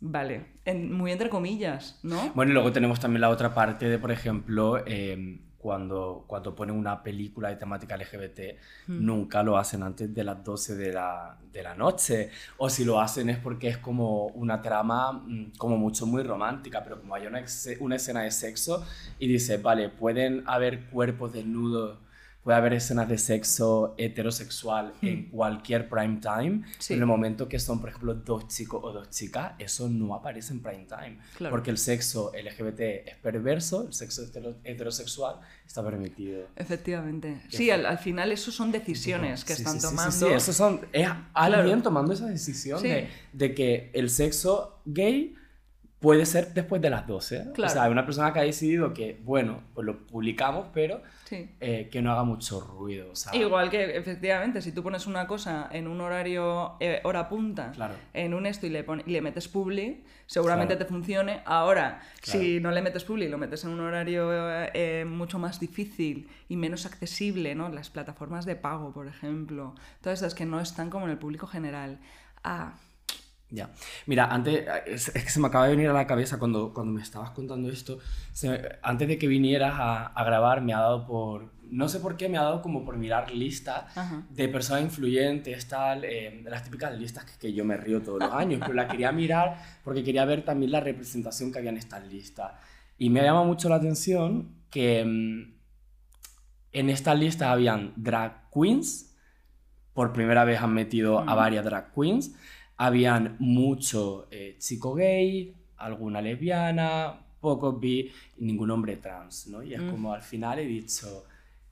vale, 0.00 0.46
en- 0.66 0.92
muy 0.92 1.10
entre 1.12 1.30
comillas, 1.30 1.98
¿no? 2.02 2.32
Bueno, 2.34 2.50
y 2.50 2.54
luego 2.54 2.70
tenemos 2.70 3.00
también 3.00 3.22
la 3.22 3.30
otra 3.30 3.54
parte 3.54 3.88
de, 3.88 3.98
por 3.98 4.12
ejemplo, 4.12 4.82
eh, 4.86 5.40
cuando, 5.60 6.24
cuando 6.26 6.54
ponen 6.54 6.74
una 6.76 7.02
película 7.02 7.48
de 7.50 7.56
temática 7.56 7.96
LGBT, 7.96 8.40
Hmm. 8.86 9.04
nunca 9.04 9.42
lo 9.42 9.56
hacen 9.58 9.82
antes 9.82 10.12
de 10.14 10.24
las 10.24 10.42
12 10.42 10.74
de 10.76 10.92
la, 10.92 11.38
de 11.52 11.62
la 11.62 11.74
noche. 11.74 12.30
O 12.58 12.68
si 12.70 12.84
lo 12.84 13.00
hacen 13.00 13.30
es 13.30 13.38
porque 13.38 13.68
es 13.68 13.78
como 13.78 14.26
una 14.28 14.60
trama 14.62 15.12
mm, 15.12 15.52
como 15.58 15.76
mucho 15.76 16.06
muy 16.06 16.22
romántica, 16.22 16.82
pero 16.82 17.00
como 17.00 17.14
hay 17.14 17.26
una, 17.26 17.44
una 17.80 17.96
escena 17.96 18.22
de 18.22 18.30
sexo 18.30 18.84
y 19.18 19.28
dice, 19.28 19.58
vale, 19.58 19.88
pueden 19.90 20.42
haber 20.46 20.86
cuerpos 20.90 21.32
desnudos, 21.32 21.98
puede 22.42 22.56
haber 22.56 22.72
escenas 22.72 23.08
de 23.08 23.18
sexo 23.18 23.94
heterosexual 23.98 24.94
en 25.02 25.28
cualquier 25.30 25.88
prime 25.88 26.20
time, 26.22 26.50
Hmm. 26.50 26.64
Sí. 26.78 26.94
en 26.94 27.00
el 27.00 27.06
momento 27.06 27.48
que 27.48 27.58
son, 27.58 27.80
por 27.80 27.90
ejemplo, 27.90 28.14
dos 28.14 28.48
chicos 28.48 28.80
o 28.82 28.92
dos 28.92 29.10
chicas, 29.10 29.52
eso 29.58 29.88
no 29.88 30.14
aparece 30.14 30.52
en 30.54 30.60
prime 30.62 30.86
time. 30.88 31.18
Claro. 31.36 31.52
Porque 31.54 31.70
el 31.70 31.78
sexo 31.78 32.32
LGBT 32.34 32.80
es 33.10 33.16
perverso, 33.18 33.86
el 33.86 33.92
sexo 33.92 34.22
hetero- 34.22 34.56
heterosexual 34.64 35.36
está 35.66 35.84
permitido. 35.84 36.46
Efectivamente. 36.56 37.42
Sí, 37.50 37.70
al, 37.70 37.84
al 37.86 37.98
final 37.98 38.32
eso 38.32 38.50
son 38.50 38.72
decisiones 38.72 39.44
que 39.44 39.54
Sí, 39.54 39.62
están 39.62 39.80
sí, 39.80 39.86
tomando. 39.86 40.10
Sí, 40.12 40.26
eso 40.26 40.52
son, 40.52 40.80
es 40.92 41.08
alguien 41.34 41.82
tomando 41.82 42.12
esa 42.14 42.26
decisión 42.26 42.82
de, 42.82 43.08
de 43.32 43.54
que 43.54 43.90
el 43.92 44.08
sexo 44.10 44.80
gay 44.86 45.34
puede 46.00 46.24
ser 46.24 46.54
después 46.54 46.80
de 46.80 46.88
las 46.90 47.06
12. 47.06 47.52
Claro. 47.54 47.70
O 47.70 47.72
sea, 47.74 47.82
hay 47.84 47.92
una 47.92 48.06
persona 48.06 48.32
que 48.32 48.38
ha 48.38 48.42
decidido 48.42 48.94
que, 48.94 49.20
bueno, 49.22 49.60
pues 49.74 49.86
lo 49.86 50.06
publicamos, 50.06 50.66
pero 50.72 51.02
Sí. 51.24 51.48
eh, 51.60 51.88
que 51.92 52.00
no 52.02 52.10
haga 52.10 52.24
mucho 52.24 52.60
ruido. 52.60 53.12
Igual 53.34 53.68
que, 53.70 53.96
efectivamente, 53.98 54.62
si 54.62 54.72
tú 54.72 54.82
pones 54.82 55.06
una 55.06 55.26
cosa 55.26 55.68
en 55.70 55.86
un 55.86 56.00
horario, 56.00 56.76
eh, 56.80 57.00
hora 57.04 57.28
punta, 57.28 57.70
Claro. 57.72 57.94
en 58.14 58.32
un 58.34 58.46
esto 58.46 58.66
y 58.66 58.70
le, 58.70 58.84
y 59.06 59.10
le 59.12 59.20
metes 59.20 59.46
publi, 59.46 60.02
seguramente 60.26 60.74
Claro. 60.74 60.86
te 60.86 60.92
funcione. 60.92 61.42
Ahora, 61.44 62.00
si 62.22 62.60
no 62.60 62.70
le 62.70 62.80
metes 62.82 63.04
publi 63.04 63.26
y 63.26 63.28
lo 63.28 63.36
metes 63.38 63.62
en 63.64 63.70
un 63.70 63.80
horario 63.80 64.30
eh, 64.32 64.70
eh, 64.72 65.04
mucho 65.04 65.38
más 65.38 65.60
difícil 65.60 66.28
y 66.48 66.56
menos 66.56 66.86
accesible, 66.86 67.54
¿no? 67.54 67.68
Las 67.68 67.90
plataformas 67.90 68.46
de 68.46 68.56
pago, 68.56 68.92
por 68.92 69.06
ejemplo, 69.06 69.74
todas 70.00 70.18
estas 70.20 70.34
que 70.34 70.46
no 70.46 70.60
están 70.60 70.88
como 70.88 71.04
en 71.04 71.12
el 71.12 71.18
público 71.18 71.46
general. 71.46 71.98
Ah, 72.42 72.72
Ya. 73.52 73.70
Mira, 74.06 74.26
antes, 74.26 74.64
es, 74.86 75.10
que 75.10 75.28
se 75.28 75.40
me 75.40 75.48
acaba 75.48 75.66
de 75.66 75.72
venir 75.74 75.88
a 75.88 75.92
la 75.92 76.06
cabeza 76.06 76.38
cuando, 76.38 76.72
cuando 76.72 76.92
me 76.92 77.02
estabas 77.02 77.30
contando 77.30 77.68
esto. 77.68 77.98
se- 78.32 78.78
antes 78.82 79.08
de 79.08 79.18
que 79.18 79.26
vinieras 79.26 79.74
a, 79.76 80.06
a 80.06 80.24
grabar, 80.24 80.60
me 80.62 80.72
ha 80.72 80.78
dado 80.78 81.06
por. 81.06 81.50
No 81.70 81.88
sé 81.88 82.00
por 82.00 82.16
qué, 82.16 82.28
me 82.28 82.36
ha 82.38 82.42
dado 82.42 82.62
como 82.62 82.84
por 82.84 82.96
mirar 82.96 83.30
listas 83.32 83.96
Ajá. 83.96 84.24
de 84.30 84.48
personas 84.48 84.82
influyentes, 84.82 85.68
tal. 85.68 86.04
eh, 86.04 86.42
las 86.44 86.64
típicas 86.64 86.96
listas 86.98 87.24
que, 87.24 87.38
que 87.38 87.52
yo 87.52 87.64
me 87.64 87.76
río 87.76 88.02
todos 88.02 88.18
los 88.20 88.32
años, 88.32 88.60
pero 88.60 88.74
la 88.74 88.88
quería 88.88 89.12
mirar 89.12 89.56
porque 89.84 90.02
quería 90.02 90.24
ver 90.24 90.44
también 90.44 90.72
la 90.72 90.80
representación 90.80 91.52
que 91.52 91.58
había 91.58 91.70
en 91.70 91.76
estas 91.76 92.04
listas. 92.08 92.52
Y 92.98 93.08
me 93.10 93.20
ha 93.20 93.24
llamado 93.24 93.44
mucho 93.44 93.68
la 93.68 93.76
atención 93.76 94.52
que 94.68 95.04
mm, 95.04 95.54
en 96.72 96.90
estas 96.90 97.18
listas 97.18 97.48
habían 97.48 97.92
drag 97.96 98.48
queens. 98.50 99.14
Por 99.92 100.12
primera 100.12 100.44
vez 100.44 100.60
han 100.60 100.72
metido 100.72 101.18
a 101.20 101.34
varias 101.34 101.64
drag 101.64 101.92
queens 101.92 102.34
habían 102.82 103.36
mucho 103.40 104.26
eh, 104.30 104.56
chico 104.58 104.94
gay, 104.94 105.54
alguna 105.76 106.22
lesbiana, 106.22 107.20
pocos 107.40 107.78
bi 107.78 108.10
ningún 108.38 108.70
hombre 108.70 108.96
trans, 108.96 109.48
¿no? 109.48 109.62
Y 109.62 109.74
es 109.74 109.82
Mm. 109.82 109.90
como 109.90 110.14
al 110.14 110.22
final 110.22 110.58
he 110.58 110.64
dicho, 110.64 111.24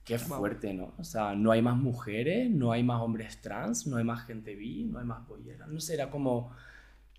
qué 0.05 0.19
fuerte, 0.19 0.71
¿no? 0.73 0.93
O 0.99 1.03
sea, 1.03 1.33
no 1.33 1.51
hay 1.51 1.61
más 1.63 1.77
mujeres, 1.77 2.49
no 2.51 2.71
hay 2.71 2.83
más 2.83 3.01
hombres 3.01 3.41
trans, 3.41 3.87
no 3.87 3.97
hay 3.97 4.03
más 4.03 4.25
gente 4.27 4.53
bi, 4.55 4.83
no 4.83 4.99
hay 4.99 5.05
más 5.05 5.25
polleras, 5.27 5.67
no 5.67 5.79
sé, 5.79 5.95
era 5.95 6.09
como... 6.11 6.51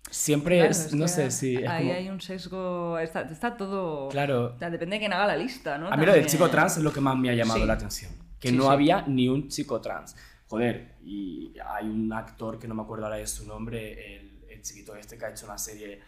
Siempre, 0.09 0.57
claro, 0.57 0.71
es- 0.71 0.93
no 0.93 1.07
sé 1.07 1.29
si... 1.31 1.55
es 1.55 1.67
Ahí 1.69 1.83
como- 1.87 1.97
hay 1.99 2.09
un 2.09 2.19
sesgo. 2.21 2.97
Está, 2.99 3.21
está 3.21 3.55
todo. 3.55 4.09
Claro. 4.09 4.53
O 4.55 4.59
sea, 4.59 4.69
depende 4.69 4.95
de 4.95 4.99
quién 5.01 5.13
haga 5.13 5.27
la 5.27 5.37
lista, 5.37 5.77
¿no? 5.77 5.87
A 5.89 5.95
mí 5.95 6.05
lo 6.05 6.11
del 6.13 6.25
chico 6.25 6.49
trans 6.49 6.77
es 6.77 6.83
lo 6.83 6.91
que 6.91 6.99
más 7.01 7.15
me 7.17 7.29
ha 7.29 7.35
llamado 7.35 7.59
Sí. 7.61 7.65
la 7.67 7.73
atención. 7.73 8.11
Que 8.39 8.49
Sí, 8.49 8.55
no 8.55 8.63
sí. 8.63 8.69
había 8.69 9.03
ni 9.07 9.29
un 9.29 9.47
chico 9.47 9.79
trans. 9.79 10.15
Joder, 10.47 10.90
y 11.03 11.53
hay 11.65 11.87
un 11.87 12.11
actor 12.13 12.57
que 12.59 12.67
no 12.67 12.75
me 12.75 12.81
acuerdo 12.83 13.05
ahora 13.05 13.17
de 13.17 13.27
su 13.27 13.45
nombre, 13.47 14.17
el, 14.17 14.43
el 14.49 14.61
chiquito 14.61 14.95
este 14.95 15.17
que 15.17 15.25
ha 15.25 15.29
hecho 15.31 15.45
una 15.45 15.57
serie 15.57 15.99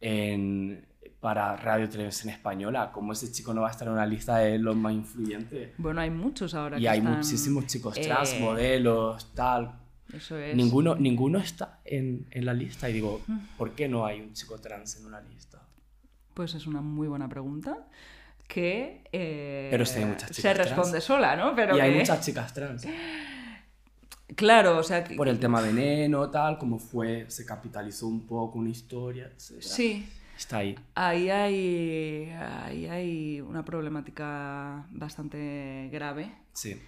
en, 0.00 0.86
para 1.20 1.56
Radio 1.56 1.88
Televisión 1.88 2.30
Española. 2.32 2.90
¿Cómo 2.92 3.12
ese 3.12 3.30
chico 3.30 3.52
no 3.54 3.60
va 3.62 3.68
a 3.68 3.70
estar 3.70 3.86
en 3.88 3.94
una 3.94 4.06
lista 4.06 4.38
de 4.38 4.58
los 4.58 4.74
más 4.76 4.92
influyentes? 4.92 5.72
Bueno, 5.78 6.00
hay 6.00 6.10
muchos 6.10 6.54
ahora 6.54 6.78
Y 6.78 6.82
que 6.82 6.88
hay 6.88 6.98
están, 6.98 7.16
muchísimos 7.16 7.66
chicos 7.66 7.94
trans, 8.00 8.32
eh, 8.32 8.40
modelos, 8.40 9.34
tal. 9.34 9.72
Eso 10.12 10.36
es. 10.38 10.56
Ninguno, 10.56 10.96
ninguno 10.96 11.38
está 11.38 11.80
en, 11.84 12.26
en 12.30 12.44
la 12.44 12.52
lista. 12.54 12.88
Y 12.90 12.94
digo, 12.94 13.20
Mm. 13.26 13.38
¿por 13.56 13.72
qué 13.72 13.88
no 13.88 14.06
hay 14.06 14.20
un 14.20 14.32
chico 14.32 14.58
trans 14.58 14.96
en 14.96 15.06
una 15.06 15.20
lista? 15.20 15.62
Pues 16.34 16.54
es 16.54 16.66
una 16.66 16.80
muy 16.80 17.06
buena 17.06 17.28
pregunta 17.28 17.86
que 18.48 19.04
eh, 19.12 19.68
Pero 19.70 19.84
sí 19.86 19.98
hay 20.00 20.06
muchas 20.06 20.28
se 20.28 20.34
chicas 20.34 20.54
trans. 20.54 20.70
responde 20.70 21.00
sola, 21.00 21.36
¿no? 21.36 21.54
Pero 21.54 21.76
y 21.76 21.80
hay 21.80 21.92
que- 21.92 21.98
muchas 21.98 22.24
chicas 22.24 22.52
trans. 22.54 22.84
Claro, 24.36 24.78
o 24.78 24.82
sea, 24.82 25.02
que- 25.04 25.16
por 25.16 25.28
el 25.28 25.38
tema 25.38 25.60
veneno, 25.60 26.30
tal, 26.30 26.58
como 26.58 26.78
fue, 26.78 27.26
se 27.28 27.44
capitalizó 27.44 28.06
un 28.06 28.26
poco 28.26 28.58
una 28.58 28.70
historia, 28.70 29.26
etc. 29.26 29.60
sí, 29.62 30.08
Está 30.36 30.58
ahí. 30.58 30.74
ahí 30.94 31.28
hay, 31.30 32.30
ahí 32.30 32.86
hay 32.86 33.40
una 33.40 33.64
problemática 33.64 34.86
bastante 34.90 35.88
grave. 35.92 36.32
Sí. 36.52 36.80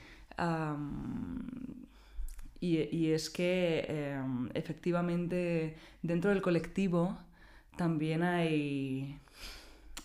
Y, 2.60 2.78
y 2.96 3.10
es 3.12 3.28
que 3.28 3.84
em, 3.88 4.48
efectivamente 4.54 5.76
dentro 6.02 6.30
del 6.30 6.40
colectivo 6.42 7.18
también 7.76 8.22
hay, 8.22 9.18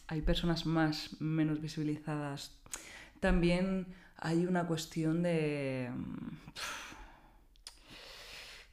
hay 0.07 0.21
personas 0.21 0.65
más 0.65 1.15
menos 1.21 1.61
visibilizadas. 1.61 2.51
También 3.19 3.85
hay 4.17 4.45
una 4.47 4.65
cuestión 4.65 5.21
de, 5.21 5.89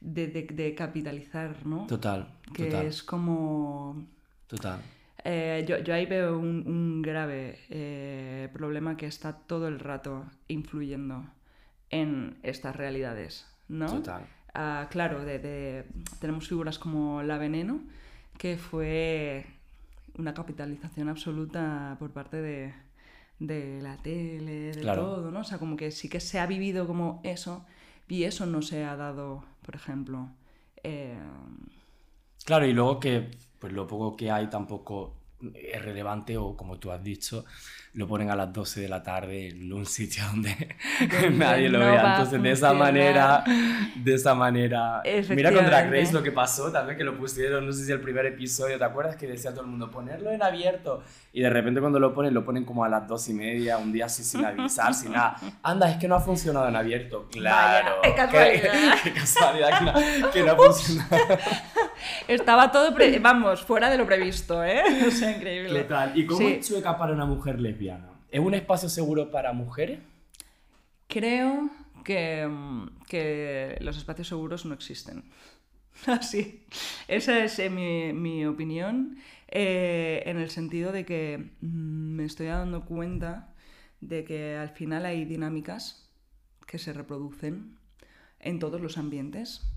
de, 0.05 0.27
de- 0.27 0.43
de 0.43 0.75
capitalizar, 0.75 1.65
¿no? 1.65 1.87
Total, 1.87 2.27
que 2.53 2.65
total, 2.69 2.85
es 2.87 3.03
como 3.03 4.05
total. 4.47 4.79
eh, 5.23 5.65
yo, 5.67 5.79
yo 5.79 5.93
ahí 5.93 6.05
veo 6.05 6.37
un, 6.37 6.63
un 6.67 7.01
grave 7.01 7.59
eh, 7.69 8.49
problema 8.53 8.95
que 8.97 9.07
está 9.07 9.33
todo 9.33 9.67
el 9.67 9.79
rato 9.79 10.25
influyendo 10.47 11.25
en 11.89 12.37
estas 12.43 12.75
realidades, 12.75 13.45
¿no? 13.67 13.87
Total. 13.87 14.23
Ah, 14.53 14.87
claro, 14.89 15.25
de, 15.25 15.39
de- 15.39 15.85
tenemos 16.19 16.47
figuras 16.47 16.79
como 16.79 17.21
La 17.23 17.37
Veneno, 17.37 17.81
que 18.37 18.57
fue 18.57 19.45
una 20.17 20.33
capitalización 20.33 21.09
absoluta 21.09 21.95
por 21.99 22.11
parte 22.11 22.37
de, 22.41 22.73
de 23.39 23.81
la 23.81 23.97
tele, 23.97 24.71
de 24.71 24.81
Claro. 24.81 25.01
todo, 25.01 25.31
¿no? 25.31 25.41
O 25.41 25.43
sea, 25.43 25.57
como 25.57 25.75
que 25.75 25.91
sí 25.91 26.07
que 26.09 26.19
se 26.19 26.39
ha 26.39 26.45
vivido 26.45 26.87
como 26.87 27.19
eso, 27.23 27.65
y 28.07 28.23
eso 28.23 28.45
no 28.45 28.61
se 28.61 28.83
ha 28.85 28.95
dado, 28.95 29.43
por 29.61 29.75
ejemplo, 29.75 30.29
eh, 30.83 31.17
Claro, 32.45 32.67
y 32.67 32.73
luego 32.73 32.99
que 32.99 33.31
pues 33.59 33.73
lo 33.73 33.87
poco 33.87 34.15
que 34.15 34.29
hay 34.31 34.47
tampoco 34.49 35.15
es 35.53 35.83
relevante 35.83 36.37
o 36.37 36.55
como 36.55 36.79
tú 36.79 36.91
has 36.91 37.03
dicho, 37.03 37.45
lo 37.93 38.07
ponen 38.07 38.29
a 38.29 38.35
las 38.35 38.51
12 38.51 38.81
de 38.81 38.89
la 38.89 39.03
tarde 39.03 39.49
en 39.49 39.71
un 39.71 39.85
sitio 39.85 40.23
donde 40.31 40.75
nadie 41.31 41.69
lo 41.69 41.79
no 41.79 41.85
vea. 41.85 42.11
Entonces, 42.11 42.41
de 42.41 42.51
esa 42.51 42.73
manera, 42.73 43.43
de 43.95 44.13
esa 44.13 44.35
manera... 44.35 45.01
Mira 45.29 45.51
con 45.51 45.65
Drag. 45.65 45.91
Race 45.91 46.11
lo 46.13 46.23
que 46.23 46.31
pasó 46.31 46.71
también, 46.71 46.97
que 46.97 47.03
lo 47.03 47.17
pusieron, 47.17 47.65
no 47.65 47.71
sé 47.71 47.85
si 47.85 47.91
el 47.91 48.01
primer 48.01 48.25
episodio, 48.25 48.77
¿te 48.77 48.83
acuerdas? 48.83 49.15
Que 49.15 49.27
decía 49.27 49.51
todo 49.51 49.61
el 49.61 49.67
mundo, 49.67 49.91
ponerlo 49.91 50.31
en 50.31 50.41
abierto. 50.41 51.03
Y 51.31 51.41
de 51.41 51.49
repente 51.49 51.79
cuando 51.79 51.99
lo 51.99 52.13
ponen, 52.13 52.33
lo 52.33 52.43
ponen 52.43 52.65
como 52.65 52.83
a 52.83 52.89
las 52.89 53.07
dos 53.07 53.27
y 53.29 53.33
media, 53.33 53.77
un 53.77 53.91
día 53.91 54.05
así 54.05 54.23
sin 54.23 54.43
avisar, 54.43 54.93
sin 54.93 55.11
nada. 55.11 55.37
Anda, 55.63 55.89
es 55.89 55.97
que 55.97 56.07
no 56.07 56.15
ha 56.15 56.21
funcionado 56.21 56.67
en 56.67 56.75
abierto. 56.75 57.27
Claro. 57.31 58.01
qué 58.03 58.13
casualidad. 58.15 58.71
Qué, 59.03 59.11
qué 59.11 59.13
casualidad 59.13 59.79
que 59.79 59.85
no, 59.85 60.31
que 60.31 60.43
no 60.43 60.51
ha 60.51 60.55
funcionado. 60.55 61.17
Estaba 62.27 62.71
todo, 62.71 62.95
vamos, 63.21 63.61
fuera 63.63 63.89
de 63.89 63.97
lo 63.97 64.05
previsto, 64.05 64.63
¿eh? 64.63 64.83
O 65.07 65.11
sea, 65.11 65.35
increíble. 65.35 65.81
¿Qué 65.81 65.83
tal? 65.85 66.17
¿Y 66.17 66.25
cómo 66.25 66.47
es 66.47 66.67
Chueca 66.67 66.97
para 66.97 67.13
una 67.13 67.25
mujer 67.25 67.59
lesbiana? 67.59 68.09
¿Es 68.29 68.39
un 68.39 68.53
espacio 68.53 68.89
seguro 68.89 69.31
para 69.31 69.53
mujeres? 69.53 69.99
Creo 71.07 71.69
que, 72.03 72.49
que 73.07 73.77
los 73.81 73.97
espacios 73.97 74.27
seguros 74.27 74.65
no 74.65 74.73
existen. 74.73 75.23
Así. 76.05 76.65
Esa 77.07 77.43
es 77.43 77.57
eh, 77.59 77.69
mi, 77.69 78.13
mi, 78.13 78.45
opinión, 78.45 79.17
eh, 79.47 80.23
en 80.25 80.37
el 80.37 80.49
sentido 80.49 80.91
de 80.91 81.05
que 81.05 81.51
mm, 81.61 82.15
me 82.15 82.25
estoy 82.25 82.47
dando 82.47 82.85
cuenta 82.85 83.53
de 84.01 84.23
que 84.23 84.55
al 84.55 84.69
final 84.69 85.05
hay 85.05 85.25
dinámicas 85.25 86.09
que 86.67 86.77
se 86.77 86.93
reproducen 86.93 87.77
en 88.39 88.59
todos 88.59 88.81
los 88.81 88.97
ambientes 88.97 89.74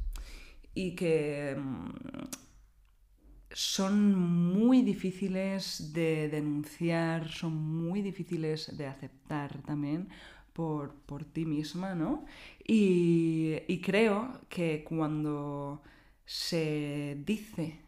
y 0.79 0.95
que 0.95 1.57
mm, 1.59 1.91
son 3.53 4.15
muy 4.15 4.83
difíciles 4.83 5.93
de 5.93 6.29
denunciar, 6.29 7.29
son 7.29 7.55
muy 7.57 8.01
difíciles 8.01 8.77
de 8.79 8.87
aceptar 8.87 9.61
también 9.63 10.09
por, 10.53 11.25
ti 11.33 11.45
misma, 11.45 11.97
¿no? 11.97 12.25
Y, 12.65 13.81
creo 13.81 14.41
que 14.49 14.85
cuando 14.85 15.83
se 16.25 17.17
dice, 17.27 17.81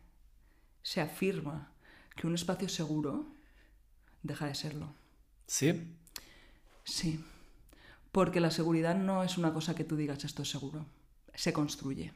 se 0.82 1.00
afirma 1.00 1.72
que 2.16 2.26
un 2.26 2.34
espacio 2.34 2.68
seguro, 2.68 3.26
deja 4.24 4.46
de 4.46 4.54
serlo. 4.56 4.94
¿Sí? 5.46 5.94
Sí. 6.84 7.24
Porque 8.10 8.40
la 8.40 8.50
seguridad 8.50 8.96
no 8.96 9.22
es 9.22 9.38
una 9.38 9.52
cosa 9.52 9.76
que 9.76 9.84
tú 9.84 9.94
digas 9.96 10.24
esto 10.24 10.42
es 10.42 10.50
seguro, 10.50 10.86
se 11.34 11.52
construye. 11.52 12.12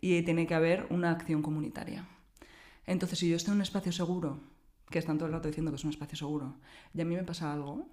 Y 0.00 0.22
tiene 0.22 0.46
que 0.46 0.54
haber 0.54 0.86
una 0.90 1.10
acción 1.10 1.42
comunitaria. 1.42 2.06
Entonces, 2.86 3.18
si 3.18 3.28
yo 3.28 3.36
estoy 3.36 3.52
en 3.52 3.56
un 3.56 3.62
espacio 3.62 3.92
seguro, 3.92 4.40
que 4.90 4.98
están 4.98 5.18
todo 5.18 5.26
el 5.26 5.34
rato 5.34 5.48
diciendo 5.48 5.70
que 5.70 5.76
es 5.76 5.84
un 5.84 5.90
espacio 5.90 6.16
seguro, 6.16 6.56
y 6.94 7.00
a 7.00 7.04
mí 7.04 7.14
me 7.16 7.24
pasa 7.24 7.52
algo, 7.52 7.88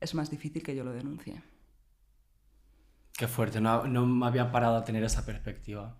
es 0.00 0.14
más 0.14 0.30
difícil 0.30 0.62
que 0.62 0.74
yo 0.74 0.84
lo 0.84 0.92
denuncie. 0.92 1.42
Qué 3.16 3.26
fuerte, 3.26 3.60
no, 3.60 3.84
me 3.84 4.26
había 4.26 4.52
parado 4.52 4.76
a 4.76 4.84
tener 4.84 5.02
esa 5.02 5.26
perspectiva. 5.26 5.96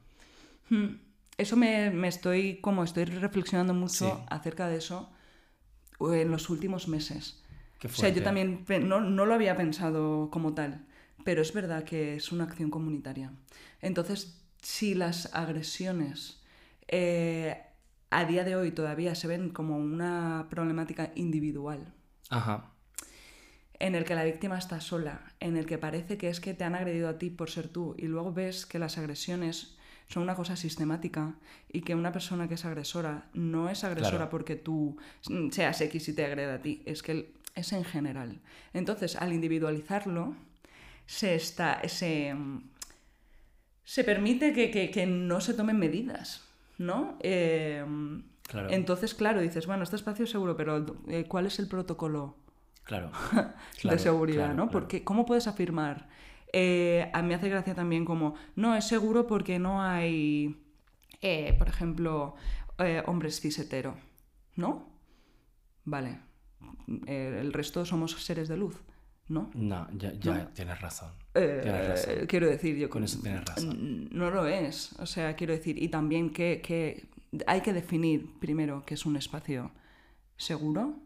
Hmm. 0.71 1.01
Eso 1.37 1.57
me, 1.57 2.09
estoy, 2.09 2.61
como 2.61 2.83
estoy 2.83 3.05
reflexionando 3.05 3.75
mucho 3.75 4.25
acerca 4.29 4.67
de 4.69 4.79
eso 4.79 5.13
en 6.01 6.31
los 6.31 6.51
últimos 6.51 6.89
meses. 6.89 7.43
O 7.85 7.89
sea, 7.89 8.09
yo 8.09 8.23
también 8.23 8.65
no, 8.83 9.01
lo 9.01 9.35
había 9.35 9.57
pensado 9.57 10.31
como 10.31 10.55
tal, 10.55 10.87
pero 11.25 11.43
es 11.43 11.53
verdad 11.53 11.85
que 11.85 12.17
es 12.17 12.33
una 12.33 12.45
acción 12.45 12.71
comunitaria. 12.71 13.33
Entonces, 13.81 14.43
si 14.69 14.95
las 14.95 15.35
agresiones 15.35 16.43
eh, 16.89 17.57
a 18.11 18.27
día 18.27 18.45
de 18.45 18.55
hoy 18.55 18.71
todavía 18.71 19.15
se 19.15 19.27
ven 19.27 19.49
como 19.49 19.79
una 19.79 20.47
problemática 20.51 21.11
individual, 21.15 21.95
en 23.79 23.95
el 23.95 24.05
que 24.05 24.15
la 24.15 24.25
víctima 24.25 24.59
está 24.59 24.83
sola, 24.83 25.33
en 25.41 25.57
el 25.57 25.65
que 25.65 25.79
parece 25.79 26.19
que 26.19 26.29
es 26.29 26.41
que 26.41 26.53
te 26.53 26.65
han 26.65 26.75
agredido 26.75 27.09
a 27.09 27.17
ti 27.17 27.31
por 27.31 27.49
ser 27.49 27.69
tú, 27.69 27.95
y 27.97 28.09
luego 28.09 28.35
ves 28.35 28.67
que 28.67 28.79
las 28.79 28.99
agresiones 28.99 29.79
son 30.07 30.25
una 30.25 30.35
cosa 30.35 30.55
sistemática 30.55 31.37
y 31.73 31.81
que 31.81 31.95
una 31.95 32.13
persona 32.13 32.47
que 32.47 32.55
es 32.55 32.67
agresora 32.67 33.31
no 33.33 33.71
es 33.71 33.85
agresora 33.85 34.29
porque 34.29 34.55
tú 34.55 34.99
seas 35.51 35.81
X 35.81 36.09
y 36.11 36.13
te 36.13 36.27
agrede 36.27 36.53
a 36.53 36.61
ti, 36.61 36.83
es 36.85 37.03
que 37.03 37.33
es 37.55 37.73
en 37.73 37.85
general. 37.85 38.43
Entonces, 38.75 39.17
al 39.17 39.33
individualizarlo, 39.33 40.37
se, 41.07 41.35
está, 41.37 41.81
se, 41.89 42.37
se 43.89 44.05
permite 44.05 44.53
que, 44.53 45.07
no 45.07 45.41
se 45.41 45.55
tomen 45.55 45.79
medidas, 45.79 46.47
¿no? 46.77 47.17
Em, 47.21 48.23
entonces, 48.69 49.15
claro, 49.15 49.41
dices, 49.41 49.67
bueno, 49.67 49.83
este 49.83 49.97
espacio 49.97 50.27
es 50.27 50.31
seguro, 50.31 50.59
pero 50.59 50.85
eh, 51.09 51.25
¿cuál 51.27 51.47
es 51.47 51.59
el 51.59 51.69
protocolo 51.69 52.37
claro, 52.85 53.11
de 53.83 53.99
seguridad, 53.99 54.53
¿no? 54.53 54.69
Porque, 54.69 55.05
¿cómo 55.05 55.25
puedes 55.25 55.47
afirmar? 55.47 56.07
Eh, 56.53 57.11
a 57.15 57.23
mí 57.23 57.29
me 57.29 57.35
hace 57.35 57.49
gracia 57.49 57.75
también 57.75 58.05
como, 58.05 58.35
no, 58.57 58.75
es 58.75 58.85
seguro 58.85 59.27
porque 59.27 59.59
no 59.59 59.83
hay, 59.83 60.63
eh, 61.23 61.55
por 61.57 61.69
ejemplo, 61.69 62.35
hombres 63.07 63.41
cis 63.41 63.59
hetero, 63.59 63.97
¿no? 64.55 64.87
Vale, 65.87 66.21
eh, 67.07 67.39
el 67.41 67.55
resto 67.55 67.87
somos 67.87 68.13
seres 68.23 68.49
de 68.49 68.59
luz, 68.59 68.83
¿no? 69.29 69.51
No, 69.55 69.89
ya, 69.93 70.13
Tienes, 70.53 70.79
razón. 70.79 71.13
Eh, 71.39 72.27
quiero 72.29 72.49
decir, 72.49 72.77
yo... 72.77 72.89
Con 72.91 73.05
eso 73.05 73.19
tienes 73.21 73.45
razón. 73.45 74.09
No 74.11 74.31
lo 74.31 74.47
es, 74.47 74.93
o 74.99 75.07
sea, 75.07 75.35
quiero 75.37 75.53
decir, 75.53 75.83
y 75.83 75.89
también 75.89 76.31
que, 76.31 77.09
hay 77.47 77.61
que 77.61 77.73
definir 77.73 78.39
primero 78.41 78.83
qué 78.87 78.95
es 78.95 79.07
un 79.07 79.17
espacio 79.17 79.71
seguro. 80.37 80.97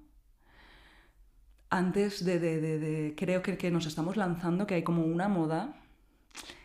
Antes 1.71 2.25
de, 2.25 3.15
creo 3.17 3.43
que, 3.43 3.57
que 3.57 3.71
nos 3.71 3.87
estamos 3.87 4.17
lanzando, 4.17 4.67
que 4.67 4.75
hay 4.75 4.83
como 4.83 5.05
una 5.05 5.29
moda 5.29 5.75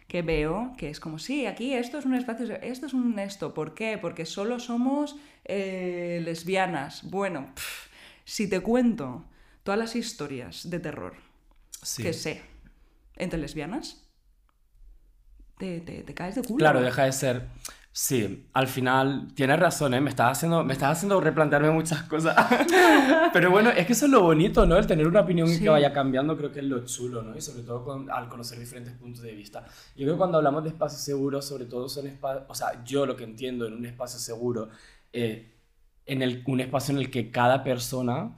que 0.07 0.21
veo 0.21 0.73
que 0.77 0.89
es 0.89 0.99
como, 0.99 1.19
sí, 1.19 1.45
aquí 1.45 1.73
esto 1.73 1.97
es 1.97 2.05
un 2.05 2.15
espacio, 2.15 2.55
esto 2.61 2.85
es 2.85 2.93
un 2.93 3.19
esto, 3.19 3.53
¿por 3.53 3.73
qué? 3.73 3.97
Porque 3.97 4.25
solo 4.25 4.59
somos 4.59 5.17
eh, 5.43 6.21
lesbianas. 6.23 7.09
Bueno, 7.09 7.47
si 8.25 8.49
te 8.49 8.61
cuento 8.61 9.25
todas 9.63 9.79
las 9.79 9.95
historias 9.95 10.69
de 10.69 10.79
terror 10.79 11.15
que 11.97 12.13
sé 12.13 12.56
entre 13.17 13.39
lesbianas, 13.39 14.07
te, 15.57 16.05
caes 16.13 16.35
de 16.35 16.43
culo. 16.43 16.57
Claro, 16.57 16.81
deja 16.81 17.03
de 17.03 17.11
ser. 17.11 17.47
Sí, 17.91 18.47
al 18.53 18.67
final 18.67 19.29
tienes 19.33 19.59
razón, 19.59 19.95
¿eh? 19.95 20.01
me, 20.01 20.11
estás 20.11 20.37
haciendo, 20.37 20.63
me 20.63 20.73
estás 20.73 20.97
haciendo 20.97 21.19
replantearme 21.19 21.71
muchas 21.71 22.03
cosas. 22.03 22.35
Pero 23.33 23.49
bueno, 23.49 23.71
es 23.71 23.87
que 23.87 23.93
eso 23.93 24.05
es 24.05 24.11
lo 24.11 24.21
bonito, 24.21 24.67
¿no? 24.67 24.77
El 24.77 24.85
tener 24.85 25.07
una 25.07 25.21
opinión 25.21 25.49
que 25.57 25.67
vaya 25.67 25.91
cambiando, 25.91 26.37
creo 26.37 26.51
que 26.51 26.59
es 26.59 26.65
lo 26.65 26.85
chulo, 26.85 27.23
¿no? 27.23 27.35
Y 27.35 27.41
sobre 27.41 27.63
todo 27.63 28.05
al 28.11 28.29
conocer 28.29 28.59
diferentes 28.59 28.93
puntos 28.93 29.23
de 29.23 29.31
vista. 29.31 29.65
Yo 29.95 30.03
creo 30.03 30.13
que 30.13 30.17
cuando 30.19 30.37
hablamos 30.37 30.63
de 30.63 30.69
espacios 30.69 31.01
seguros, 31.01 31.45
sobre 31.45 31.65
todo 31.65 31.89
son 31.89 32.05
espacios, 32.05 32.43
o 32.47 32.53
sea, 32.53 32.83
yo 32.83 33.07
lo 33.07 33.15
que 33.15 33.23
entiendo 33.23 33.65
en 33.65 33.73
un 33.73 33.85
espacio 33.87 34.19
seguro, 34.19 34.69
eh, 35.11 35.55
en 36.05 36.21
el, 36.21 36.43
un 36.45 36.59
espacio 36.59 36.93
en 36.93 36.99
el 36.99 37.09
que 37.09 37.31
cada 37.31 37.63
persona 37.63 38.37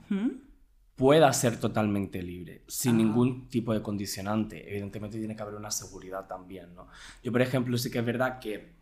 pueda 1.00 1.32
ser 1.32 1.58
totalmente 1.58 2.22
libre, 2.22 2.62
sin 2.66 2.98
ningún 2.98 3.48
tipo 3.48 3.72
de 3.72 3.80
condicionante. 3.80 4.68
Evidentemente 4.68 5.16
tiene 5.16 5.34
que 5.34 5.40
haber 5.40 5.54
una 5.54 5.70
seguridad 5.70 6.26
también, 6.26 6.74
¿no? 6.74 6.88
Yo, 7.22 7.32
por 7.32 7.40
ejemplo, 7.40 7.78
sí 7.78 7.90
que 7.90 8.00
es 8.00 8.04
verdad 8.04 8.38
que 8.38 8.74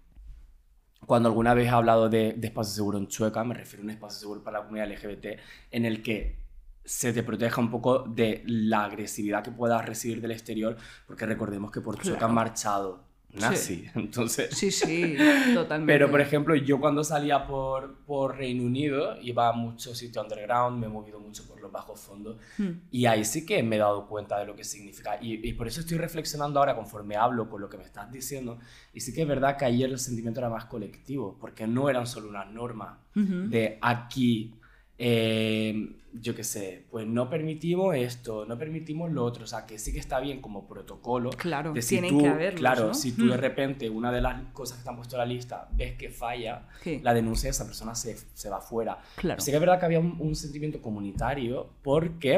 cuando 1.07 1.28
alguna 1.28 1.54
vez 1.54 1.68
he 1.68 1.70
hablado 1.70 2.09
de, 2.09 2.33
de 2.33 2.48
espacio 2.48 2.74
seguro 2.74 2.98
en 2.98 3.07
Chueca, 3.07 3.44
me 3.44 3.54
refiero 3.54 3.83
a 3.83 3.85
un 3.85 3.90
espacio 3.90 4.18
seguro 4.18 4.42
para 4.42 4.59
la 4.59 4.64
comunidad 4.64 4.90
LGBT 4.90 5.26
en 5.70 5.85
el 5.85 6.02
que 6.02 6.40
se 6.85 7.12
te 7.12 7.22
proteja 7.22 7.61
un 7.61 7.70
poco 7.70 8.00
de 8.00 8.42
la 8.46 8.83
agresividad 8.83 9.44
que 9.44 9.52
puedas 9.52 9.87
recibir 9.87 10.20
del 10.20 10.33
exterior, 10.33 10.76
porque 11.07 11.24
recordemos 11.24 11.70
que 11.70 11.81
por 11.81 12.02
Chueca 12.02 12.26
han 12.26 12.35
marchado 12.35 13.08
nazi. 13.38 13.88
Entonces. 13.94 14.51
Sí, 14.57 14.70
sí, 14.70 15.16
totalmente. 15.55 15.92
Pero, 15.92 16.11
por 16.11 16.20
ejemplo, 16.20 16.55
yo 16.55 16.81
cuando 16.81 17.05
salía 17.05 17.46
por, 17.46 17.98
por 18.05 18.37
Reino 18.37 18.64
Unido 18.64 19.16
iba 19.22 19.48
a 19.48 19.53
muchos 19.53 19.96
sitios 19.98 20.24
underground, 20.24 20.79
me 20.79 20.87
he 20.87 20.88
movido 20.90 21.20
mucho 21.20 21.46
por 21.46 21.61
los 21.61 21.70
bajos 21.70 22.01
fondos 22.01 22.37
hmm. 22.59 22.70
y 22.90 23.07
ahí 23.07 23.24
sí 23.24 23.44
que 23.44 23.62
me 23.62 23.77
he 23.77 23.79
dado 23.79 24.07
cuenta 24.07 24.38
de 24.38 24.46
lo 24.46 24.55
que 24.55 24.64
significa. 24.64 25.18
Y, 25.20 25.46
y, 25.46 25.53
por 25.53 25.68
eso 25.68 25.81
estoy 25.81 25.98
reflexionando 25.98 26.61
ahora 26.61 26.74
conforme 26.74 27.16
hablo 27.16 27.48
con 27.48 27.61
lo 27.61 27.68
que 27.68 27.79
me 27.79 27.85
estás 27.85 28.11
diciendo. 28.11 28.59
Y 28.92 29.01
sí 29.01 29.12
que 29.12 29.22
es 29.22 29.29
verdad 29.29 29.57
que 29.57 29.64
ayer 29.64 29.90
el 29.90 29.98
sentimiento 29.98 30.40
era 30.40 30.51
más 30.51 30.66
colectivo, 30.66 31.37
porque 31.40 31.66
no 31.66 31.88
eran 31.88 32.07
solo 32.07 32.29
unas 32.29 32.51
normas 32.51 32.98
de 33.14 33.79
aquí 33.83 34.55
eh, 34.99 35.95
yo 36.13 36.35
qué 36.35 36.43
sé, 36.43 36.87
pues 36.91 37.07
no 37.07 37.31
permitimos 37.31 37.95
esto, 37.95 38.45
no 38.45 38.59
permitimos 38.59 39.13
lo 39.13 39.25
otro, 39.25 39.45
o 39.45 39.47
sea, 39.47 39.67
que 39.67 39.79
sí 39.79 39.93
que 39.93 39.99
está 39.99 40.19
bien 40.21 40.41
como 40.41 40.67
protocolo. 40.67 41.31
Claro, 41.31 41.73
de 41.73 41.81
tienen 41.81 42.19
que 42.19 42.29
haberlo. 42.29 42.59
Claro, 42.59 42.95
si 42.95 43.13
tú 43.13 43.29
de 43.29 43.37
mm. 43.37 43.41
repente 43.41 43.91
una 43.91 44.11
de 44.11 44.21
las 44.21 44.43
cosas 44.53 44.77
que 44.77 44.81
están 44.81 44.97
puesto 44.97 45.17
en 45.17 45.21
la 45.21 45.27
lista 45.27 45.69
ves 45.73 45.97
que 45.97 46.11
falla, 46.11 46.67
la 47.03 47.15
denuncia 47.15 47.49
de 47.49 47.51
esa 47.51 47.65
persona 47.65 47.95
se, 47.95 48.17
se 48.35 48.51
va 48.51 48.61
fuera. 48.61 48.99
Claro. 49.17 49.41
Sí 49.41 49.51
que 49.51 49.57
es 49.57 49.61
verdad 49.61 49.79
que 49.79 49.87
había 49.87 50.01
un, 50.01 50.35
sentimiento 50.35 50.81
comunitario 50.83 51.71
porque 51.83 52.35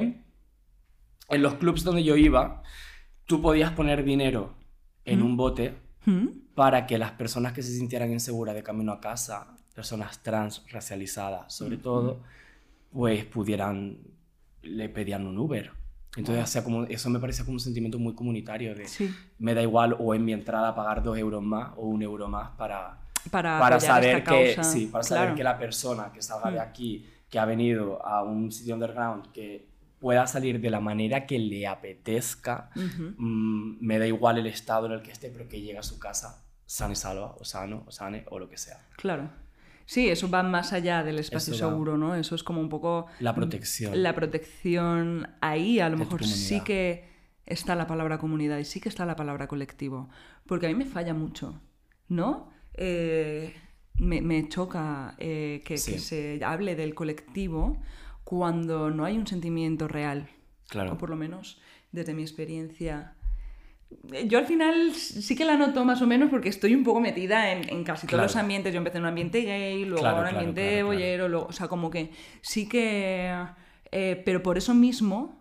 en 1.28 1.42
los 1.42 1.54
clubs 1.54 1.84
donde 1.84 2.02
yo 2.02 2.16
iba, 2.16 2.62
tú 3.24 3.40
podías 3.40 3.72
poner 3.72 4.04
dinero 4.04 4.54
en 5.04 5.20
mm. 5.20 5.24
un 5.24 5.36
bote 5.36 5.74
mm. 6.04 6.26
para 6.54 6.86
que 6.86 6.98
las 6.98 7.12
personas 7.12 7.52
que 7.52 7.62
se 7.62 7.72
sintieran 7.72 8.12
inseguras 8.12 8.54
de 8.54 8.62
camino 8.62 8.92
a 8.92 9.00
casa, 9.00 9.56
personas 9.74 10.22
trans 10.22 10.64
racializadas 10.70 11.54
sobre 11.54 11.76
todo, 11.78 12.20
pues 12.92 13.24
pudieran, 13.24 13.98
le 14.62 14.88
pedían 14.88 15.26
un 15.26 15.38
Uber. 15.38 15.72
Entonces, 16.16 16.62
como, 16.62 16.84
eso 16.84 17.08
me 17.08 17.20
parece 17.20 17.44
como 17.44 17.54
un 17.54 17.60
sentimiento 17.60 17.98
muy 17.98 18.14
comunitario 18.14 18.74
de 18.74 18.86
me 19.38 19.54
da 19.54 19.62
igual 19.62 19.96
o 19.98 20.12
en 20.14 20.24
mi 20.24 20.32
entrada 20.32 20.74
pagar 20.74 21.02
dos 21.02 21.16
euros 21.16 21.42
más 21.42 21.72
o 21.76 21.86
un 21.86 22.02
euro 22.02 22.26
más 22.26 22.50
para, 22.56 22.98
para, 23.30 23.60
para 23.60 23.78
saber 23.78 24.24
que 24.24 24.62
sí, 24.64 24.86
para 24.86 25.04
saber 25.04 25.34
que 25.34 25.44
la 25.44 25.56
persona 25.56 26.10
que 26.12 26.20
salga 26.20 26.50
de 26.50 26.58
hmm. 26.58 26.62
aquí, 26.62 27.06
que 27.28 27.38
ha 27.38 27.44
venido 27.44 28.04
a 28.04 28.24
un 28.24 28.50
sitio 28.50 28.74
underground, 28.74 29.30
que 29.30 29.70
pueda 30.00 30.26
salir 30.26 30.60
de 30.60 30.70
la 30.70 30.80
manera 30.80 31.26
que 31.26 31.38
le 31.38 31.66
apetezca, 31.66 32.70
mm, 32.74 33.76
me 33.80 33.98
da 33.98 34.06
igual 34.06 34.38
el 34.38 34.46
estado 34.46 34.86
en 34.86 34.92
el 34.92 35.02
que 35.02 35.12
esté, 35.12 35.30
pero 35.30 35.46
que 35.46 35.60
llegue 35.60 35.78
a 35.78 35.82
su 35.82 35.98
casa 36.00 36.42
sano 36.66 36.92
y 36.92 36.96
salva, 36.96 37.34
o 37.38 37.44
sano, 37.44 37.84
o 37.86 37.90
sane, 37.90 38.24
o 38.30 38.38
lo 38.38 38.48
que 38.48 38.56
sea. 38.56 38.78
Claro. 38.96 39.28
Sí, 39.92 40.08
eso 40.08 40.30
va 40.30 40.44
más 40.44 40.72
allá 40.72 41.02
del 41.02 41.18
espacio 41.18 41.52
Eso 41.52 41.64
va. 41.66 41.72
seguro, 41.72 41.98
¿no? 41.98 42.14
Eso 42.14 42.36
es 42.36 42.44
como 42.44 42.60
un 42.60 42.68
poco 42.68 43.06
La 43.18 43.34
protección. 43.34 44.00
la 44.04 44.14
protección 44.14 45.28
ahí. 45.40 45.80
A 45.80 45.88
lo 45.88 45.96
De 45.96 46.04
mejor 46.04 46.22
sí 46.24 46.60
que 46.60 47.08
está 47.44 47.74
la 47.74 47.88
palabra 47.88 48.18
comunidad 48.18 48.58
y 48.58 48.64
sí 48.64 48.80
que 48.80 48.88
está 48.88 49.04
la 49.04 49.16
palabra 49.16 49.48
colectivo. 49.48 50.08
Porque 50.46 50.66
a 50.66 50.68
mí 50.68 50.76
me 50.76 50.86
falla 50.86 51.12
mucho, 51.12 51.60
¿no? 52.08 52.50
Eh, 52.74 53.52
me, 53.94 54.20
me 54.20 54.48
choca 54.48 55.16
eh, 55.18 55.60
que, 55.64 55.76
Sí. 55.76 55.94
que 55.94 55.98
se 55.98 56.40
hable 56.44 56.76
del 56.76 56.94
colectivo 56.94 57.82
cuando 58.22 58.90
no 58.90 59.04
hay 59.04 59.18
un 59.18 59.26
sentimiento 59.26 59.88
real. 59.88 60.28
Claro. 60.68 60.92
O 60.92 60.98
por 60.98 61.10
lo 61.10 61.16
menos 61.16 61.60
desde 61.90 62.14
mi 62.14 62.22
experiencia. 62.22 63.16
Yo 64.26 64.38
al 64.38 64.46
final 64.46 64.92
sí 64.94 65.34
que 65.36 65.44
la 65.44 65.56
noto 65.56 65.84
más 65.84 66.00
o 66.02 66.06
menos 66.06 66.30
porque 66.30 66.48
estoy 66.48 66.74
un 66.74 66.84
poco 66.84 67.00
metida 67.00 67.52
en, 67.52 67.68
en 67.68 67.84
casi 67.84 68.06
todos 68.06 68.22
los 68.22 68.36
ambientes. 68.36 68.72
Yo 68.72 68.78
empecé 68.78 68.98
en 68.98 69.04
un 69.04 69.08
ambiente 69.08 69.42
gay, 69.42 69.84
luego 69.84 70.02
Claro, 70.02 70.16
en 70.18 70.22
un 70.24 70.30
claro, 70.30 70.38
ambiente 70.48 70.82
boyero, 70.82 71.28
luego- 71.28 71.46
o 71.46 71.52
sea, 71.52 71.68
como 71.68 71.90
que 71.90 72.10
sí 72.40 72.68
que... 72.68 73.34
eh, 73.92 74.22
pero 74.24 74.42
por 74.42 74.58
eso 74.58 74.74
mismo 74.74 75.40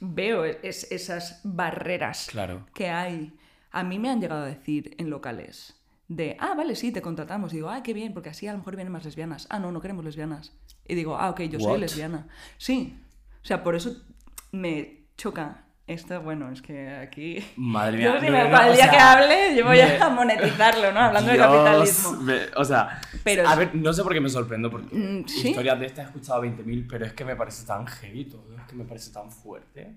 veo 0.00 0.44
es- 0.44 0.90
esas 0.90 1.40
barreras 1.44 2.28
que 2.74 2.88
hay. 2.88 3.32
A 3.70 3.82
mí 3.84 3.98
me 3.98 4.10
han 4.10 4.20
llegado 4.20 4.42
a 4.42 4.46
decir 4.46 4.94
en 4.98 5.08
locales 5.10 5.76
de, 6.08 6.36
ah, 6.40 6.54
vale, 6.54 6.74
sí, 6.76 6.92
te 6.92 7.00
contratamos. 7.00 7.52
Y 7.52 7.56
digo, 7.56 7.70
ah, 7.70 7.82
qué 7.82 7.94
bien, 7.94 8.12
porque 8.12 8.28
así 8.28 8.46
a 8.46 8.52
lo 8.52 8.58
mejor 8.58 8.76
vienen 8.76 8.92
más 8.92 9.04
lesbianas. 9.04 9.46
Ah, 9.50 9.58
no, 9.58 9.72
no 9.72 9.80
queremos 9.80 10.04
lesbianas. 10.04 10.52
Y 10.86 10.94
digo, 10.94 11.16
ah, 11.16 11.30
ok, 11.30 11.40
yo 11.42 11.58
soy 11.58 11.72
What? 11.72 11.78
lesbiana. 11.78 12.28
Sí. 12.58 12.98
O 13.42 13.46
sea, 13.46 13.62
por 13.62 13.74
eso 13.74 14.02
me 14.50 15.04
choca 15.16 15.64
esto. 15.92 16.20
Bueno, 16.22 16.50
es 16.50 16.60
que 16.62 16.88
aquí... 16.88 17.44
Madre 17.56 18.02
Yo 18.02 18.10
mía. 18.12 18.20
si 18.20 18.26
no, 18.26 18.50
para 18.50 18.66
el 18.66 18.72
o 18.72 18.74
día 18.74 18.84
sea, 18.84 18.90
que 18.90 18.98
hable, 18.98 19.56
yo 19.56 19.64
voy 19.66 19.76
me- 19.76 19.96
a 19.96 20.08
monetizarlo, 20.10 20.92
¿no? 20.92 21.00
Hablando 21.00 21.30
de 21.32 21.38
capitalismo. 21.38 22.12
me- 22.22 22.40
o 22.56 22.64
sea, 22.64 23.00
Pero- 23.24 23.48
a 23.48 23.54
ver, 23.54 23.74
no 23.74 23.92
sé 23.92 24.02
por 24.02 24.12
qué 24.12 24.20
me 24.20 24.28
sorprendo, 24.28 24.70
porque 24.70 24.94
Mm, 24.96 25.26
¿sí? 25.28 25.50
historias 25.50 25.78
de 25.80 25.86
estas 25.86 26.04
he 26.04 26.08
escuchado 26.08 26.42
20.000, 26.42 26.86
pero 26.88 27.06
es 27.06 27.12
que 27.12 27.24
me 27.24 27.36
parece 27.36 27.64
tan 27.66 27.86
heavy 27.86 28.24
todo, 28.24 28.46
es 28.58 28.62
que 28.64 28.74
me 28.74 28.84
parece 28.84 29.12
tan 29.12 29.30
fuerte. 29.30 29.96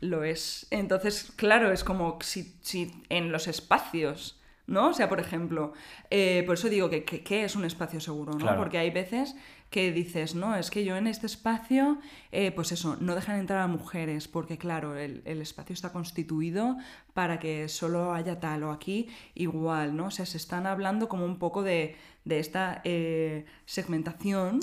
Lo 0.00 0.24
es. 0.24 0.66
Entonces, 0.70 1.32
claro, 1.36 1.72
es 1.72 1.84
como 1.84 2.18
si, 2.22 2.56
si 2.62 2.90
en 3.08 3.32
los 3.32 3.48
espacios, 3.48 4.40
¿no? 4.66 4.88
O 4.88 4.94
sea, 4.94 5.08
por 5.08 5.20
ejemplo, 5.20 5.72
eh, 6.10 6.42
por 6.46 6.54
eso 6.54 6.68
digo 6.68 6.88
que, 6.88 7.04
que- 7.04 7.22
¿qué 7.22 7.44
es 7.44 7.56
un 7.56 7.64
espacio 7.64 8.00
seguro, 8.00 8.32
¿no? 8.32 8.38
Claro. 8.38 8.58
Porque 8.58 8.78
hay 8.78 8.90
veces 8.90 9.34
que 9.70 9.92
dices, 9.92 10.34
no, 10.34 10.56
es 10.56 10.68
que 10.68 10.84
yo 10.84 10.96
en 10.96 11.06
este 11.06 11.26
espacio, 11.26 11.98
eh, 12.32 12.50
pues 12.50 12.72
eso, 12.72 12.96
no 13.00 13.14
dejan 13.14 13.38
entrar 13.38 13.60
a 13.60 13.68
mujeres, 13.68 14.26
porque 14.26 14.58
claro, 14.58 14.96
el, 14.96 15.22
el 15.24 15.40
espacio 15.40 15.72
está 15.74 15.92
constituido 15.92 16.76
para 17.14 17.38
que 17.38 17.68
solo 17.68 18.12
haya 18.12 18.40
tal 18.40 18.64
o 18.64 18.72
aquí 18.72 19.08
igual, 19.34 19.96
¿no? 19.96 20.06
O 20.06 20.10
sea, 20.10 20.26
se 20.26 20.38
están 20.38 20.66
hablando 20.66 21.08
como 21.08 21.24
un 21.24 21.38
poco 21.38 21.62
de, 21.62 21.94
de 22.24 22.40
esta 22.40 22.80
eh, 22.82 23.44
segmentación 23.64 24.58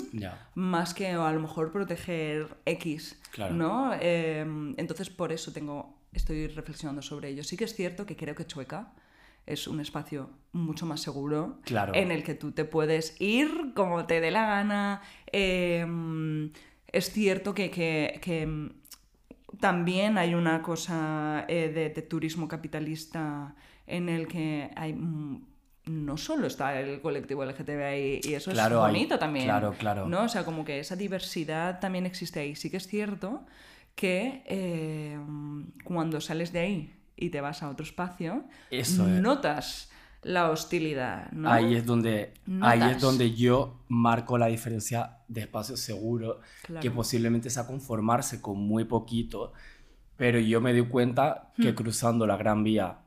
más 0.54 0.92
que 0.92 1.08
a 1.08 1.32
lo 1.32 1.40
mejor 1.40 1.72
proteger 1.72 2.56
X, 2.66 3.18
Claro. 3.32 3.54
¿no? 3.54 3.92
Eh, 4.00 4.44
entonces 4.76 5.08
por 5.10 5.32
eso 5.32 5.52
tengo, 5.52 5.96
estoy 6.12 6.48
reflexionando 6.48 7.00
sobre 7.02 7.30
ello. 7.30 7.44
Sí 7.44 7.56
que 7.56 7.64
es 7.64 7.74
cierto 7.74 8.04
que 8.04 8.14
creo 8.16 8.34
que 8.34 8.46
Chueca 8.46 8.92
es 9.48 9.66
un 9.66 9.80
espacio 9.80 10.30
mucho 10.52 10.86
más 10.86 11.00
seguro 11.00 11.58
Claro. 11.64 11.94
en 11.94 12.10
el 12.10 12.22
que 12.22 12.34
tú 12.34 12.52
te 12.52 12.64
puedes 12.64 13.20
ir 13.20 13.72
como 13.74 14.06
te 14.06 14.20
dé 14.20 14.30
la 14.30 14.46
gana. 14.46 15.02
Eh, 15.32 15.84
es 16.92 17.10
cierto 17.10 17.54
que, 17.54 17.70
que- 17.70 18.18
que, 18.22 18.70
también 19.60 20.18
hay 20.18 20.34
una 20.34 20.62
cosa 20.62 21.44
eh, 21.48 21.70
de, 21.74 21.88
de 21.90 22.02
turismo 22.02 22.46
capitalista 22.48 23.54
en 23.86 24.08
el 24.08 24.26
que 24.28 24.70
hay... 24.76 24.94
No 25.86 26.18
solo 26.18 26.46
está 26.46 26.78
el 26.80 27.00
colectivo 27.00 27.42
LGTBI 27.46 28.20
y 28.22 28.34
eso 28.34 28.50
Claro, 28.52 28.76
es 28.80 28.84
hay- 28.84 28.92
bonito 28.92 29.18
también. 29.18 29.46
claro, 29.46 29.72
claro. 29.78 30.06
¿no? 30.06 30.24
O 30.24 30.28
sea, 30.28 30.44
como 30.44 30.62
que 30.64 30.80
esa 30.80 30.96
diversidad 30.96 31.80
también 31.80 32.04
existe 32.04 32.40
ahí. 32.40 32.54
Sí 32.56 32.70
que 32.70 32.76
es 32.76 32.86
cierto 32.86 33.46
que 33.94 34.42
eh, 34.46 35.18
cuando 35.84 36.20
sales 36.20 36.52
de 36.52 36.58
ahí 36.60 36.94
y 37.18 37.30
te 37.30 37.40
vas 37.40 37.62
a 37.62 37.68
otro 37.70 37.84
espacio, 37.84 38.44
Eso 38.70 39.08
es. 39.08 39.20
notas 39.20 39.90
la 40.22 40.50
hostilidad, 40.50 41.30
¿no? 41.32 41.50
Ahí 41.50 41.74
es 41.76 41.86
donde 41.86 42.34
ahí 42.60 42.82
es 42.82 43.00
donde 43.00 43.34
yo 43.34 43.76
marco 43.88 44.36
la 44.38 44.46
diferencia 44.46 45.18
de 45.28 45.42
espacio 45.42 45.76
seguro, 45.76 46.40
Claro. 46.62 46.80
que 46.82 46.90
posiblemente 46.90 47.50
sea 47.50 47.66
conformarse 47.66 48.40
con 48.42 48.58
muy 48.58 48.84
poquito, 48.84 49.52
pero 50.16 50.40
yo 50.40 50.60
me 50.60 50.72
di 50.72 50.82
cuenta 50.82 51.52
Hmm. 51.56 51.62
que 51.62 51.74
cruzando 51.74 52.26
la 52.26 52.36
Gran 52.36 52.64
Vía 52.64 52.98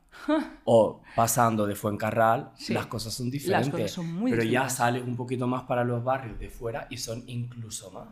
o 0.64 1.02
pasando 1.16 1.66
de 1.66 1.74
Fuencarral, 1.74 2.50
Sí. 2.56 2.72
las 2.72 2.86
cosas 2.86 3.12
son 3.14 3.30
diferentes. 3.30 3.70
cosas 3.70 3.90
son 3.90 4.12
muy 4.12 4.30
pero 4.30 4.42
ya 4.44 4.68
sales 4.68 5.02
un 5.04 5.16
poquito 5.16 5.46
más 5.46 5.64
para 5.64 5.84
los 5.84 6.02
barrios 6.04 6.38
de 6.38 6.48
fuera 6.48 6.86
y 6.90 6.96
son 6.96 7.24
incluso 7.26 7.90
más. 7.90 8.08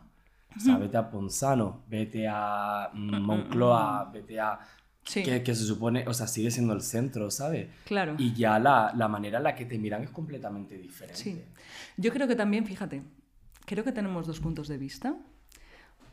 O 0.56 0.60
sea, 0.60 0.76
vete 0.78 0.96
a 0.96 1.08
Ponzano, 1.08 1.82
vete 1.88 2.26
a 2.28 2.90
mm, 2.92 3.20
Moncloa, 3.22 4.10
vete 4.12 4.40
a... 4.40 4.58
Sí. 5.04 5.22
Que, 5.22 5.42
que 5.42 5.54
se 5.54 5.64
supone, 5.64 6.04
o 6.06 6.14
sea, 6.14 6.26
sigue 6.26 6.50
siendo 6.50 6.72
el 6.72 6.82
centro, 6.82 7.30
¿sabes? 7.30 7.68
Claro. 7.84 8.14
Y 8.18 8.32
ya 8.34 8.58
la, 8.58 8.92
la 8.96 9.08
manera 9.08 9.38
en 9.38 9.44
la 9.44 9.54
que 9.54 9.64
te 9.64 9.78
miran 9.78 10.02
es 10.04 10.10
completamente 10.10 10.76
diferente. 10.76 11.18
Sí. 11.20 11.42
Yo 11.96 12.12
creo 12.12 12.28
que 12.28 12.36
también, 12.36 12.64
fíjate, 12.66 13.02
creo 13.66 13.82
que 13.82 13.92
tenemos 13.92 14.26
dos 14.26 14.40
puntos 14.40 14.68
de 14.68 14.78
vista 14.78 15.16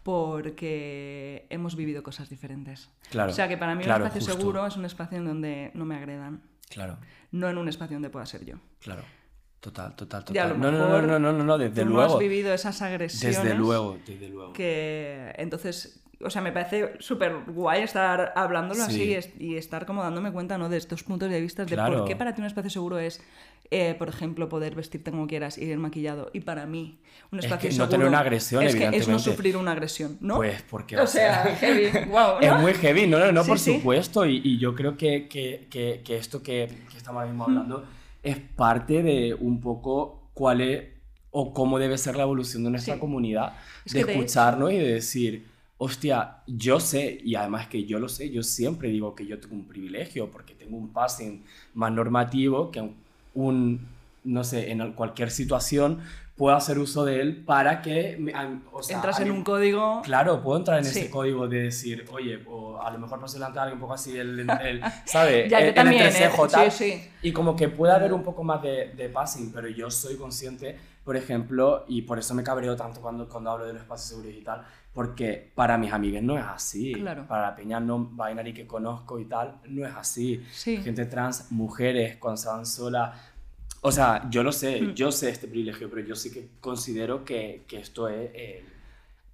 porque 0.04 1.46
hemos 1.50 1.76
vivido 1.76 2.02
cosas 2.02 2.30
diferentes. 2.30 2.90
Claro, 3.12 3.32
O 3.32 3.36
sea, 3.36 3.48
que 3.48 3.58
para 3.58 3.76
mí 3.76 3.84
claro, 3.84 4.06
un 4.06 4.08
espacio 4.08 4.26
justo. 4.28 4.40
seguro 4.40 4.66
es 4.66 4.78
un 4.78 4.86
espacio 4.86 5.18
en 5.18 5.26
donde 5.26 5.72
no 5.74 5.86
me 5.86 5.96
agredan, 5.96 6.42
Claro, 6.70 6.98
no 7.32 7.50
en 7.50 7.58
un 7.58 7.68
espacio 7.70 7.96
donde 7.96 8.10
pueda 8.10 8.26
ser 8.26 8.46
yo. 8.46 8.56
claro. 8.80 9.04
Total, 9.60 9.96
total, 9.96 10.24
total. 10.24 10.60
No, 10.62 10.72
no, 10.72 11.02
no, 11.02 11.20
no, 11.20 11.34
no, 11.34 11.44
no, 11.44 11.58
desde 11.58 11.82
tú 11.82 11.90
no 11.90 11.96
luego. 11.96 12.14
has 12.14 12.20
vivido 12.20 12.54
esas 12.54 12.80
agresiones. 12.84 13.42
Desde 13.44 13.56
luego, 13.58 13.98
desde 14.06 14.30
luego. 14.30 14.54
Que 14.54 15.34
entonces, 15.36 16.04
o 16.24 16.30
sea, 16.30 16.42
me 16.42 16.52
parece 16.52 16.94
súper 17.00 17.34
guay 17.48 17.84
estar 17.84 18.34
hablándolo 18.36 18.84
Sí. 18.86 18.90
así 18.92 19.04
y 19.40 19.56
es- 19.56 19.64
estar 19.64 19.86
como 19.86 20.02
dándome 20.04 20.32
cuenta, 20.32 20.58
¿no? 20.58 20.70
De 20.70 20.78
estos 20.78 21.04
puntos 21.04 21.30
de 21.30 21.40
vista, 21.42 21.66
de 21.66 21.76
por 21.78 22.06
qué 22.06 22.16
para 22.16 22.34
ti 22.34 22.42
un 22.42 22.48
espacio 22.48 22.70
seguro 22.72 22.98
es, 23.00 23.22
eh, 23.70 23.96
por 24.00 24.10
ejemplo, 24.10 24.50
poder 24.50 24.74
vestirte 24.76 25.12
como 25.12 25.28
quieras 25.28 25.58
y 25.58 25.66
ir 25.66 25.78
maquillado. 25.78 26.30
Y 26.34 26.40
para 26.42 26.66
mí, 26.66 27.00
un 27.32 27.40
Es 27.40 27.46
espacio 27.46 27.70
que 27.70 27.74
seguro. 27.74 27.86
no 27.86 27.90
tener 27.92 28.08
una 28.08 28.20
agresión, 28.20 28.64
es 28.64 28.74
que 28.76 28.78
es 28.78 28.84
no 28.84 28.88
evidentemente. 28.96 29.24
sufrir 29.32 29.58
una 29.58 29.72
agresión, 29.74 30.18
¿no? 30.22 30.36
Pues 30.38 30.62
porque 30.70 30.98
O 30.98 31.06
sea, 31.08 31.44
heavy, 31.60 31.90
wow. 32.10 32.38
Es 32.42 32.56
muy 32.60 32.74
heavy, 32.74 33.08
no, 33.08 33.20
no, 33.20 33.32
no, 33.32 33.44
Sí, 33.44 33.50
por 33.50 33.60
sí. 33.60 33.76
supuesto. 33.76 34.26
Y, 34.26 34.42
y 34.44 34.58
yo 34.58 34.74
creo 34.74 34.98
que, 34.98 35.28
que, 35.28 35.68
que, 35.70 36.02
que 36.04 36.18
esto 36.18 36.42
que, 36.42 36.64
estamos 36.96 37.20
ahora 37.20 37.28
mismo 37.28 37.44
hablando 37.44 37.86
es 38.24 38.38
parte 38.38 39.04
de 39.04 39.34
un 39.36 39.62
poco 39.62 40.30
cuál 40.34 40.62
es 40.62 40.84
o 41.32 41.54
cómo 41.54 41.78
debe 41.78 41.98
ser 42.00 42.16
la 42.16 42.24
evolución 42.24 42.64
de 42.64 42.72
nuestra 42.72 42.98
comunidad, 42.98 43.54
Es 43.86 43.94
de 43.94 44.00
escucharnos 44.02 44.72
y 44.72 44.78
de 44.78 44.94
decir, 44.94 45.47
hostia, 45.80 46.38
yo 46.48 46.80
sé, 46.80 47.20
y 47.24 47.36
además 47.36 47.68
que 47.68 47.86
yo 47.86 48.00
lo 48.00 48.10
sé, 48.10 48.30
yo 48.32 48.42
siempre 48.44 48.90
digo 48.90 49.16
que 49.16 49.26
yo 49.28 49.40
tengo 49.40 49.56
un 49.56 49.68
privilegio 49.68 50.30
porque 50.32 50.56
tengo 50.56 50.78
un 50.78 50.90
passing 50.92 51.44
más 51.76 51.92
normativo 51.92 52.72
que 52.72 52.90
un, 53.36 53.88
no 54.24 54.44
sé, 54.44 54.72
en 54.72 54.94
cualquier 54.94 55.30
situación 55.30 56.00
puedo 56.36 56.56
hacer 56.56 56.78
uso 56.78 57.04
de 57.04 57.20
él 57.20 57.44
para 57.44 57.82
que... 57.82 58.16
o 58.72 58.84
sea, 58.84 58.98
Entras 58.98 59.20
a 59.20 59.24
en 59.24 59.32
un 59.32 59.44
código. 59.44 60.02
Claro, 60.04 60.42
puedo 60.44 60.58
entrar 60.60 60.78
en 60.78 60.86
Sí. 60.86 61.00
ese 61.00 61.10
código 61.10 61.48
de 61.48 61.64
decir, 61.64 62.06
oye, 62.12 62.44
o 62.48 62.80
a 62.80 62.92
lo 62.92 63.00
mejor 63.00 63.20
paso 63.20 63.34
delante 63.36 63.56
de 63.58 63.62
alguien 63.62 63.78
un 63.78 63.82
poco 63.82 63.94
así, 63.96 64.16
el, 64.18 64.40
el 64.48 64.82
¿sabes? 65.06 65.48
Ya, 65.50 65.60
yo 65.60 65.64
El- 65.66 65.70
el 65.70 65.74
también, 65.74 66.04
¿eh? 66.04 66.06
entrecejo, 66.08 66.48
tal. 66.48 66.72
Sí, 66.72 66.92
sí. 66.92 67.10
Y 67.24 67.32
como 67.32 67.56
que 67.56 67.70
puede 67.70 67.92
haber 67.94 68.14
un 68.14 68.22
poco 68.24 68.44
más 68.44 68.62
de, 68.62 68.90
de 68.96 69.10
passing, 69.10 69.52
pero 69.52 69.68
yo 69.68 69.90
soy 69.90 70.16
consciente, 70.16 70.78
por 71.04 71.18
ejemplo, 71.18 71.86
y 71.88 72.04
por 72.04 72.20
eso 72.20 72.36
me 72.36 72.44
cabreo 72.44 72.76
tanto 72.76 73.02
cuando, 73.02 73.28
cuando 73.28 73.50
hablo 73.52 73.66
de 73.66 73.74
los 73.74 73.82
espacios 73.82 74.10
seguros 74.10 74.32
y 74.40 74.44
tal, 74.44 74.64
porque 74.98 75.52
para 75.54 75.78
mis 75.78 75.94
amigues 75.94 76.24
no 76.24 76.40
es 76.40 76.44
así. 76.44 76.92
Claro. 76.96 77.28
Para 77.28 77.52
la 77.52 77.56
peña 77.56 77.80
no 77.80 78.04
binary 78.04 78.52
que 78.52 78.66
conozco 78.66 79.20
y 79.20 79.26
tal, 79.26 79.60
no 79.70 79.86
es 79.86 79.94
así. 79.94 80.42
Sí. 80.52 80.78
Gente 80.78 81.06
trans, 81.06 81.52
mujeres, 81.52 82.18
cuando 82.18 82.42
van 82.52 82.66
solas. 82.66 83.16
O 83.82 83.92
sea, 83.92 84.28
yo 84.32 84.42
lo 84.42 84.52
sé, 84.52 84.82
Mm. 84.82 84.94
yo 84.96 85.12
sé 85.12 85.30
este 85.30 85.48
privilegio, 85.48 85.88
pero 85.88 86.02
yo 86.02 86.16
sí 86.16 86.32
que 86.32 86.48
considero 86.60 87.24
que, 87.24 87.64
que 87.68 87.78
esto 87.78 88.10
es 88.10 88.32
eh, 88.34 88.66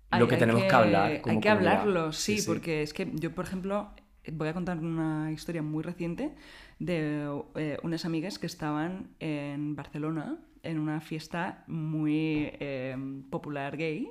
Hay- 0.10 0.20
lo 0.20 0.28
que 0.28 0.36
hay 0.36 0.40
tenemos 0.42 0.64
que, 0.64 0.70
hablar. 0.76 1.22
como 1.22 1.36
Hay 1.36 1.40
que 1.40 1.48
comunidad. 1.50 1.54
hablarlo, 1.80 2.12
sí, 2.12 2.44
porque 2.46 2.82
es 2.82 2.94
que 2.94 3.10
yo, 3.14 3.32
por 3.34 3.46
ejemplo, 3.46 3.88
voy 4.34 4.50
a 4.50 4.54
contar 4.54 4.78
una 4.80 5.32
historia 5.32 5.62
muy 5.62 5.82
reciente 5.82 6.36
de 6.80 7.26
eh, 7.56 7.78
unas 7.84 8.04
amigas 8.04 8.38
que 8.38 8.48
estaban 8.48 9.12
en 9.22 9.78
Barcelona 9.78 10.36
en 10.62 10.78
una 10.80 11.00
fiesta 11.00 11.64
muy 11.68 12.50
eh, 12.60 12.98
popular 13.30 13.78
gay 13.78 14.10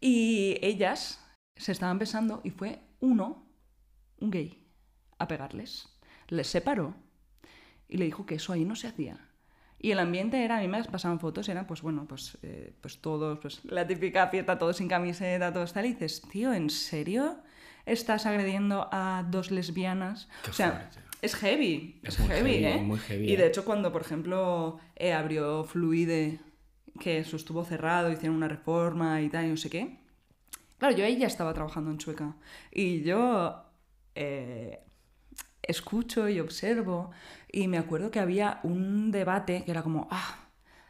y 0.00 0.58
ellas 0.62 1.24
se 1.56 1.72
estaban 1.72 1.98
besando 1.98 2.40
y 2.44 2.50
fue 2.50 2.80
uno, 3.00 3.46
un 4.20 4.30
gay, 4.30 4.66
a 5.18 5.28
pegarles. 5.28 5.88
Les 6.28 6.46
separó 6.46 6.94
y 7.88 7.96
le 7.96 8.04
dijo 8.04 8.26
que 8.26 8.36
eso 8.36 8.52
ahí 8.52 8.64
no 8.64 8.76
se 8.76 8.88
hacía. 8.88 9.18
Y 9.78 9.90
el 9.90 9.98
ambiente 9.98 10.42
era, 10.42 10.56
a 10.56 10.60
mí 10.60 10.68
me 10.68 10.82
pasaban 10.84 11.20
fotos, 11.20 11.48
era 11.48 11.66
pues 11.66 11.82
bueno, 11.82 12.06
pues, 12.08 12.38
eh, 12.42 12.74
pues 12.80 12.98
todos, 13.00 13.38
pues 13.38 13.64
la 13.64 13.86
típica 13.86 14.28
fiesta, 14.28 14.58
todos 14.58 14.78
sin 14.78 14.88
camiseta, 14.88 15.52
todos 15.52 15.72
tal. 15.72 15.86
Y 15.86 15.90
dices, 15.90 16.22
tío, 16.22 16.52
¿en 16.52 16.70
serio 16.70 17.38
estás 17.84 18.26
agrediendo 18.26 18.88
a 18.90 19.24
dos 19.30 19.50
lesbianas? 19.50 20.28
Qué 20.42 20.50
o 20.50 20.54
sea, 20.54 20.72
fuerte. 20.72 20.98
es 21.20 21.34
heavy, 21.36 22.00
es, 22.02 22.14
Es 22.14 22.20
muy 22.20 22.28
heavy, 22.28 22.50
heavy, 22.52 22.64
¿eh? 22.64 22.82
muy 22.82 22.98
heavy, 22.98 23.30
y 23.30 23.34
¿eh? 23.34 23.36
de 23.36 23.46
hecho 23.46 23.64
cuando, 23.64 23.92
por 23.92 24.00
ejemplo, 24.00 24.78
eh, 24.96 25.12
abrió 25.12 25.64
Fluide, 25.64 26.40
que 26.98 27.18
eso 27.18 27.36
estuvo 27.36 27.64
cerrado, 27.64 28.10
hicieron 28.10 28.36
una 28.36 28.48
reforma 28.48 29.20
y 29.22 29.28
tal, 29.28 29.46
y 29.46 29.48
no 29.50 29.56
sé 29.56 29.70
qué. 29.70 29.98
Claro, 30.78 30.94
yo 30.96 31.04
ahí 31.04 31.16
ya 31.16 31.26
estaba 31.26 31.54
trabajando 31.54 31.90
en 31.90 31.98
Chueca. 31.98 32.34
Y 32.70 33.02
yo 33.02 33.64
eh, 34.14 34.80
escucho 35.62 36.28
y 36.28 36.40
observo 36.40 37.10
y 37.50 37.68
me 37.68 37.78
acuerdo 37.78 38.10
que 38.10 38.20
había 38.20 38.60
un 38.62 39.10
debate 39.10 39.62
que 39.64 39.70
era 39.70 39.82
como, 39.82 40.08
ah, 40.10 40.36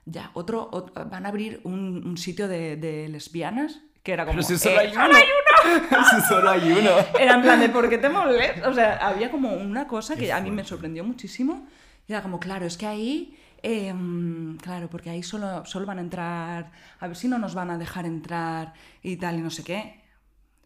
ya, 0.05 0.31
otro, 0.35 0.71
ot- 0.71 1.09
van 1.11 1.27
a 1.27 1.29
abrir 1.29 1.61
un, 1.65 2.03
un 2.07 2.17
sitio 2.17 2.49
de, 2.49 2.77
de 2.77 3.09
lesbianas, 3.09 3.81
que 4.03 4.13
era 4.13 4.25
como... 4.25 4.37
Pero 4.37 4.47
si 4.47 4.59
solo 4.59 4.81
"Eh, 4.81 4.89
hay 4.89 4.93
uno. 4.93 6.05
si 6.11 6.21
solo 6.29 6.51
hay 6.51 6.73
uno. 6.73 6.91
era 7.19 7.35
en 7.35 7.43
plan 7.43 7.61
de, 7.61 7.69
¿por 7.69 7.89
qué 7.89 7.99
te 7.99 8.09
molestas? 8.09 8.67
O 8.69 8.73
sea, 8.75 8.97
había 8.99 9.31
como 9.31 9.53
una 9.55 9.87
cosa 9.89 10.17
que 10.17 10.33
a 10.33 10.41
mí 10.41 10.51
me 10.51 10.65
sorprendió 10.65 11.03
muchísimo. 11.05 11.67
Y 12.09 12.13
era 12.13 12.23
como, 12.23 12.39
claro, 12.39 12.67
es 12.67 12.77
que 12.77 12.87
ahí, 12.87 13.37
eh, 13.69 13.93
mm, 13.93 14.59
claro, 14.59 14.89
porque 14.89 15.11
ahí 15.11 15.25
solo, 15.25 15.65
solo 15.65 15.87
van 15.87 15.99
a 15.99 16.01
entrar, 16.01 16.71
a 17.01 17.07
ver 17.09 17.17
si 17.17 17.27
no 17.27 17.37
nos 17.37 17.53
van 17.57 17.71
a 17.71 17.79
dejar 17.79 18.07
entrar 18.07 18.75
y 19.03 19.17
tal, 19.17 19.39
y 19.39 19.43
no 19.43 19.51
sé 19.51 19.65
qué. 19.65 20.05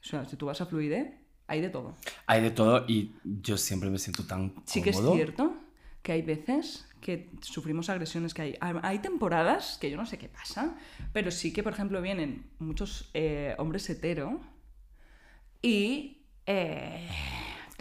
O 0.02 0.04
sea, 0.04 0.26
si 0.26 0.36
tú 0.36 0.44
vas 0.46 0.60
a 0.60 0.66
Fluide, 0.66 1.18
hay 1.46 1.62
de 1.62 1.70
todo. 1.70 1.96
Hay 2.26 2.42
de 2.42 2.50
todo 2.50 2.84
y 2.86 3.12
yo 3.24 3.56
siempre 3.56 3.88
me 3.88 3.98
siento 3.98 4.26
tan 4.26 4.52
Sí 4.66 4.82
que 4.82 4.90
es 4.90 4.96
cómodo. 4.96 5.14
cierto 5.14 5.54
que 6.02 6.12
hay 6.12 6.20
veces 6.20 6.86
que 7.00 7.30
sufrimos 7.40 7.88
agresiones, 7.88 8.34
que 8.34 8.42
hay, 8.42 8.56
hay 8.82 8.98
temporadas 8.98 9.78
que 9.80 9.90
yo 9.90 9.96
no 9.96 10.04
sé 10.04 10.18
qué 10.18 10.28
pasa, 10.28 10.76
pero 11.14 11.30
sí 11.30 11.54
que, 11.54 11.62
por 11.62 11.72
ejemplo, 11.72 12.02
vienen 12.02 12.44
muchos 12.58 13.10
eh, 13.14 13.54
hombres 13.56 13.88
hetero 13.88 14.40
y... 15.62 16.18
eh, 16.44 17.08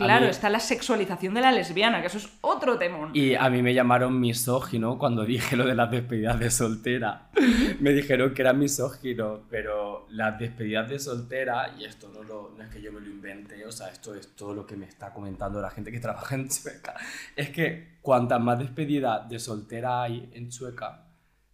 claro, 0.06 0.26
mí- 0.26 0.32
está 0.32 0.50
la 0.50 0.60
sexualización 0.60 1.34
de 1.34 1.42
la 1.42 1.52
lesbiana, 1.52 2.02
que 2.02 2.08
eso 2.08 2.18
es 2.18 2.30
otro 2.42 2.78
temón. 2.78 3.12
Y 3.14 3.36
a 3.36 3.50
mí 3.50 3.62
me 3.62 3.74
llamaron 3.74 4.20
misógino 4.20 4.98
cuando 4.98 5.26
dije 5.26 5.56
lo 5.56 5.66
de 5.66 5.76
las 5.76 5.90
despedidas 5.92 6.40
de 6.40 6.50
soltera. 6.52 7.30
me 7.80 7.92
dijeron 7.92 8.34
que 8.34 8.42
era 8.42 8.54
misógino, 8.54 9.42
pero 9.50 10.08
las 10.10 10.40
despedidas 10.40 10.90
de 10.90 11.00
soltera, 11.00 11.74
y 11.78 11.86
esto 11.86 12.10
no, 12.14 12.24
lo- 12.24 12.54
no 12.58 12.64
es 12.64 12.70
que 12.70 12.82
yo 12.82 12.92
me 12.92 13.00
lo 13.00 13.08
inventé, 13.08 13.66
o 13.66 13.72
sea, 13.72 13.90
esto 13.90 14.16
es 14.16 14.36
todo 14.36 14.54
lo 14.54 14.66
que 14.66 14.76
me 14.76 14.86
está 14.86 15.14
comentando 15.14 15.62
la 15.62 15.70
gente 15.70 15.92
que 15.92 16.00
trabaja 16.00 16.36
en 16.36 16.50
Chueca, 16.50 16.96
es 17.36 17.50
que 17.50 17.98
cuantas 18.02 18.40
más 18.42 18.60
despedidas 18.60 19.28
de 19.30 19.40
soltera 19.40 20.04
hay 20.04 20.30
en 20.34 20.50
Chueca, 20.50 21.06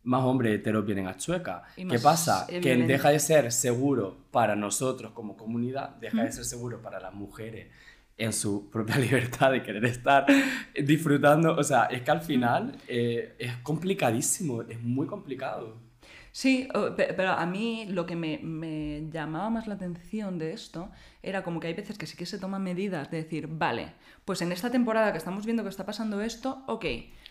más 0.03 0.21
hombres 0.23 0.53
heteros 0.59 0.85
vienen 0.85 1.07
a 1.07 1.17
Chueca. 1.17 1.63
¿Qué 1.75 1.97
pasa? 1.97 2.45
eh, 2.47 2.61
Que 2.61 2.75
deja 2.77 3.09
de 3.09 3.19
ser 3.19 3.51
seguro 3.51 4.15
para 4.29 4.55
nosotros 4.55 5.13
como 5.13 5.35
comunidad, 5.35 5.95
deja 5.95 6.23
de 6.23 6.31
ser 6.31 6.45
seguro 6.45 6.79
para 6.79 6.99
las 6.99 7.11
mujeres 7.15 7.71
en 8.17 8.31
su 8.33 8.69
propia 8.71 8.97
libertad 8.97 9.51
de 9.51 9.63
querer 9.63 9.85
estar 9.85 10.25
disfrutando. 10.83 11.55
O 11.55 11.63
sea, 11.63 11.85
es 11.85 12.01
que 12.01 12.11
al 12.11 12.21
final 12.21 12.77
eh, 12.87 13.35
es 13.39 13.55
complicadísimo, 13.57 14.61
es 14.63 14.81
muy 14.81 15.07
complicado. 15.07 15.83
Sí, 16.31 16.67
pero 16.97 17.29
a 17.31 17.45
mí 17.45 17.85
lo 17.87 18.05
que 18.05 18.17
me, 18.17 18.39
me 18.39 19.09
llamaba 19.09 19.49
más 19.49 19.67
la 19.67 19.75
atención 19.75 20.37
de 20.37 20.51
esto 20.51 20.91
era 21.23 21.43
como 21.45 21.61
que 21.61 21.67
hay 21.67 21.73
veces 21.73 21.97
que 21.97 22.05
sí 22.07 22.17
que 22.17 22.25
se 22.25 22.37
toman 22.37 22.61
medidas 22.61 23.09
de 23.09 23.23
decir, 23.23 23.47
vale, 23.47 23.93
pues 24.25 24.41
en 24.41 24.51
esta 24.51 24.69
temporada 24.69 25.13
que 25.13 25.17
estamos 25.17 25.45
viendo 25.45 25.63
que 25.63 25.69
está 25.69 25.85
pasando 25.85 26.19
esto, 26.21 26.61
ok, 26.67 26.85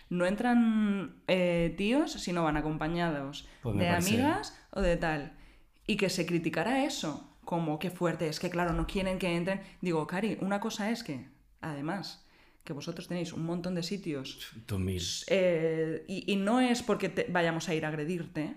no 0.09 0.24
entran 0.24 1.16
eh, 1.28 1.74
tíos, 1.76 2.12
sino 2.12 2.45
van 2.45 2.57
acompañados 2.57 3.47
Pues 3.62 3.76
de 3.76 3.85
parece- 3.89 4.09
amigas 4.14 4.59
o 4.70 4.80
de 4.80 4.97
tal. 4.97 5.35
Y 5.87 5.99
que 5.99 6.09
se 6.09 6.24
criticara 6.24 6.82
eso, 6.87 7.34
como 7.45 7.78
qué 7.78 7.90
fuerte, 7.90 8.28
es 8.28 8.40
que 8.40 8.51
claro, 8.51 8.72
no 8.72 8.86
quieren 8.86 9.18
que 9.18 9.36
entren. 9.36 9.61
Digo, 9.80 10.07
Cari, 10.07 10.38
una 10.40 10.61
cosa 10.61 10.90
es 10.90 11.03
que, 11.03 11.28
además, 11.61 12.24
que 12.64 12.72
vosotros 12.72 13.09
tenéis 13.09 13.32
un 13.32 13.45
montón 13.45 13.74
de 13.74 13.82
sitios 13.82 14.38
2000. 14.66 15.03
eh, 15.28 16.05
y, 16.09 16.32
y 16.32 16.36
no 16.36 16.61
es 16.61 16.82
porque 16.82 17.09
te- 17.09 17.26
vayamos 17.30 17.68
a 17.68 17.74
ir 17.74 17.84
a 17.84 17.88
agredirte, 17.88 18.55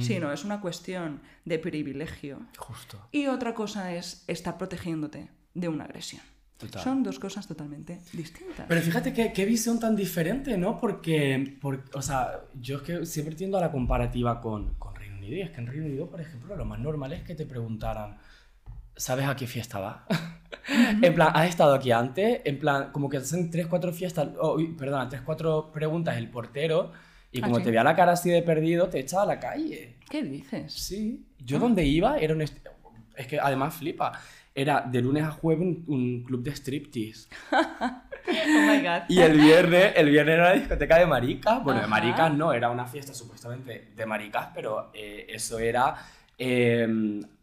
sino 0.00 0.32
es 0.32 0.44
una 0.44 0.60
cuestión 0.60 1.20
de 1.44 1.58
privilegio. 1.60 2.40
Justo. 2.56 3.00
Y 3.12 3.26
otra 3.28 3.54
cosa 3.54 3.94
es 3.94 4.24
estar 4.26 4.58
protegiéndote 4.58 5.28
de 5.54 5.68
una 5.68 5.84
agresión. 5.84 6.20
Total. 6.56 6.82
Son 6.82 7.04
dos 7.04 7.20
cosas 7.20 7.46
totalmente 7.46 8.00
distintas. 8.12 8.66
Pero 8.66 8.80
fíjate 8.80 9.12
qué, 9.12 9.32
qué 9.32 9.44
visión 9.44 9.78
tan 9.78 9.94
diferente, 9.94 10.58
¿no? 10.58 10.76
Porque, 10.80 11.56
por- 11.60 11.84
o 11.94 12.02
sea, 12.02 12.40
yo 12.60 12.78
es 12.78 12.82
que 12.82 13.06
siempre 13.06 13.36
tiendo 13.36 13.56
a 13.58 13.60
la 13.60 13.70
comparativa 13.70 14.40
con, 14.40 14.74
con 14.74 14.97
Reino 15.28 15.36
Unido. 15.36 15.36
Y 15.36 15.40
es 15.42 15.50
que 15.50 15.60
en 15.60 15.66
Reino 15.66 15.86
Unido, 15.86 16.10
por 16.10 16.20
ejemplo, 16.20 16.56
lo 16.56 16.64
más 16.64 16.78
normal 16.78 17.12
es 17.12 17.22
que 17.22 17.34
te 17.34 17.46
preguntaran, 17.46 18.18
¿sabes 18.96 19.26
a 19.26 19.36
qué 19.36 19.46
fiesta 19.46 19.78
vas? 19.78 19.96
en 21.02 21.14
plan, 21.14 21.30
¿has 21.34 21.48
estado 21.48 21.74
aquí 21.74 21.90
antes? 21.92 22.40
En 22.44 22.58
plan, 22.58 22.90
como 22.92 23.08
que 23.08 23.18
hacen 23.18 23.50
tres, 23.50 23.66
cuatro 23.66 23.92
fiestas, 23.92 24.28
oh, 24.40 24.54
uy, 24.56 24.74
perdona, 24.74 25.08
tres, 25.08 25.22
cuatro 25.22 25.70
preguntas 25.72 26.16
el 26.16 26.28
portero. 26.28 26.92
Y 27.30 27.40
¿Ah, 27.40 27.44
como 27.44 27.56
sí? 27.56 27.62
te 27.64 27.70
veía 27.70 27.84
la 27.84 27.94
cara 27.94 28.12
así 28.12 28.30
de 28.30 28.42
perdido, 28.42 28.88
te 28.88 29.00
echaba 29.00 29.24
a 29.24 29.26
la 29.26 29.38
calle. 29.38 29.98
¿Qué 30.08 30.22
dices? 30.22 30.72
Sí, 30.72 31.26
yo 31.38 31.58
donde 31.58 31.84
iba 31.84 32.18
era 32.18 32.34
un... 32.34 32.42
Es 32.42 33.26
que 33.26 33.38
además 33.38 33.74
flipa. 33.74 34.12
Era 34.60 34.80
de 34.80 35.00
lunes 35.00 35.22
a 35.22 35.30
jueves 35.30 35.62
un, 35.62 35.84
un 35.86 36.24
club 36.24 36.42
de 36.42 36.50
striptease. 36.50 37.28
Oh 38.30 38.60
my 38.60 38.82
god. 38.82 39.08
Y 39.08 39.20
el 39.20 39.38
viernes, 39.38 39.92
el 39.96 40.10
viernes 40.10 40.34
era 40.34 40.50
una 40.50 40.52
discoteca 40.52 40.98
de 40.98 41.06
maricas. 41.06 41.64
Bueno, 41.64 41.80
de 41.80 41.86
maricas 41.86 42.30
no, 42.34 42.52
era 42.52 42.68
una 42.68 42.86
fiesta 42.86 43.14
supuestamente 43.14 43.92
de 43.96 44.06
maricas, 44.06 44.48
pero 44.54 44.90
eh, 44.92 45.24
eso 45.30 45.58
era 45.58 45.96
eh, 46.36 46.84
un 46.86 47.37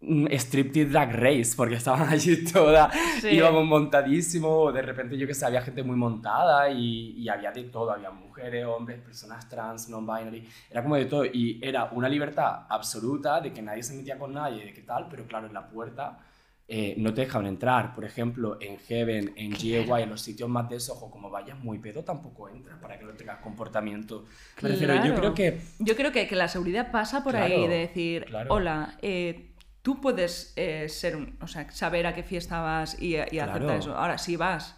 striptease 0.00 0.90
drag 0.90 1.12
race, 1.14 1.54
porque 1.56 1.76
estaban 1.76 2.08
allí 2.12 2.44
todas, 2.44 2.92
Sí. 3.20 3.28
íbamos 3.28 3.64
montadísimo, 3.64 4.70
de 4.70 4.82
repente 4.82 5.16
yo 5.16 5.26
que 5.26 5.34
sé, 5.34 5.46
había 5.46 5.62
gente 5.62 5.82
muy 5.82 5.96
montada 5.96 6.70
y, 6.70 7.12
y 7.18 7.28
había 7.28 7.50
de 7.50 7.64
todo, 7.64 7.90
había 7.90 8.10
mujeres, 8.10 8.66
hombres, 8.66 9.00
personas 9.00 9.48
trans, 9.48 9.88
non-binary, 9.88 10.46
era 10.70 10.82
como 10.82 10.96
de 10.96 11.06
todo 11.06 11.24
y 11.24 11.58
era 11.62 11.84
una 11.92 12.08
libertad 12.08 12.66
absoluta 12.68 13.40
de 13.40 13.52
que 13.52 13.62
nadie 13.62 13.82
se 13.82 13.94
metía 13.94 14.18
con 14.18 14.32
nadie, 14.34 14.64
de 14.66 14.72
qué 14.74 14.82
tal, 14.82 15.08
pero 15.08 15.24
claro, 15.26 15.46
en 15.46 15.54
la 15.54 15.66
puerta 15.68 16.18
eh, 16.68 16.94
no 16.98 17.14
te 17.14 17.20
dejaban 17.20 17.46
entrar. 17.46 17.94
Por 17.94 18.04
ejemplo, 18.04 18.58
en 18.60 18.76
Heaven, 18.78 19.34
en 19.36 19.52
GAY, 19.52 20.02
en 20.02 20.10
los 20.10 20.20
sitios 20.20 20.48
más 20.48 20.68
de 20.68 20.80
sojo, 20.80 21.08
como 21.12 21.30
vayas 21.30 21.56
muy 21.60 21.78
pedo, 21.78 22.02
tampoco 22.02 22.48
entras 22.48 22.76
para 22.80 22.98
que 22.98 23.04
no 23.04 23.12
tengas 23.12 23.38
comportamiento. 23.38 24.24
Me 24.62 24.70
refiero, 24.70 24.94
yo 24.96 25.00
Claro. 25.00 25.14
creo 25.16 25.34
que 25.34 25.60
Yo 25.78 25.94
creo 25.94 26.10
que, 26.10 26.26
que 26.26 26.34
la 26.34 26.48
seguridad 26.48 26.90
pasa 26.90 27.22
por 27.22 27.34
Claro, 27.34 27.54
ahí 27.54 27.68
de 27.68 27.78
decir, 27.78 28.24
claro. 28.24 28.52
hola, 28.52 28.98
eh, 29.00 29.45
tú 29.86 30.00
puedes 30.00 30.52
eh, 30.56 30.88
ser 30.88 31.14
un- 31.14 31.36
o 31.40 31.46
sea, 31.46 31.70
saber 31.70 32.08
a 32.08 32.12
qué 32.12 32.24
fiesta 32.24 32.60
vas 32.60 33.00
y, 33.00 33.10
y 33.14 33.16
aceptar 33.38 33.60
Claro. 33.62 33.74
eso. 33.78 33.94
Ahora, 33.96 34.18
si 34.18 34.34
vas 34.34 34.74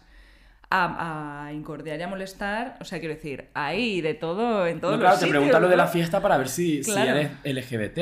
a, 0.69 1.45
a 1.47 1.51
incordiar 1.53 1.99
y 1.99 2.03
a 2.03 2.07
molestar, 2.07 2.77
o 2.79 2.85
sea, 2.85 2.99
quiero 2.99 3.15
decir, 3.15 3.49
hay 3.55 4.01
de 4.01 4.13
todo 4.13 4.67
en 4.67 4.79
todos 4.79 4.93
No, 4.93 4.99
claro, 4.99 5.13
los 5.13 5.19
te 5.19 5.25
sitios, 5.25 5.39
preguntan 5.41 5.61
lo 5.63 5.67
de 5.67 5.77
la 5.77 5.85
¿no? 5.85 5.89
fiesta 5.91 6.21
para 6.21 6.37
ver 6.37 6.47
si, 6.47 6.83
si 6.83 6.91
Claro. 6.91 7.09
eres 7.17 7.31
LGBT. 7.43 7.99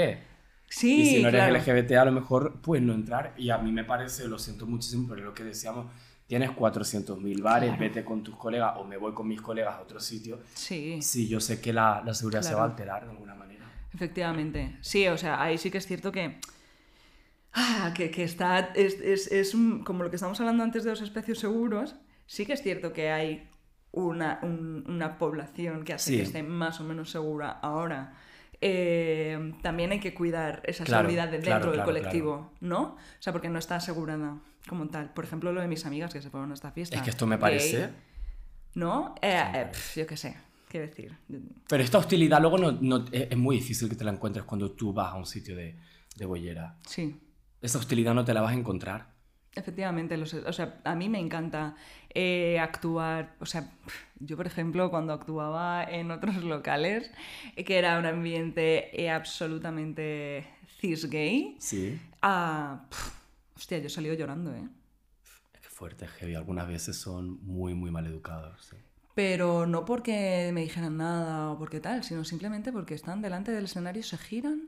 Sí, 0.69 0.99
y 1.01 1.05
si 1.05 1.23
no 1.23 1.29
eres. 1.29 1.49
LGBT, 1.49 1.91
a 1.93 2.03
lo 2.03 2.11
mejor, 2.11 2.59
pues 2.61 2.81
no 2.81 2.93
entrar. 2.93 3.33
Y 3.37 3.51
a 3.51 3.57
mí 3.57 3.71
me 3.71 3.85
parece, 3.85 4.27
lo 4.27 4.37
siento 4.37 4.65
muchísimo, 4.65 5.07
pero 5.07 5.21
lo 5.23 5.33
que 5.33 5.45
decíamos, 5.45 5.85
tienes 6.27 6.49
400.000 6.51 7.41
bares, 7.41 7.69
Claro. 7.69 7.79
vete 7.81 8.03
con 8.03 8.21
tus 8.21 8.35
colegas 8.35 8.73
o 8.75 8.83
me 8.83 8.97
voy 8.97 9.13
con 9.13 9.29
mis 9.29 9.39
colegas 9.41 9.75
a 9.75 9.79
otro 9.81 10.01
sitio. 10.01 10.39
Sí, 10.53 11.01
Si 11.01 11.29
yo 11.29 11.39
sé 11.39 11.61
que 11.61 11.71
la, 11.71 12.03
la 12.05 12.13
seguridad 12.13 12.41
se 12.41 12.49
Claro. 12.49 12.57
va 12.59 12.63
a 12.65 12.69
alterar 12.71 13.05
de 13.05 13.11
alguna 13.11 13.33
manera. 13.33 13.63
efectivamente. 13.93 14.75
Sí, 14.81 15.07
o 15.07 15.17
sea, 15.17 15.41
ahí 15.41 15.57
sí 15.57 15.71
que 15.71 15.77
es 15.77 15.87
cierto 15.87 16.11
que... 16.11 16.37
Ah, 17.59 17.91
que, 17.95 18.11
que 18.11 18.23
está... 18.23 18.59
Es, 18.75 18.99
es, 19.01 19.31
es 19.31 19.53
un- 19.55 19.83
como 19.83 20.03
lo 20.03 20.09
que 20.11 20.15
estamos 20.17 20.39
hablando 20.39 20.63
antes 20.63 20.83
de 20.83 20.91
los 20.91 21.01
espacios 21.01 21.39
seguros, 21.39 21.95
sí 22.27 22.45
que 22.45 22.53
es 22.53 22.61
cierto 22.61 22.93
que 22.93 23.09
hay 23.09 23.49
una, 23.91 24.39
un- 24.43 24.83
una 24.87 25.17
población 25.17 25.83
que 25.83 25.93
hace 25.93 26.11
Sí. 26.11 26.17
que 26.17 26.23
esté 26.23 26.43
más 26.43 26.79
o 26.79 26.83
menos 26.83 27.09
segura 27.09 27.49
ahora. 27.49 28.13
Eh, 28.61 29.53
también 29.63 29.91
hay 29.91 29.99
que 29.99 30.13
cuidar 30.13 30.61
esa 30.65 30.83
Claro, 30.83 31.07
seguridad 31.07 31.29
de 31.31 31.39
claro, 31.39 31.55
dentro 31.55 31.71
del 31.71 31.77
claro, 31.83 31.87
colectivo, 31.91 32.51
¿no? 32.61 32.81
O 32.83 32.97
sea, 33.19 33.33
porque 33.33 33.49
no 33.49 33.59
está 33.59 33.77
asegurada 33.77 34.37
como 34.67 34.87
tal. 34.89 35.11
Por 35.13 35.25
ejemplo, 35.25 35.51
lo 35.51 35.61
de 35.61 35.67
mis 35.67 35.85
amigas 35.85 36.13
que 36.13 36.21
se 36.21 36.29
fueron 36.29 36.51
a 36.51 36.53
esta 36.53 36.71
fiesta. 36.71 36.95
Es 36.95 37.01
que 37.01 37.09
esto 37.09 37.25
me 37.25 37.35
gay, 37.37 37.41
parece... 37.41 37.89
¿No? 38.75 39.15
Eh, 39.21 39.41
eh, 39.55 39.65
pf, 39.71 39.99
yo 40.01 40.05
qué 40.07 40.17
sé, 40.17 40.37
qué 40.69 40.79
decir. 40.81 41.17
Pero 41.67 41.83
esta 41.83 41.97
hostilidad 41.97 42.39
luego 42.39 42.59
no, 42.59 42.71
no- 42.73 43.05
es, 43.11 43.31
es 43.31 43.37
muy 43.37 43.55
difícil 43.55 43.89
que 43.89 43.95
te 43.95 44.03
la 44.03 44.11
encuentres 44.11 44.45
cuando 44.45 44.71
tú 44.71 44.93
vas 44.93 45.13
a 45.13 45.15
un 45.15 45.25
sitio 45.25 45.55
de, 45.55 45.75
de 46.15 46.25
bollera. 46.25 46.75
Sí, 46.85 47.19
Esa 47.61 47.77
hostilidad 47.79 48.13
no 48.13 48.23
te 48.25 48.33
la 48.33 48.41
vas 48.41 48.51
a 48.51 48.55
encontrar. 48.55 49.15
Efectivamente, 49.55 50.17
los- 50.17 50.33
o 50.35 50.53
sea, 50.53 50.79
a 50.83 50.93
mí 50.95 51.09
me 51.09 51.19
encanta 51.19 51.75
eh, 52.13 52.59
actuar, 52.59 53.35
o 53.39 53.45
sea, 53.45 53.71
yo 54.19 54.37
por 54.37 54.47
ejemplo 54.47 54.89
cuando 54.89 55.13
actuaba 55.13 55.83
en 55.83 56.11
otros 56.11 56.35
locales, 56.43 57.11
que 57.65 57.77
era 57.77 57.97
un 57.99 58.05
ambiente 58.05 58.99
eh, 59.01 59.09
absolutamente 59.11 60.47
cis-gay, 60.79 61.57
Sí. 61.59 61.99
ah, 62.21 62.85
pf, 62.89 63.11
hostia, 63.55 63.77
yo 63.79 63.87
he 63.87 63.89
salido 63.89 64.13
llorando, 64.15 64.53
¿eh? 64.53 64.67
Es 65.53 65.59
que 65.61 65.69
fuerte, 65.69 66.07
heavy. 66.07 66.35
Algunas 66.35 66.67
veces 66.67 66.97
son 66.97 67.43
muy, 67.45 67.73
muy 67.73 67.89
mal 67.91 68.05
educados. 68.05 68.65
sí. 68.69 68.77
Pero 69.15 69.65
no 69.65 69.83
porque 69.85 70.51
me 70.53 70.61
dijeran 70.61 70.97
nada 70.97 71.49
o 71.51 71.57
porque 71.57 71.79
tal, 71.79 72.03
sino 72.03 72.23
simplemente 72.23 72.71
porque 72.71 72.93
están 72.93 73.23
delante 73.23 73.51
del 73.51 73.65
escenario, 73.65 74.03
se 74.03 74.15
giran. 74.17 74.66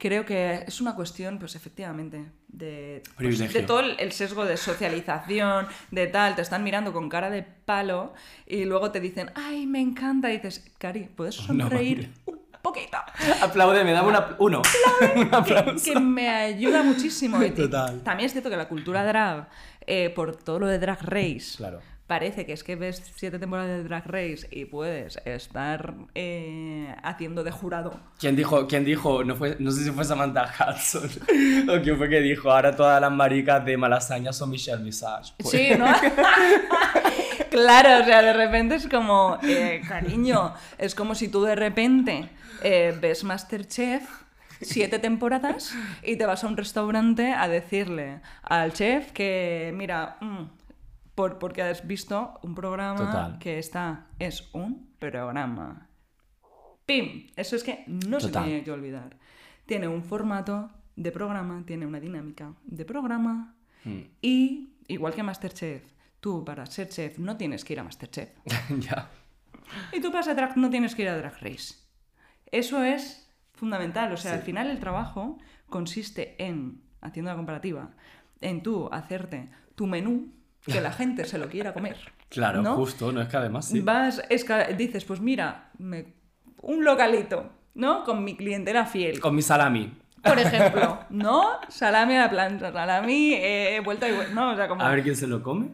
Creo 0.00 0.24
que 0.24 0.64
es 0.66 0.80
una 0.80 0.96
cuestión, 0.96 1.38
pues 1.38 1.54
efectivamente, 1.54 2.24
de, 2.48 3.02
pues, 3.16 3.38
de 3.38 3.62
todo 3.62 3.80
el 3.80 4.12
sesgo 4.12 4.44
de 4.44 4.56
socialización, 4.56 5.68
de 5.90 6.06
tal, 6.08 6.34
te 6.34 6.42
están 6.42 6.64
mirando 6.64 6.92
con 6.92 7.08
cara 7.08 7.30
de 7.30 7.42
palo 7.42 8.14
y 8.46 8.64
luego 8.64 8.90
te 8.90 8.98
dicen, 8.98 9.30
ay, 9.36 9.66
me 9.66 9.80
encanta, 9.80 10.30
y 10.30 10.38
dices, 10.38 10.72
Cari, 10.78 11.04
¿puedes 11.14 11.36
sonreír 11.36 12.10
un 12.26 12.40
poquito? 12.62 12.96
Apláudeme, 13.42 13.92
dame 13.92 14.08
una, 14.08 14.36
uno. 14.38 14.62
Un 15.16 15.80
que, 15.82 16.00
me 16.00 16.28
ayuda 16.28 16.82
muchísimo. 16.82 17.38
Total. 17.54 18.00
También 18.02 18.26
es 18.26 18.32
cierto 18.32 18.50
que 18.50 18.56
la 18.56 18.68
cultura 18.68 19.04
drag, 19.04 19.48
eh, 19.86 20.10
por 20.10 20.36
todo 20.36 20.58
lo 20.58 20.66
de 20.66 20.78
Drag 20.78 21.02
Race, 21.02 21.56
Claro. 21.56 21.80
Parece 22.10 22.44
que 22.44 22.52
es 22.52 22.64
que 22.64 22.74
ves 22.74 23.00
siete 23.14 23.38
temporadas 23.38 23.68
de 23.68 23.84
Drag 23.84 24.04
Race 24.04 24.48
y 24.50 24.64
puedes 24.64 25.16
estar 25.24 25.94
eh, 26.16 26.92
haciendo 27.04 27.44
de 27.44 27.52
jurado. 27.52 28.00
¿Quién 28.18 28.34
dijo, 28.34 28.66
quién 28.66 28.84
dijo? 28.84 29.22
No, 29.22 29.36
fue, 29.36 29.54
no 29.60 29.70
sé 29.70 29.84
si 29.84 29.92
fue 29.92 30.04
Samantha 30.04 30.52
Hudson 30.58 31.08
o 31.70 31.80
quién 31.80 31.96
fue 31.96 32.08
que 32.08 32.20
dijo, 32.20 32.50
ahora 32.50 32.74
todas 32.74 33.00
las 33.00 33.12
maricas 33.12 33.64
de 33.64 33.76
Malasaña 33.76 34.32
son 34.32 34.50
Michelle 34.50 34.82
Visage. 34.82 35.34
Pues, 35.38 35.50
Sí, 35.50 35.70
¿no? 35.78 35.86
claro, 37.50 38.02
o 38.02 38.04
sea, 38.04 38.22
de 38.22 38.32
repente 38.32 38.74
es 38.74 38.88
como, 38.88 39.38
eh, 39.44 39.80
cariño, 39.86 40.52
es 40.78 40.96
como 40.96 41.14
si 41.14 41.28
tú 41.28 41.44
de 41.44 41.54
repente 41.54 42.28
eh, 42.64 42.92
ves 43.00 43.22
Masterchef 43.22 44.02
siete 44.60 44.98
temporadas 44.98 45.76
y 46.02 46.16
te 46.16 46.26
vas 46.26 46.42
a 46.42 46.48
un 46.48 46.56
restaurante 46.56 47.32
a 47.32 47.46
decirle 47.46 48.18
al 48.42 48.72
chef 48.72 49.12
que, 49.12 49.72
mira, 49.76 50.16
mm, 50.20 50.59
por, 51.20 51.38
porque 51.38 51.62
has 51.62 51.86
visto 51.86 52.38
un 52.42 52.54
programa 52.54 52.96
Total. 52.98 53.38
que 53.38 53.58
está, 53.58 54.06
es 54.18 54.48
un 54.54 54.88
programa. 54.98 55.88
¡Pim! 56.86 57.26
Eso 57.36 57.56
es 57.56 57.62
que 57.62 57.84
no 57.86 58.18
se 58.20 58.30
tiene 58.30 58.64
que 58.64 58.70
olvidar. 58.70 59.16
Tiene 59.66 59.86
un 59.86 60.02
formato 60.02 60.70
de 60.96 61.12
programa, 61.12 61.62
tiene 61.66 61.86
una 61.86 62.00
dinámica 62.00 62.54
de 62.64 62.84
programa 62.84 63.54
Mm. 63.82 64.00
y, 64.20 64.74
igual 64.88 65.14
que 65.14 65.22
Masterchef, 65.22 65.82
tú 66.20 66.44
para 66.44 66.66
ser 66.66 66.90
chef 66.90 67.18
no 67.18 67.38
tienes 67.38 67.64
que 67.64 67.72
ir 67.72 67.80
a 67.80 67.84
Masterchef. 67.84 68.28
ya. 68.78 69.08
Y 69.92 70.00
tú 70.02 70.10
para 70.10 70.22
ser 70.22 70.36
drag 70.36 70.56
no 70.58 70.68
tienes 70.68 70.94
que 70.94 71.02
ir 71.02 71.08
a 71.08 71.16
Drag 71.16 71.36
Race. 71.40 71.76
Eso 72.52 72.82
es 72.84 73.30
fundamental. 73.54 74.12
O 74.12 74.16
sea, 74.18 74.32
Sí. 74.32 74.36
al 74.38 74.42
final 74.44 74.68
el 74.70 74.80
trabajo 74.80 75.38
consiste 75.70 76.34
en, 76.44 76.82
haciendo 77.00 77.30
la 77.30 77.36
comparativa, 77.38 77.90
en 78.42 78.62
tú 78.62 78.88
hacerte 78.92 79.48
tu 79.76 79.86
menú, 79.86 80.30
que 80.64 80.80
la 80.80 80.92
gente 80.92 81.24
se 81.24 81.38
lo 81.38 81.48
quiera 81.48 81.72
comer. 81.74 81.96
Claro, 82.28 82.62
¿no? 82.62 82.76
justo, 82.76 83.10
no 83.12 83.20
es 83.22 83.28
que 83.28 83.36
además 83.36 83.66
sí. 83.68 83.80
Vas, 83.80 84.22
esca- 84.28 84.74
dices, 84.76 85.04
pues 85.04 85.20
mira, 85.20 85.70
me- 85.78 86.14
un 86.62 86.84
localito, 86.84 87.50
¿no? 87.74 88.04
Con 88.04 88.22
mi 88.24 88.36
clientela 88.36 88.84
fiel. 88.86 89.20
Con 89.20 89.34
mi 89.34 89.42
salami. 89.42 89.96
Por 90.22 90.38
ejemplo, 90.38 91.00
¿no? 91.10 91.58
Salami 91.68 92.14
a 92.16 92.22
la 92.22 92.30
plancha, 92.30 92.72
salami, 92.72 93.32
eh, 93.34 93.80
vuelta 93.84 94.08
y 94.08 94.12
vuelta, 94.12 94.34
¿no? 94.34 94.50
O 94.52 94.56
sea, 94.56 94.68
como... 94.68 94.82
A 94.82 94.90
ver 94.90 95.02
quién 95.02 95.16
se 95.16 95.26
lo 95.26 95.42
come. 95.42 95.70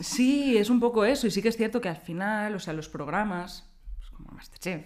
Sí, 0.00 0.56
es 0.56 0.70
un 0.70 0.80
poco 0.80 1.04
eso. 1.04 1.26
Y 1.26 1.30
sí 1.30 1.40
que 1.42 1.48
es 1.48 1.56
cierto 1.56 1.80
que 1.80 1.88
al 1.88 1.96
final, 1.96 2.54
o 2.54 2.58
sea, 2.58 2.72
los 2.72 2.88
programas, 2.88 3.70
pues 3.98 4.10
como 4.10 4.32
Masterchef, 4.32 4.84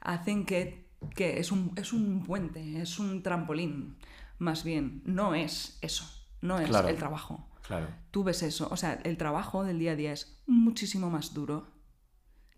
hacen 0.00 0.44
que, 0.46 0.88
que 1.14 1.38
es, 1.38 1.52
un, 1.52 1.72
es 1.76 1.92
un 1.92 2.24
puente, 2.24 2.80
es 2.80 2.98
un 2.98 3.22
trampolín. 3.22 3.96
Más 4.38 4.64
bien, 4.64 5.02
no 5.04 5.34
es 5.34 5.78
eso. 5.82 6.04
No 6.40 6.58
es 6.58 6.68
Claro. 6.68 6.88
el 6.88 6.96
trabajo. 6.96 7.46
Claro, 7.62 7.88
Tú 8.10 8.24
ves 8.24 8.42
eso. 8.42 8.68
O 8.70 8.76
sea, 8.76 9.00
el 9.04 9.16
trabajo 9.16 9.64
del 9.64 9.78
día 9.78 9.92
a 9.92 9.96
día 9.96 10.12
es 10.12 10.42
muchísimo 10.46 11.10
más 11.10 11.32
duro. 11.34 11.68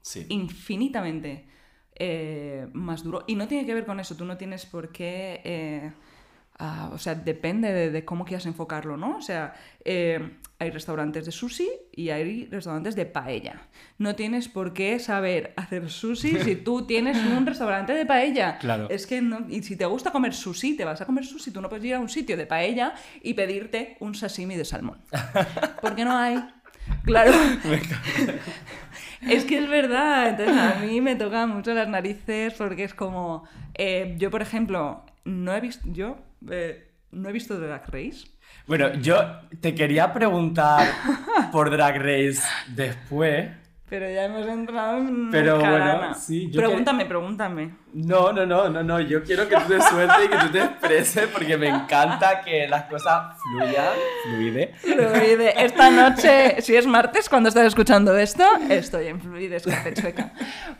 sí. 0.03 0.27
Infinitamente 0.29 1.49
eh, 1.95 2.69
más 2.73 3.05
duro. 3.05 3.25
Y 3.27 3.37
no 3.37 3.47
tiene 3.49 3.67
que 3.67 3.75
ver 3.75 3.87
con 3.87 4.01
eso. 4.01 4.17
Tú 4.17 4.25
no 4.25 4.37
tienes 4.37 4.67
por 4.67 4.91
qué. 4.93 5.41
eh, 5.45 5.93
ah, 6.59 6.91
o 6.93 6.99
sea, 6.99 7.15
depende 7.15 7.73
de, 7.73 7.91
de 7.91 8.05
cómo 8.05 8.25
quieras 8.25 8.47
enfocarlo, 8.47 8.97
¿no? 8.97 9.17
O 9.17 9.23
sea, 9.23 9.55
eh, 9.85 10.39
hay 10.59 10.71
restaurantes 10.71 11.27
de 11.27 11.33
sushi 11.33 11.69
y 11.93 12.11
hay 12.11 12.47
restaurantes 12.47 12.95
de 12.95 13.07
paella. 13.07 13.69
No 13.99 14.15
tienes 14.15 14.49
por 14.49 14.73
qué 14.73 14.99
saber 14.99 15.53
hacer 15.57 15.91
sushi 15.91 16.39
si 16.41 16.57
tú 16.57 16.87
tienes 16.87 17.17
un 17.17 17.45
restaurante 17.47 17.93
de 17.93 18.07
paella. 18.07 18.59
Claro. 18.59 18.89
Es 18.91 19.07
que 19.07 19.21
no. 19.21 19.47
Y 19.49 19.63
si 19.63 19.77
te 19.77 19.85
gusta 19.87 20.11
comer 20.11 20.35
sushi, 20.35 20.77
te 20.77 20.85
vas 20.85 21.01
a 21.01 21.07
comer 21.07 21.25
sushi. 21.25 21.51
Tú 21.51 21.61
no 21.61 21.69
puedes 21.69 21.85
ir 21.85 21.95
a 21.95 22.01
un 22.01 22.09
sitio 22.09 22.37
de 22.37 22.47
paella 22.47 22.95
y 23.23 23.35
pedirte 23.35 23.97
un 24.01 24.15
sashimi 24.15 24.57
de 24.57 24.65
salmón. 24.65 24.99
Porque 25.83 26.05
no 26.05 26.17
hay. 26.17 26.43
Claro. 27.05 27.33
Es 29.23 29.45
que 29.45 29.57
es 29.59 29.69
verdad, 29.69 30.29
entonces 30.29 30.57
a 30.57 30.81
mí 30.81 31.01
me 31.01 31.17
toca 31.17 31.47
mucho 31.47 31.73
las 31.73 31.89
narices 31.89 32.53
porque 32.55 32.85
es 32.85 32.93
como, 32.93 33.45
eh, 33.73 34.17
yo 34.19 34.31
por 34.31 34.43
ejemplo, 34.43 35.03
no 35.25 35.55
he 35.55 35.61
visto, 35.61 35.89
yo 35.91 36.19
eh, 36.51 36.90
no 37.12 37.28
he 37.28 37.32
visto 37.32 37.59
Drag 37.59 37.84
Race. 37.88 38.26
Bueno, 38.66 38.95
yo 38.95 39.16
te 39.61 39.74
quería 39.74 40.12
preguntar 40.12 40.86
por 41.53 41.70
Drag 41.70 41.97
Race 41.99 42.42
después. 42.68 43.51
Pero 43.86 44.11
ya 44.11 44.24
hemos 44.24 44.47
entrado 44.49 44.97
en 44.99 45.30
Pero 45.30 45.61
jarana. 45.61 45.97
bueno, 45.99 46.14
sí, 46.14 46.51
yo 46.51 46.59
Pregúntame, 46.59 47.05
pregúntame. 47.05 47.74
No, 47.92 48.32
no, 48.32 48.47
no, 48.47 48.68
no, 48.70 48.82
no. 48.82 48.99
Yo 49.01 49.22
quiero 49.22 49.47
que 49.47 49.55
tú 49.57 49.68
te 49.68 49.80
sueltes 49.82 50.24
y 50.24 50.28
que 50.28 50.36
tú 50.38 50.49
te 50.51 50.62
expreses 50.62 51.26
porque 51.28 51.57
me 51.59 51.68
encanta 51.68 52.40
que 52.40 52.66
las 52.66 52.84
cosas 52.84 53.36
fluyan, 53.42 53.92
fluide. 54.24 54.74
Fluide. 54.78 55.64
Esta 55.64 55.90
noche, 55.90 56.61
si 56.62 56.74
es 56.74 56.86
martes 56.86 57.28
cuando 57.28 57.51
estás 57.51 57.66
escuchando 57.66 58.16
esto, 58.16 58.45
estoy 58.70 59.09
en 59.09 59.20
Fluides 59.20 59.64
Café 59.64 59.92
Chueca. 59.92 60.32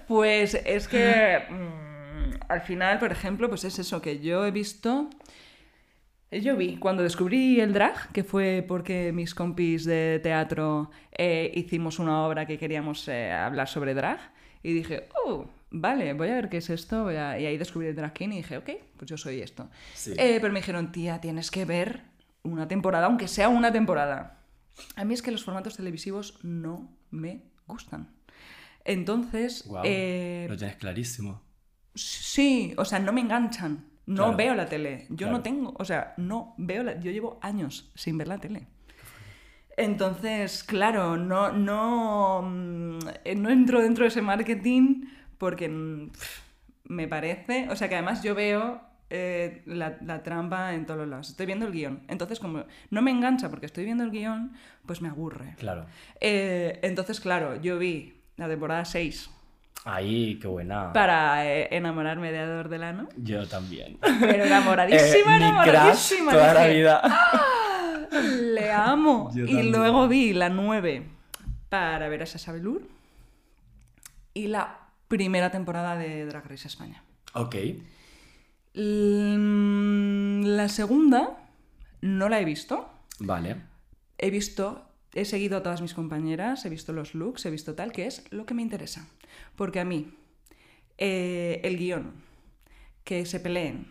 Pues 0.09 0.55
es 0.65 0.89
que 0.89 1.43
mm, 1.51 2.41
al 2.49 2.63
final, 2.63 2.99
por 2.99 3.13
ejemplo, 3.13 3.49
pues 3.51 3.65
es 3.65 3.79
eso 3.79 4.01
que 4.01 4.19
yo 4.21 4.47
he 4.47 4.51
visto. 4.51 5.11
Yo 6.31 6.57
vi 6.57 6.77
cuando 6.79 7.03
descubrí 7.05 7.61
el 7.61 7.73
drag, 7.73 8.11
que 8.13 8.25
fue 8.25 8.65
porque 8.67 9.13
mis 9.13 9.35
compis 9.35 9.85
de 9.85 10.19
teatro 10.23 10.91
eh, 11.13 11.53
hicimos 11.55 11.99
una 12.01 12.27
obra 12.27 12.45
que 12.47 12.59
queríamos 12.59 13.07
eh, 13.09 13.31
hablar 13.31 13.69
sobre 13.69 13.95
drag, 13.95 14.19
y 14.63 14.73
dije, 14.73 15.09
oh, 15.25 15.47
vale, 15.71 16.13
voy 16.15 16.29
a 16.31 16.35
ver 16.35 16.49
qué 16.49 16.57
es 16.57 16.71
esto, 16.71 17.05
voy 17.05 17.17
a- 17.17 17.39
y 17.39 17.47
ahí 17.47 17.57
descubrí 17.57 17.87
el 17.89 17.95
drag 17.95 18.13
king 18.15 18.31
y 18.31 18.37
dije, 18.39 18.57
ok, 18.57 18.71
pues 18.97 19.09
yo 19.11 19.17
soy 19.17 19.41
esto. 19.43 19.71
Sí. 19.95 20.13
Eh, 20.17 20.39
pero 20.41 20.53
me 20.53 20.59
dijeron, 20.61 20.91
tía, 20.91 21.21
tienes 21.21 21.51
que 21.53 21.65
ver 21.65 22.03
una 22.43 22.67
temporada, 22.67 23.07
aunque 23.07 23.29
sea 23.29 23.49
una 23.49 23.71
temporada. 23.71 24.41
A 24.97 25.05
mí 25.05 25.15
es 25.15 25.23
que 25.23 25.31
los 25.31 25.45
formatos 25.45 25.77
televisivos 25.77 26.41
no 26.43 26.91
me 27.11 27.43
gustan. 27.69 28.09
Entonces, 28.85 29.65
eh, 29.85 30.47
lo 30.51 30.57
tienes 30.57 30.77
clarísimo. 30.77 31.43
sí, 31.95 32.75
o 32.77 32.85
sea, 32.85 32.99
no 32.99 33.13
me 33.13 33.21
enganchan. 33.21 33.85
No 34.07 34.25
Claro. 34.25 34.37
veo 34.37 34.55
la 34.55 34.67
tele. 34.67 35.07
Yo 35.11 35.17
Claro. 35.27 35.33
no 35.39 35.43
tengo, 35.43 35.75
o 35.79 35.85
sea, 35.85 36.15
no 36.19 36.55
veo 36.59 36.83
la... 36.83 37.01
Yo 37.01 37.11
llevo 37.11 37.39
años 37.43 37.91
sin 37.95 38.19
ver 38.19 38.29
la 38.29 38.39
tele. 38.39 38.67
Entonces, 39.77 40.63
claro, 40.63 41.17
no, 41.17 41.51
no, 41.53 42.43
mm, 42.43 42.99
no 43.37 43.51
entro 43.51 43.81
dentro 43.83 44.05
de 44.05 44.09
ese 44.09 44.23
marketing 44.23 45.07
porque 45.39 45.69
mm, 45.69 46.11
me 46.85 47.09
parece, 47.09 47.69
o 47.71 47.77
sea 47.77 47.89
que 47.89 47.97
además 47.97 48.23
yo 48.23 48.35
veo 48.37 48.81
eh, 49.11 49.63
la, 49.67 49.97
la 50.03 50.23
trampa 50.23 50.75
en 50.75 50.87
todos 50.87 51.01
los 51.01 51.09
lados. 51.09 51.29
Estoy 51.31 51.47
viendo 51.47 51.67
el 51.67 51.73
guion. 51.73 52.03
Entonces, 52.09 52.39
como 52.39 52.65
no 52.91 53.03
me 53.03 53.11
engancha 53.11 53.49
porque 53.51 53.67
estoy 53.67 53.85
viendo 53.85 54.05
el 54.05 54.11
guion, 54.11 54.53
pues 54.87 55.01
me 55.03 55.09
aburre. 55.09 55.55
Claro. 55.59 55.87
Eh, 56.21 56.79
entonces, 56.83 57.21
claro, 57.21 57.61
yo 57.61 57.79
vi 57.79 58.21
la 58.37 58.49
temporada 58.49 58.85
6 58.85 59.31
Ahí, 59.85 60.39
qué 60.39 60.49
buena. 60.49 60.93
para 60.95 61.47
eh, 61.47 61.69
enamorarme 61.73 62.33
de 62.33 62.39
Ador 62.39 62.69
Delano. 62.71 63.09
Yo 63.17 63.47
también. 63.47 63.99
Pero 64.01 64.45
Eh, 64.45 64.47
enamoradísima, 64.47 65.33
mi 65.39 65.45
crush 65.45 65.51
enamoradísima. 65.51 66.33
toda 66.33 66.55
la 66.55 66.67
vida. 66.69 67.03
Le 68.53 68.73
amo. 68.73 69.31
Yo 69.35 69.45
y 69.45 69.49
también. 69.49 69.73
luego 69.73 70.09
vi 70.09 70.33
la 70.33 70.49
9 70.49 71.07
para 71.69 72.09
ver 72.09 72.23
a 72.23 72.27
Sasha 72.27 72.53
Velour 72.53 72.83
y 74.33 74.47
la 74.49 74.79
primera 75.09 75.51
temporada 75.51 75.97
de 75.97 76.25
Drag 76.27 76.47
Race 76.49 76.67
España. 76.67 77.03
Ok. 77.35 77.57
Mm, 78.75 80.45
La 80.57 80.69
segunda 80.69 81.37
no 82.01 82.29
la 82.29 82.41
he 82.41 82.45
visto. 82.45 82.89
Vale. 83.19 83.57
He 84.19 84.31
visto, 84.31 84.87
he 85.15 85.25
seguido 85.25 85.57
a 85.59 85.63
todas 85.63 85.81
mis 85.81 85.95
compañeras, 85.95 86.65
he 86.65 86.69
visto 86.71 86.93
los 86.93 87.15
looks, 87.15 87.47
he 87.47 87.51
visto 87.51 87.75
tal, 87.75 87.93
que 87.93 88.07
es 88.07 88.25
lo 88.31 88.47
que 88.47 88.55
me 88.55 88.63
interesa. 88.63 89.07
Porque 89.57 89.81
a 89.81 89.85
mí, 89.85 90.15
eh, 90.99 91.61
el 91.65 91.77
guion, 91.79 92.13
que 93.05 93.27
se 93.27 93.41
peleen 93.41 93.87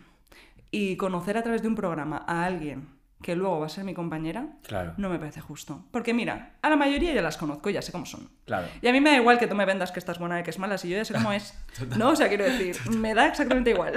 y 0.70 0.96
conocer 0.96 1.36
a 1.38 1.42
través 1.42 1.62
de 1.62 1.68
un 1.68 1.74
programa 1.74 2.24
a 2.26 2.44
alguien 2.44 2.88
que 3.22 3.36
luego 3.36 3.60
va 3.60 3.66
a 3.66 3.70
ser 3.70 3.84
mi 3.84 3.94
compañera, 3.94 4.58
Claro. 4.66 4.92
no 4.98 5.08
me 5.08 5.18
parece 5.18 5.40
justo. 5.40 5.86
Porque 5.90 6.12
mira, 6.12 6.56
a 6.60 6.68
la 6.68 6.76
mayoría 6.76 7.14
ya 7.14 7.22
las 7.22 7.38
conozco, 7.38 7.70
ya 7.70 7.80
sé 7.80 7.90
cómo 7.90 8.04
son. 8.04 8.28
Claro. 8.44 8.66
Y 8.82 8.86
a 8.88 8.92
mí 8.92 9.00
me 9.00 9.10
da 9.10 9.16
igual 9.16 9.38
que 9.38 9.46
tú 9.46 9.54
me 9.54 9.64
vendas 9.64 9.92
que 9.92 9.98
estás 9.98 10.18
buena 10.18 10.40
y 10.40 10.42
que 10.42 10.50
es 10.50 10.58
mala, 10.58 10.76
si 10.76 10.90
yo 10.90 10.96
ya 10.98 11.04
sé 11.06 11.14
cómo 11.14 11.32
es. 11.32 11.54
No, 11.96 12.10
o 12.10 12.16
sea, 12.16 12.28
quiero 12.28 12.44
decir, 12.44 12.76
me 12.90 13.14
da 13.14 13.26
exactamente 13.26 13.70
igual. 13.70 13.94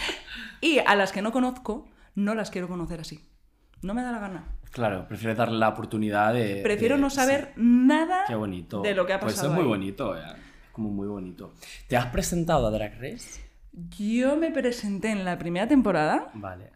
y 0.60 0.80
a 0.80 0.94
las 0.96 1.12
que 1.12 1.22
no 1.22 1.32
conozco, 1.32 1.88
no 2.14 2.34
las 2.34 2.50
quiero 2.50 2.68
conocer 2.68 3.00
así. 3.00 3.24
No 3.80 3.94
me 3.94 4.02
da 4.02 4.12
la 4.12 4.18
gana. 4.18 4.44
Claro, 4.72 5.06
prefiero 5.08 5.34
darle 5.34 5.58
la 5.58 5.68
oportunidad 5.70 6.32
de. 6.34 6.60
Prefiero 6.62 6.96
de- 6.96 7.00
no 7.02 7.10
saber 7.10 7.40
Eh, 7.40 7.52
sí. 7.56 7.60
nada 7.62 8.24
Qué 8.26 8.34
bonito. 8.34 8.82
de 8.82 8.94
lo 8.94 9.06
que 9.06 9.12
ha 9.14 9.20
Pues 9.20 9.34
pasado. 9.34 9.48
es 9.50 9.54
muy 9.54 9.62
ahí. 9.64 9.68
bonito, 9.68 10.16
eh. 10.16 10.20
Es 10.66 10.70
como 10.72 10.90
muy 10.90 11.06
bonito. 11.08 11.54
¿Te 11.88 11.96
has 11.96 12.06
presentado 12.06 12.66
a 12.66 12.70
Drag 12.70 12.94
Race? 13.00 13.40
Yo 13.98 14.36
me 14.36 14.50
presenté 14.50 15.10
en 15.10 15.24
la 15.24 15.38
primera 15.38 15.66
temporada 15.68 16.28
Vale. 16.34 16.70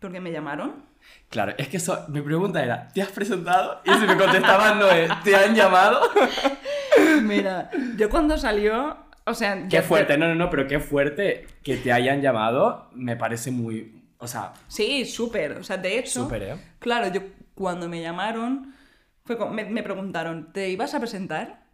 porque 0.00 0.20
me 0.20 0.32
llamaron. 0.32 0.84
Claro, 1.28 1.52
es 1.58 1.68
que 1.68 1.76
eso, 1.76 2.04
mi 2.08 2.20
pregunta 2.22 2.62
era, 2.64 2.88
¿te 2.88 3.02
has 3.02 3.10
presentado? 3.10 3.80
Y 3.84 3.90
si 3.92 4.06
me 4.06 4.16
contestaban 4.16 4.78
no 4.78 4.88
es, 4.90 5.10
¿te 5.22 5.36
han 5.36 5.54
llamado? 5.54 6.00
Mira, 7.22 7.70
yo 7.96 8.08
cuando 8.08 8.38
salió, 8.38 8.96
o 9.26 9.34
sea... 9.34 9.68
Qué 9.68 9.82
fuerte, 9.82 10.16
no, 10.16 10.28
no, 10.28 10.34
no, 10.34 10.50
pero 10.50 10.66
qué 10.66 10.80
fuerte 10.80 11.46
que 11.62 11.76
te 11.76 11.92
hayan 11.92 12.20
llamado, 12.22 12.88
me 12.94 13.16
parece 13.16 13.50
muy, 13.50 14.02
o 14.24 14.28
sea, 14.28 14.52
Sí, 14.68 15.04
súper. 15.04 15.52
O 15.52 15.62
sea, 15.62 15.76
de 15.76 15.98
hecho... 15.98 16.24
súper, 16.24 16.42
¿eh? 16.42 16.56
Claro, 16.78 17.12
yo 17.12 17.20
cuando 17.54 17.88
me 17.88 18.02
llamaron, 18.02 18.74
fue 19.24 19.36
me, 19.50 19.64
me 19.64 19.82
preguntaron, 19.82 20.52
¿te 20.52 20.70
ibas 20.70 20.94
a 20.94 21.00
presentar? 21.00 21.64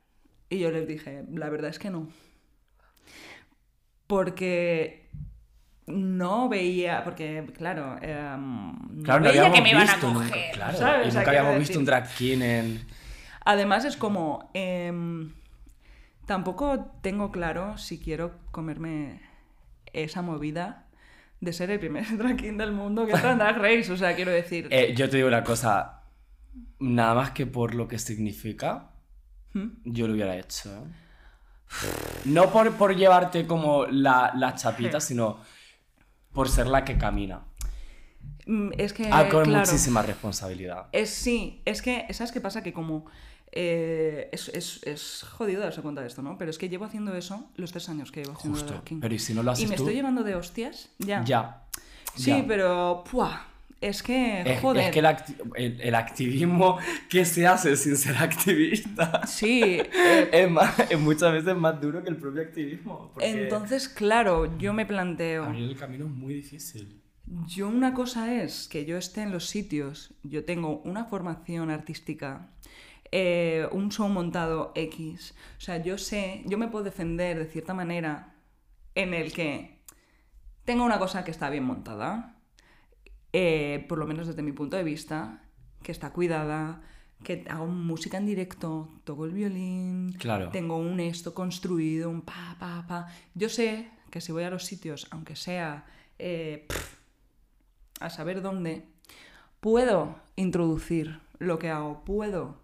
Y 0.48 0.59
yo 0.59 0.70
les 0.70 0.86
dije, 0.86 1.24
la 1.32 1.48
verdad 1.48 1.70
es 1.70 1.78
que 1.78 1.90
no. 1.90 2.09
Porque 4.07 5.09
no 5.86 6.48
veía, 6.48 7.05
porque 7.05 7.46
claro, 7.57 7.96
em, 8.03 8.72
no 8.72 9.03
Claro, 9.05 9.20
no 9.20 9.30
veía 9.30 9.53
que 9.53 9.62
me 9.62 9.70
iban 9.70 9.88
a 9.88 9.92
visto 9.92 10.09
nunca, 10.09 10.26
coger, 10.26 10.55
claro, 10.55 10.78
¿sabes? 10.78 11.07
y 11.07 11.09
O 11.09 11.12
sea, 11.12 11.20
nunca 11.20 11.30
habíamos 11.30 11.59
visto 11.59 11.78
un 11.78 11.84
drag 11.84 12.14
king 12.14 12.42
en... 12.42 12.86
Además 13.44 13.84
es 13.84 13.96
como, 13.96 14.51
em, 14.55 15.32
tampoco 16.26 16.92
tengo 17.01 17.30
claro 17.32 17.78
si 17.78 17.98
quiero 17.98 18.32
comerme 18.51 19.20
esa 19.92 20.22
movida 20.22 20.86
de 21.41 21.53
ser 21.53 21.70
el 21.70 21.78
primer 21.80 22.05
drag 22.18 22.36
king 22.36 22.57
del 22.57 22.72
mundo 22.72 23.07
que 23.07 23.12
está 23.12 23.32
en 23.32 23.38
Drag 23.38 23.57
Race, 23.59 23.91
o 23.93 23.97
sea, 23.97 24.14
quiero 24.14 24.30
decir... 24.30 24.68
Eh, 24.70 24.95
yo 24.97 25.09
te 25.09 25.16
digo 25.16 25.28
una 25.28 25.43
cosa, 25.43 26.03
nada 26.78 27.14
más 27.14 27.30
que 27.30 27.47
por 27.47 27.74
lo 27.74 27.88
que 27.88 27.99
significa, 27.99 28.91
¿Mm? 29.55 29.68
yo 29.84 30.07
lo 30.07 30.14
hubiera 30.14 30.36
hecho. 30.36 30.70
¿eh? 30.70 30.84
No 32.26 32.51
por, 32.51 32.72
por 32.74 32.97
llevarte 32.97 33.47
como 33.47 33.86
la, 33.86 34.32
la 34.36 34.55
chapita, 34.55 35.01
sino 35.01 35.38
por 36.32 36.49
ser 36.49 36.66
la 36.66 36.84
que 36.84 36.99
camina. 36.99 37.43
Mm, 38.47 38.70
Es 38.76 38.93
que, 38.93 39.09
Ah, 39.11 39.28
con 39.28 39.45
claro, 39.45 39.61
muchísima 39.64 40.03
responsabilidad. 40.03 40.86
Es 40.93 41.11
sí, 41.11 41.62
es 41.64 41.80
que, 41.80 42.07
¿sabes 42.12 42.32
qué 42.32 42.41
pasa? 42.41 42.62
Que 42.62 42.72
como 42.72 43.07
eh, 43.53 44.28
es, 44.32 44.48
es, 44.48 44.80
es 44.84 45.24
jodido 45.30 45.61
darse 45.61 45.82
cuenta 45.82 46.01
de 46.03 46.07
esto, 46.07 46.22
¿no? 46.22 46.38
Pero 46.38 46.51
es 46.51 46.59
que 46.59 46.68
llevo 46.68 46.84
haciendo 46.84 47.14
eso 47.16 47.51
los 47.57 47.72
tres 47.72 47.88
años 47.88 48.12
que 48.12 48.20
llevo 48.22 48.34
haciendo 48.36 48.59
Justo. 48.59 48.72
Drag 48.72 48.84
King. 48.84 48.98
Pero 49.01 49.14
¿y 49.14 49.18
si 49.18 49.34
no 49.34 49.42
lo 49.42 49.51
haces 49.53 49.64
y 49.64 49.68
me 49.68 49.76
tú? 49.76 49.82
estoy 49.82 49.94
llevando 49.94 50.22
de 50.22 50.34
hostias, 50.36 50.90
ya. 50.98 51.24
Ya. 51.24 51.62
Sí, 52.14 52.30
ya. 52.30 52.44
pero 52.46 53.05
¡pua! 53.11 53.46
es 53.80 54.03
que, 54.03 54.42
Es, 54.42 54.61
joder. 54.61 54.84
es 54.84 54.90
que 54.92 54.98
el, 54.98 55.07
acti- 55.07 55.36
el- 55.55 55.80
el 55.80 55.94
activismo 55.94 56.76
que 57.09 57.24
se 57.24 57.46
hace 57.46 57.76
sin 57.76 57.96
ser 57.96 58.14
activista 58.18 59.26
Sí, 59.26 59.62
eh, 59.80 60.28
es, 60.30 60.51
más, 60.51 60.78
es 60.90 61.01
muchas 61.01 61.32
veces 61.32 61.57
más 61.57 61.80
duro 61.80 62.03
que 62.03 62.11
el 62.11 62.16
propio 62.16 62.42
activismo. 62.42 63.12
entonces, 63.20 63.88
claro, 63.88 64.59
yo 64.59 64.74
me 64.74 64.84
planteo... 64.84 65.44
Abrir 65.44 65.64
el 65.70 65.76
camino 65.76 66.05
es 66.05 66.11
muy 66.11 66.34
difícil. 66.34 67.01
Yo 67.46 67.68
una 67.68 67.94
cosa 67.94 68.34
es 68.42 68.66
que 68.68 68.84
yo 68.84 68.96
esté 68.98 69.22
en 69.22 69.30
los 69.30 69.46
sitios, 69.46 70.12
yo 70.24 70.44
tengo 70.44 70.82
una 70.84 71.05
formación 71.07 71.70
artística, 71.70 72.51
eh, 73.13 73.69
un 73.73 73.91
show 73.91 74.09
montado 74.09 74.73
X, 74.75 75.35
o 75.59 75.61
sea, 75.61 75.83
yo 75.83 75.99
sé, 75.99 76.43
yo 76.47 76.59
me 76.59 76.69
puedo 76.69 76.85
defender 76.85 77.39
de 77.39 77.47
cierta 77.47 77.75
manera 77.75 78.35
en 78.95 79.15
el 79.15 79.33
que 79.33 79.79
tengo 80.65 80.85
una 80.85 80.99
cosa 80.99 81.25
que 81.25 81.31
está 81.31 81.51
bien 81.51 81.65
montada, 81.65 82.37
eh, 83.33 83.85
por 83.89 83.99
lo 83.99 84.07
menos 84.07 84.27
desde 84.27 84.43
mi 84.43 84.53
punto 84.53 84.77
de 84.77 84.85
vista, 84.85 85.43
que 85.83 85.93
está 85.93 86.11
cuidada, 86.13 86.83
que 87.25 87.45
hago 87.49 87.67
música 87.67 88.17
en 88.19 88.27
directo, 88.27 88.89
toco 89.05 89.25
el 89.25 89.33
violín, 89.33 90.13
Claro. 90.19 90.51
tengo 90.51 90.77
un 90.77 91.01
esto 91.01 91.35
construido, 91.35 92.09
un 92.11 92.23
pa, 92.23 92.57
pa, 92.59 92.85
pa. 92.89 93.09
Yo 93.35 93.49
sé 93.49 93.89
que 94.11 94.21
si 94.21 94.33
voy 94.33 94.45
a 94.45 94.51
los 94.51 94.65
sitios, 94.65 95.07
aunque 95.11 95.37
sea 95.37 95.85
eh, 96.19 96.67
pff, 96.69 96.95
a 98.01 98.11
saber 98.11 98.41
dónde, 98.43 98.87
puedo 99.61 100.17
introducir 100.37 101.21
lo 101.39 101.59
que 101.59 101.71
hago, 101.71 102.05
puedo 102.05 102.60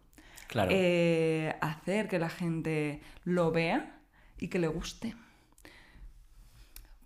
Claro. 0.48 0.70
eh, 0.72 1.54
hacer 1.60 2.08
que 2.08 2.18
la 2.18 2.28
gente 2.28 3.00
lo 3.24 3.50
vea 3.50 3.98
y 4.38 4.48
que 4.48 4.58
le 4.58 4.68
guste. 4.68 5.14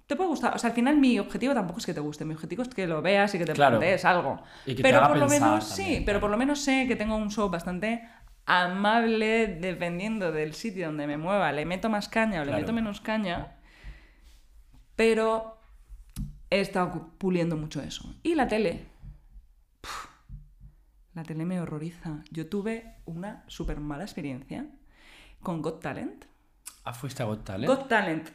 Te 0.07 0.17
puede 0.17 0.29
gustar, 0.31 0.57
o 0.57 0.59
sea, 0.59 0.71
al 0.71 0.75
final 0.75 0.97
mi 0.97 1.19
objetivo 1.21 1.55
tampoco 1.55 1.79
es 1.79 1.87
que 1.87 1.95
te 1.95 2.01
guste, 2.01 2.25
mi 2.25 2.35
objetivo 2.35 2.63
es 2.65 2.69
que 2.69 2.87
lo 2.89 3.01
veas 3.01 3.33
y 3.35 3.39
que 3.39 3.45
te 3.45 3.53
Claro. 3.53 3.79
plantees 3.79 4.05
algo. 4.05 4.43
Y 4.67 4.71
que 4.71 4.77
te 4.77 4.83
pero 4.83 4.99
haga 4.99 5.09
por 5.09 5.19
lo 5.19 5.29
menos, 5.29 5.69
también, 5.69 5.97
sí, 5.99 6.03
pero 6.05 6.19
por 6.21 6.31
lo 6.31 6.37
menos 6.37 6.61
sé 6.61 6.87
que 6.89 6.97
tengo 6.97 7.15
un 7.17 7.31
show 7.31 7.49
bastante 7.49 8.03
amable 8.45 9.47
dependiendo 9.47 10.33
del 10.33 10.55
sitio 10.55 10.87
donde 10.87 11.07
me 11.07 11.17
mueva. 11.17 11.53
Le 11.53 11.65
meto 11.65 11.89
más 11.89 12.09
caña 12.09 12.43
o 12.43 12.45
le 12.45 12.51
meto 12.53 12.73
menos 12.73 13.01
caña, 13.01 13.57
pero 14.97 15.57
he 16.51 16.61
estado 16.61 17.11
puliendo 17.19 17.57
mucho 17.57 17.81
eso. 17.81 18.13
Y 18.25 18.35
la 18.35 18.49
tele. 18.49 18.90
La 21.15 21.25
tele 21.25 21.45
me 21.45 21.61
horroriza. 21.61 22.23
Yo 22.31 22.47
tuve 22.49 22.95
una 23.07 23.45
súper 23.49 23.81
mala 23.81 24.05
experiencia 24.05 24.67
con 25.43 25.61
Got 25.63 25.81
Talent. 25.81 26.25
Ah, 26.85 26.93
fuiste 26.93 27.23
a 27.23 27.27
Got 27.27 27.45
Talent. 27.45 27.67
Got 27.73 27.89
Talent. 27.89 28.29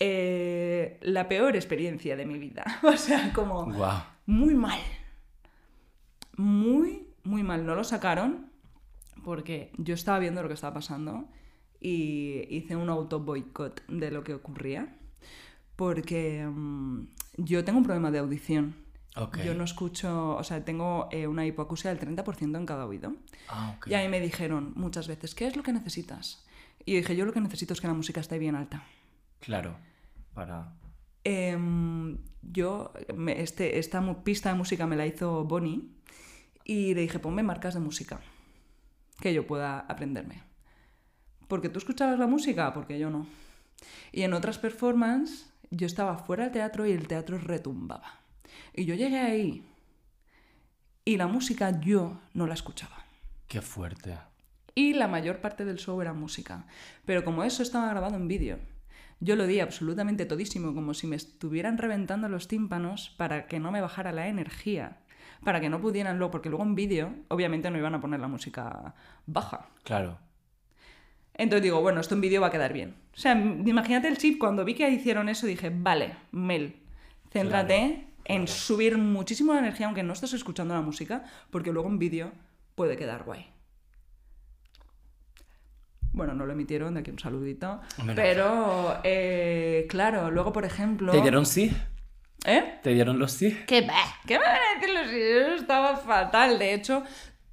eh, 0.00 0.98
la 1.02 1.28
peor 1.28 1.54
experiencia 1.56 2.16
de 2.16 2.26
mi 2.26 2.38
vida. 2.38 2.64
O 2.82 2.96
sea, 2.96 3.32
como 3.32 3.66
muy 4.26 4.54
mal. 4.54 4.80
Muy, 6.36 7.06
muy 7.22 7.42
mal. 7.42 7.64
No 7.66 7.74
lo 7.74 7.84
sacaron 7.84 8.50
porque 9.24 9.70
yo 9.78 9.94
estaba 9.94 10.18
viendo 10.18 10.42
lo 10.42 10.48
que 10.48 10.54
estaba 10.54 10.74
pasando 10.74 11.28
y 11.80 12.46
hice 12.48 12.76
un 12.76 12.88
auto 12.88 13.20
boicot 13.20 13.86
de 13.88 14.10
lo 14.10 14.24
que 14.24 14.34
ocurría. 14.34 14.96
Porque 15.76 16.46
mm, 16.46 17.06
yo 17.38 17.64
tengo 17.64 17.78
un 17.78 17.84
problema 17.84 18.10
de 18.10 18.18
audición. 18.18 18.74
Ok. 19.16 19.38
Yo 19.44 19.54
no 19.54 19.64
escucho, 19.64 20.34
o 20.36 20.42
sea, 20.44 20.64
tengo 20.64 21.08
eh, 21.12 21.26
una 21.26 21.46
hipoacusia 21.46 21.94
del 21.94 22.00
30% 22.00 22.56
en 22.58 22.66
cada 22.66 22.84
oído. 22.86 23.14
Ah, 23.48 23.74
ok. 23.76 23.86
Y 23.88 23.94
a 23.94 24.00
mí 24.02 24.08
me 24.08 24.20
dijeron 24.20 24.72
muchas 24.76 25.06
veces, 25.06 25.34
¿qué 25.34 25.46
es 25.46 25.56
lo 25.56 25.62
que 25.62 25.72
necesitas? 25.72 26.44
Y 26.84 26.96
dije, 26.96 27.14
yo 27.16 27.24
lo 27.24 27.32
que 27.32 27.40
necesito 27.40 27.72
es 27.74 27.80
que 27.80 27.86
la 27.86 27.94
música 27.94 28.20
esté 28.20 28.38
bien 28.38 28.56
alta. 28.56 28.82
Claro. 29.40 29.76
Para. 30.34 30.72
Em, 31.22 32.18
yo, 32.42 32.92
me- 33.14 33.40
este, 33.40 33.78
esta 33.78 34.00
pista 34.24 34.50
de 34.50 34.56
música 34.56 34.86
me 34.86 34.96
la 34.96 35.06
hizo 35.06 35.44
Bonnie 35.44 35.88
y 36.64 36.94
le 36.94 37.02
dije, 37.02 37.18
ponme 37.18 37.42
marcas 37.42 37.74
de 37.74 37.80
música 37.80 38.20
que 39.20 39.32
yo 39.32 39.46
pueda 39.46 39.80
aprenderme. 39.80 40.42
Porque 41.48 41.68
tú 41.68 41.78
escuchabas 41.78 42.18
la 42.18 42.26
música, 42.26 42.72
porque 42.74 42.98
yo 42.98 43.10
no. 43.10 43.26
Y 44.12 44.22
en 44.22 44.32
otras 44.34 44.58
performances 44.58 45.50
yo 45.70 45.86
estaba 45.86 46.18
fuera 46.18 46.44
del 46.44 46.52
teatro 46.52 46.86
y 46.86 46.92
el 46.92 47.06
teatro 47.06 47.38
retumbaba. 47.38 48.20
Y 48.74 48.84
yo 48.84 48.94
llegué 48.94 49.20
ahí 49.20 49.64
y 51.04 51.16
la 51.16 51.26
música 51.26 51.80
yo 51.80 52.20
no 52.32 52.46
la 52.46 52.54
escuchaba. 52.54 53.04
Qué 53.48 53.60
fuerte. 53.60 54.16
Y 54.74 54.94
la 54.94 55.06
mayor 55.06 55.40
parte 55.40 55.64
del 55.64 55.78
show 55.78 56.00
era 56.00 56.12
música. 56.12 56.66
Pero 57.04 57.24
como 57.24 57.44
eso 57.44 57.62
estaba 57.62 57.90
grabado 57.90 58.16
en 58.16 58.26
vídeo, 58.26 58.58
yo 59.20 59.36
lo 59.36 59.46
di 59.46 59.60
absolutamente 59.60 60.26
todísimo, 60.26 60.74
como 60.74 60.94
si 60.94 61.06
me 61.06 61.16
estuvieran 61.16 61.78
reventando 61.78 62.28
los 62.28 62.48
tímpanos 62.48 63.14
para 63.16 63.46
que 63.46 63.60
no 63.60 63.70
me 63.70 63.80
bajara 63.80 64.12
la 64.12 64.28
energía, 64.28 64.98
para 65.44 65.60
que 65.60 65.68
no 65.68 65.80
pudieran 65.80 66.18
luego, 66.18 66.32
porque 66.32 66.48
luego 66.48 66.64
en 66.64 66.74
vídeo 66.74 67.14
obviamente 67.28 67.70
no 67.70 67.78
iban 67.78 67.94
a 67.94 68.00
poner 68.00 68.20
la 68.20 68.28
música 68.28 68.94
baja. 69.26 69.68
Claro. 69.84 70.18
Entonces 71.34 71.62
digo, 71.62 71.80
bueno, 71.80 72.00
esto 72.00 72.14
en 72.14 72.20
vídeo 72.20 72.40
va 72.40 72.48
a 72.48 72.52
quedar 72.52 72.72
bien. 72.72 72.94
O 73.14 73.16
sea, 73.16 73.32
imagínate 73.32 74.08
el 74.08 74.18
chip, 74.18 74.38
cuando 74.38 74.64
vi 74.64 74.74
que 74.74 74.88
hicieron 74.88 75.28
eso 75.28 75.46
dije, 75.46 75.70
vale, 75.70 76.16
Mel, 76.32 76.76
céntrate 77.30 78.06
en 78.24 78.48
subir 78.48 78.96
muchísimo 78.98 79.52
la 79.52 79.60
energía 79.60 79.86
aunque 79.86 80.02
no 80.02 80.12
estés 80.12 80.32
escuchando 80.32 80.74
la 80.74 80.80
música, 80.80 81.24
porque 81.50 81.72
luego 81.72 81.88
en 81.88 81.98
vídeo 81.98 82.32
puede 82.74 82.96
quedar 82.96 83.24
guay. 83.24 83.50
Bueno, 86.12 86.32
no 86.32 86.46
lo 86.46 86.52
emitieron, 86.52 86.94
de 86.94 87.00
aquí 87.00 87.10
un 87.10 87.18
saludito. 87.18 87.80
Pero, 88.14 89.00
eh, 89.02 89.86
claro, 89.88 90.30
luego, 90.30 90.52
por 90.52 90.64
ejemplo... 90.64 91.10
¿Te 91.10 91.20
dieron 91.20 91.44
sí? 91.44 91.76
¿Eh? 92.46 92.78
¿Te 92.82 92.90
dieron 92.90 93.18
los 93.18 93.32
sí? 93.32 93.58
¿Qué 93.66 93.80
va? 93.80 93.98
¿Qué 94.26 94.38
me 94.38 94.44
van 94.44 94.54
a 94.54 94.80
decir 94.80 94.94
los 94.94 95.12
idiotas? 95.12 95.60
Estaba 95.62 95.96
fatal. 95.96 96.58
De 96.60 96.72
hecho, 96.72 97.02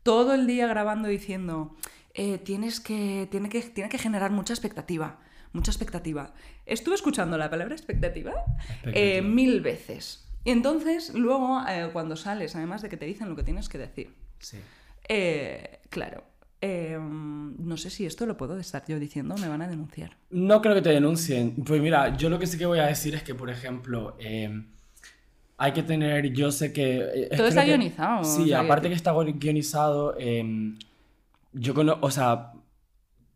todo 0.04 0.36
el 0.36 0.46
día 0.46 0.68
grabando 0.68 1.08
diciendo, 1.08 1.76
eh, 2.14 2.38
tienes 2.38 2.80
que, 2.80 3.28
tiene 3.32 3.50
que, 3.50 3.62
tiene 3.62 3.90
que 3.90 3.98
generar 3.98 4.30
mucha 4.30 4.54
expectativa. 4.54 5.20
Mucha 5.54 5.72
expectativa. 5.72 6.34
Estuve 6.66 6.96
escuchando 6.96 7.38
la 7.38 7.50
palabra 7.50 7.74
expectativa, 7.74 8.32
eh, 8.32 9.18
Expectativa. 9.18 9.28
mil 9.28 9.62
veces. 9.62 10.31
Y 10.44 10.52
entonces, 10.52 11.14
luego, 11.14 11.62
eh, 11.70 11.90
cuando 11.94 12.16
sales, 12.16 12.56
además 12.56 12.82
de 12.82 12.90
que 12.90 12.98
te 12.98 13.06
dicen 13.06 13.30
lo 13.30 13.36
que 13.36 13.44
tienes 13.44 13.70
que 13.70 13.78
decir, 13.78 14.14
Sí. 14.40 14.58
eh, 15.08 15.80
claro, 15.90 16.24
eh, 16.62 16.98
no 17.00 17.78
sé 17.78 17.90
si 17.90 18.06
esto 18.06 18.26
lo 18.26 18.38
puedo 18.38 18.58
estar 18.60 18.84
yo 18.88 19.00
diciendo, 19.00 19.36
me 19.38 19.48
van 19.48 19.62
a 19.62 19.68
denunciar. 19.68 20.18
No 20.30 20.62
creo 20.62 20.76
que 20.76 20.82
te 20.82 20.90
denuncien. 20.90 21.56
Pues 21.66 21.82
mira, 21.82 22.16
yo 22.18 22.30
lo 22.30 22.40
que 22.40 22.48
sí 22.48 22.58
que 22.58 22.66
voy 22.66 22.80
a 22.80 22.86
decir 22.88 23.14
es 23.16 23.24
que, 23.24 23.36
por 23.36 23.50
ejemplo, 23.50 24.16
eh, 24.20 24.64
hay 25.58 25.72
que 25.74 25.84
tener, 25.84 26.32
yo 26.34 26.52
sé 26.52 26.74
que... 26.74 26.98
eh, 27.02 27.28
es 27.32 27.38
Todo 27.38 27.48
está 27.48 27.62
que- 27.62 27.68
guionizado, 27.70 28.24
Sí, 28.24 28.52
aparte 28.54 28.84
que- 28.88 28.90
que 28.90 28.96
está 28.96 29.12
guionizado, 29.14 30.16
eh, 30.20 30.74
yo 31.54 31.74
conozco, 31.76 32.06
o 32.06 32.12
sea, 32.12 32.54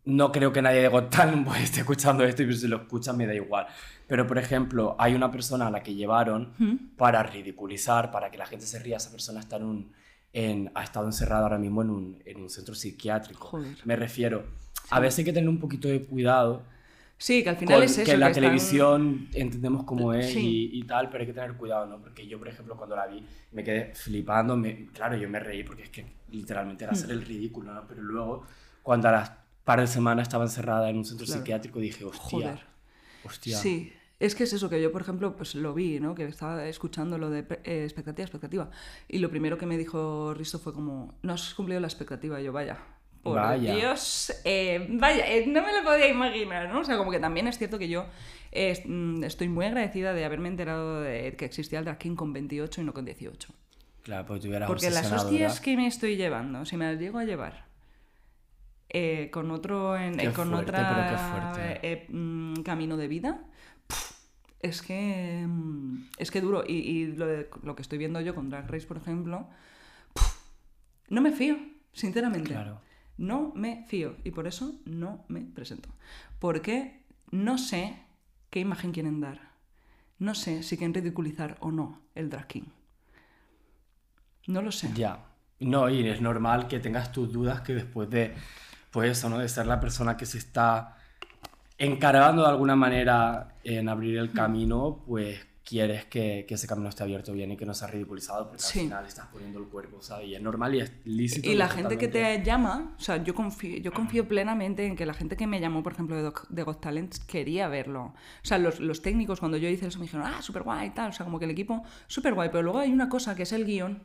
no 0.06 0.32
creo 0.32 0.52
que 0.52 0.62
nadie 0.62 0.80
de 0.80 0.88
Got 0.88 1.10
Talent 1.10 1.46
pues, 1.46 1.64
esté 1.64 1.80
escuchando 1.80 2.24
esto 2.24 2.42
y 2.42 2.56
si 2.56 2.68
lo 2.68 2.78
escuchan 2.78 3.16
me 3.16 3.26
da 3.26 3.34
igual. 3.34 3.66
Pero, 4.06 4.26
por 4.26 4.38
ejemplo, 4.38 4.94
hay 4.98 5.14
una 5.14 5.30
persona 5.30 5.66
a 5.66 5.70
la 5.70 5.82
que 5.82 5.94
llevaron 5.94 6.52
para 6.96 7.22
ridiculizar, 7.24 8.10
para 8.10 8.30
que 8.30 8.38
la 8.38 8.46
gente 8.46 8.64
se 8.64 8.78
ría. 8.78 8.98
Esa 8.98 9.10
persona 9.10 9.40
está 9.40 9.56
en 9.56 9.64
un, 9.64 9.92
en, 10.32 10.70
ha 10.74 10.84
estado 10.84 11.06
encerrada 11.06 11.42
ahora 11.42 11.58
mismo 11.58 11.82
en 11.82 11.90
un, 11.90 12.22
en 12.24 12.40
un 12.40 12.48
centro 12.48 12.74
psiquiátrico. 12.74 13.60
Me 13.84 13.96
refiero, 13.96 14.44
a 14.90 15.00
veces 15.00 15.18
hay 15.18 15.24
que 15.24 15.32
tener 15.32 15.48
un 15.48 15.58
poquito 15.58 15.88
de 15.88 16.04
cuidado. 16.04 16.62
Sí, 17.18 17.42
que 17.42 17.48
al 17.48 17.56
final 17.56 17.82
es 17.82 17.98
eso. 17.98 18.08
Que 18.08 18.16
la 18.16 18.30
televisión 18.30 19.28
entendemos 19.32 19.82
cómo 19.84 20.12
es 20.12 20.36
y, 20.36 20.70
y, 20.72 20.82
tal, 20.84 21.08
pero 21.08 21.22
hay 21.22 21.26
que 21.26 21.32
tener 21.32 21.54
cuidado, 21.54 21.86
¿no? 21.86 21.98
Porque 21.98 22.28
yo, 22.28 22.38
por 22.38 22.46
ejemplo, 22.46 22.76
cuando 22.76 22.94
la 22.94 23.06
vi, 23.06 23.26
me 23.52 23.64
quedé 23.64 23.92
flipando. 23.94 24.56
Me, 24.56 24.86
claro, 24.92 25.16
yo 25.16 25.28
me 25.28 25.40
reí 25.40 25.64
porque 25.64 25.84
es 25.84 25.90
que 25.90 26.06
literalmente 26.30 26.84
era 26.84 26.92
hacer 26.92 27.10
el 27.10 27.22
ridículo, 27.22 27.72
¿no? 27.72 27.86
Pero 27.88 28.02
luego, 28.02 28.44
cuando 28.82 29.08
a 29.08 29.12
las 29.12 29.45
par 29.66 29.80
de 29.80 29.88
semanas 29.88 30.28
estaba 30.28 30.44
encerrada 30.44 30.88
en 30.88 30.96
un 30.96 31.04
centro 31.04 31.26
psiquiátrico, 31.26 31.80
dije, 31.80 32.04
hostia. 32.04 32.20
Joder. 32.22 32.60
Hostia. 33.24 33.58
Sí, 33.58 33.92
es 34.20 34.36
que 34.36 34.44
es 34.44 34.52
eso, 34.52 34.70
que 34.70 34.80
yo, 34.80 34.92
por 34.92 35.02
ejemplo, 35.02 35.36
pues 35.36 35.56
lo 35.56 35.74
vi, 35.74 35.98
¿no? 35.98 36.14
Que 36.14 36.24
estaba 36.24 36.64
escuchando 36.66 37.18
lo 37.18 37.30
de 37.30 37.40
eh, 37.64 37.82
expectativa, 37.82 38.24
expectativa. 38.24 38.70
Y 39.08 39.18
lo 39.18 39.28
primero 39.28 39.58
que 39.58 39.66
me 39.66 39.76
dijo 39.76 40.32
Risto 40.34 40.60
fue 40.60 40.72
como, 40.72 41.18
no 41.22 41.32
has 41.32 41.52
cumplido 41.52 41.80
la 41.80 41.88
expectativa. 41.88 42.40
Y 42.40 42.44
yo, 42.44 42.52
vaya, 42.52 42.78
por 43.24 43.40
vaya. 43.40 43.74
Dios, 43.74 44.32
eh, 44.44 44.86
vaya, 44.88 45.26
eh, 45.26 45.48
no 45.48 45.60
me 45.62 45.72
lo 45.72 45.82
podía 45.82 46.08
imaginar, 46.08 46.68
¿no? 46.68 46.82
O 46.82 46.84
sea, 46.84 46.96
como 46.96 47.10
que 47.10 47.18
también 47.18 47.48
es 47.48 47.58
cierto 47.58 47.76
que 47.76 47.88
yo 47.88 48.06
mm, 48.84 49.24
estoy 49.24 49.48
muy 49.48 49.66
agradecida 49.66 50.14
de 50.14 50.24
haberme 50.24 50.48
enterado 50.48 51.00
de 51.00 51.34
que 51.36 51.44
existía 51.44 51.80
el 51.80 51.86
drag 51.86 51.98
king 51.98 52.14
con 52.14 52.32
28 52.32 52.82
y 52.82 52.84
no 52.84 52.94
con 52.94 53.04
18. 53.04 53.52
Claro, 54.04 54.26
pues 54.26 54.44
hubieras 54.44 54.68
Porque 54.68 54.90
las 54.90 55.10
hostias 55.10 55.58
que 55.58 55.76
me 55.76 55.88
estoy 55.88 56.14
llevando, 56.14 56.64
si 56.64 56.76
me 56.76 56.92
las 56.92 57.00
llego 57.00 57.18
a 57.18 57.24
llevar 57.24 57.66
con 59.30 59.50
otro, 59.50 59.96
en, 59.96 60.32
con 60.32 60.54
otra 60.54 61.52
mm, 62.08 62.62
camino 62.62 62.96
de 62.96 63.08
vida, 63.08 63.44
es 64.60 64.82
que 64.82 65.44
mm, 65.46 66.08
es 66.18 66.30
que 66.30 66.40
duro. 66.40 66.64
Y, 66.66 67.06
lo, 67.06 67.26
lo, 67.62 67.76
que 67.76 67.82
estoy 67.82 67.98
viendo 67.98 68.20
yo 68.20 68.34
con 68.34 68.48
Drag 68.50 68.70
Race, 68.70 68.86
por 68.86 68.96
ejemplo, 68.96 69.48
no 71.08 71.20
me 71.20 71.32
fío, 71.32 71.56
sinceramente. 71.92 72.50
Claro. 72.50 72.80
No 73.18 73.52
me 73.54 73.84
fío. 73.86 74.16
Y 74.24 74.30
por 74.30 74.46
eso 74.46 74.74
no 74.84 75.24
me 75.28 75.40
presento. 75.40 75.88
Porque 76.38 77.00
no 77.30 77.58
sé 77.58 77.96
qué 78.50 78.60
imagen 78.60 78.92
quieren 78.92 79.20
dar. 79.20 79.52
No 80.18 80.34
sé 80.34 80.62
si 80.62 80.76
quieren 80.76 80.94
ridiculizar 80.94 81.56
o 81.60 81.70
no 81.70 82.00
el 82.14 82.30
drag 82.30 82.46
king. 82.46 82.64
No 84.46 84.62
lo 84.62 84.72
sé. 84.72 84.90
Ya. 84.94 85.24
No, 85.58 85.88
y 85.88 86.06
es 86.06 86.20
normal 86.20 86.68
que 86.68 86.78
tengas 86.80 87.12
tus 87.12 87.32
dudas 87.32 87.62
que 87.62 87.74
después 87.74 88.10
de, 88.10 88.34
pues 88.96 89.18
eso, 89.18 89.28
¿no? 89.28 89.36
De 89.36 89.46
ser 89.46 89.66
la 89.66 89.78
persona 89.78 90.16
que 90.16 90.24
se 90.24 90.38
está 90.38 90.96
encargando 91.76 92.40
de 92.40 92.48
alguna 92.48 92.76
manera 92.76 93.58
en 93.62 93.90
abrir 93.90 94.16
el 94.16 94.32
camino, 94.32 95.02
pues 95.06 95.38
quieres 95.62 96.06
que, 96.06 96.46
que, 96.48 96.54
ese 96.54 96.66
camino 96.66 96.88
esté 96.88 97.02
abierto 97.02 97.34
bien 97.34 97.52
y 97.52 97.58
que 97.58 97.66
no 97.66 97.74
sea 97.74 97.88
ridiculizado, 97.88 98.48
porque 98.48 98.64
al 98.64 98.72
final 98.72 99.04
estás 99.04 99.26
poniendo 99.26 99.58
el 99.58 99.66
cuerpo, 99.66 100.00
¿sabes? 100.00 100.28
Y 100.28 100.34
es 100.34 100.40
normal 100.40 100.76
y 100.76 100.80
es 100.80 100.92
lícito. 101.04 101.46
Y 101.46 101.56
la 101.56 101.68
gente 101.68 101.98
que 101.98 102.08
te 102.08 102.42
llama, 102.42 102.94
o 102.98 103.02
sea, 103.02 103.22
yo 103.22 103.34
confío, 103.34 103.76
yo 103.76 103.92
confío 103.92 104.26
plenamente 104.26 104.86
en 104.86 104.96
que 104.96 105.04
la 105.04 105.12
gente 105.12 105.36
que 105.36 105.46
me 105.46 105.60
llamó, 105.60 105.82
por 105.82 105.92
ejemplo, 105.92 106.16
de, 106.16 106.32
de 106.48 106.62
Got 106.62 106.80
Talents, 106.80 107.20
quería 107.20 107.68
verlo. 107.68 108.02
O 108.02 108.44
sea, 108.44 108.56
los, 108.56 108.80
los 108.80 109.02
técnicos, 109.02 109.40
cuando 109.40 109.58
yo 109.58 109.68
hice 109.68 109.88
eso, 109.88 109.98
me 109.98 110.06
dijeron, 110.06 110.26
ah, 110.26 110.40
súper 110.40 110.62
guay, 110.62 110.88
tal. 110.94 111.10
O 111.10 111.12
sea, 111.12 111.24
como 111.26 111.38
que 111.38 111.44
el 111.44 111.50
equipo, 111.50 111.84
súper 112.06 112.32
guay. 112.32 112.48
Pero 112.48 112.62
luego 112.62 112.78
hay 112.78 112.90
una 112.90 113.10
cosa 113.10 113.34
que 113.34 113.42
es 113.42 113.52
el 113.52 113.66
guion. 113.66 114.04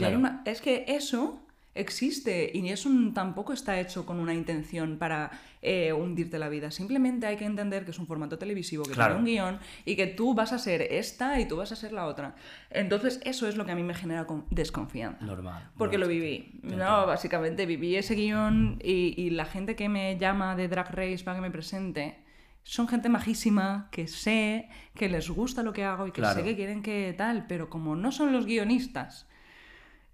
Hay 0.00 0.14
una, 0.14 0.42
es 0.46 0.62
que 0.62 0.86
eso 0.88 1.45
existe 1.76 2.50
y 2.52 2.68
eso 2.68 2.90
tampoco 3.14 3.52
está 3.52 3.78
hecho 3.78 4.04
con 4.06 4.18
una 4.18 4.34
intención 4.34 4.98
para 4.98 5.30
eh, 5.62 5.92
hundirte 5.92 6.38
la 6.38 6.48
vida. 6.48 6.70
Simplemente 6.70 7.26
hay 7.26 7.36
que 7.36 7.44
entender 7.44 7.84
que 7.84 7.90
es 7.90 7.98
un 7.98 8.06
formato 8.06 8.38
televisivo, 8.38 8.84
que 8.84 8.94
tiene 8.94 9.14
un 9.14 9.24
guion 9.24 9.58
y 9.84 9.96
que 9.96 10.06
tú 10.06 10.34
vas 10.34 10.52
a 10.52 10.58
ser 10.58 10.82
esta 10.82 11.40
y 11.40 11.46
tú 11.46 11.56
vas 11.56 11.72
a 11.72 11.76
ser 11.76 11.92
la 11.92 12.06
otra. 12.06 12.34
Entonces 12.70 13.20
eso 13.24 13.48
es 13.48 13.56
lo 13.56 13.64
que 13.64 13.72
a 13.72 13.74
mí 13.74 13.82
me 13.82 13.94
genera 13.94 14.26
desconfianza. 14.50 15.24
Normal. 15.24 15.70
Porque 15.76 15.98
lo 15.98 16.08
viví. 16.08 16.60
No, 16.62 17.06
básicamente 17.06 17.66
viví 17.66 17.96
ese 17.96 18.14
guion 18.14 18.78
y, 18.82 19.30
la 19.36 19.44
gente 19.44 19.76
que 19.76 19.88
me 19.88 20.16
llama 20.18 20.56
de 20.56 20.68
Drag 20.68 20.94
Race 20.94 21.22
para 21.24 21.36
que 21.36 21.42
me 21.42 21.50
presente 21.50 22.18
son 22.62 22.88
gente 22.88 23.08
majísima, 23.08 23.88
que 23.90 24.08
sé 24.08 24.68
que 24.94 25.08
les 25.08 25.28
gusta 25.28 25.62
lo 25.62 25.72
que 25.72 25.84
hago 25.84 26.06
y 26.06 26.12
que 26.12 26.24
sé 26.24 26.42
que 26.42 26.56
quieren 26.56 26.82
que 26.82 27.14
tal, 27.16 27.46
pero 27.46 27.68
como 27.68 27.96
no 27.96 28.12
son 28.12 28.32
los 28.32 28.46
guionistas 28.46 29.26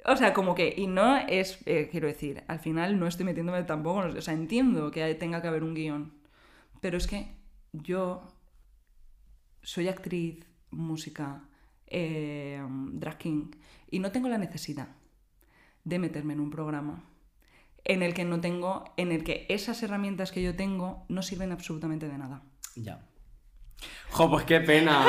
o 0.05 0.17
sea, 0.17 0.33
como 0.33 0.55
que, 0.55 0.75
y 0.77 0.87
no 0.87 1.17
es, 1.17 1.59
eh, 1.67 1.89
quiero 1.91 2.09
decir, 2.09 2.43
al 2.49 2.59
final 2.59 2.99
no 2.99 3.07
estoy 3.07 3.25
metiéndome 3.25 3.63
tampoco, 3.63 4.01
o 4.01 4.21
sea, 4.21 4.35
entiendo 4.35 4.91
que 4.91 5.15
tenga 5.15 5.41
que 5.43 5.49
haber 5.49 5.63
un 5.63 5.75
guion, 5.75 6.13
pero 6.81 6.97
es 6.97 7.07
que 7.07 7.37
yo 7.73 8.29
soy 9.63 9.89
actriz, 9.89 10.45
música, 10.71 11.45
eh, 11.87 12.61
drag 12.93 13.19
king, 13.19 13.51
y 13.91 13.99
no 13.99 14.11
tengo 14.11 14.29
la 14.29 14.39
necesidad 14.39 14.89
de 15.85 15.99
meterme 15.99 16.33
en 16.33 16.41
un 16.41 16.51
programa 16.51 17.05
en 17.85 18.03
el 18.03 18.15
que 18.15 18.25
no 18.25 18.41
tengo, 18.41 18.85
en 18.97 19.13
el 19.13 19.25
que 19.25 19.47
esas 19.49 19.83
herramientas 19.83 20.33
que 20.33 20.43
yo 20.43 20.55
tengo 20.55 21.05
no 21.09 21.23
sirven 21.23 21.53
absolutamente 21.53 22.09
de 22.09 22.19
nada. 22.19 22.43
Ya. 22.77 23.01
Jo, 24.11 24.31
pues 24.31 24.45
qué 24.45 24.61
pena. 24.61 25.03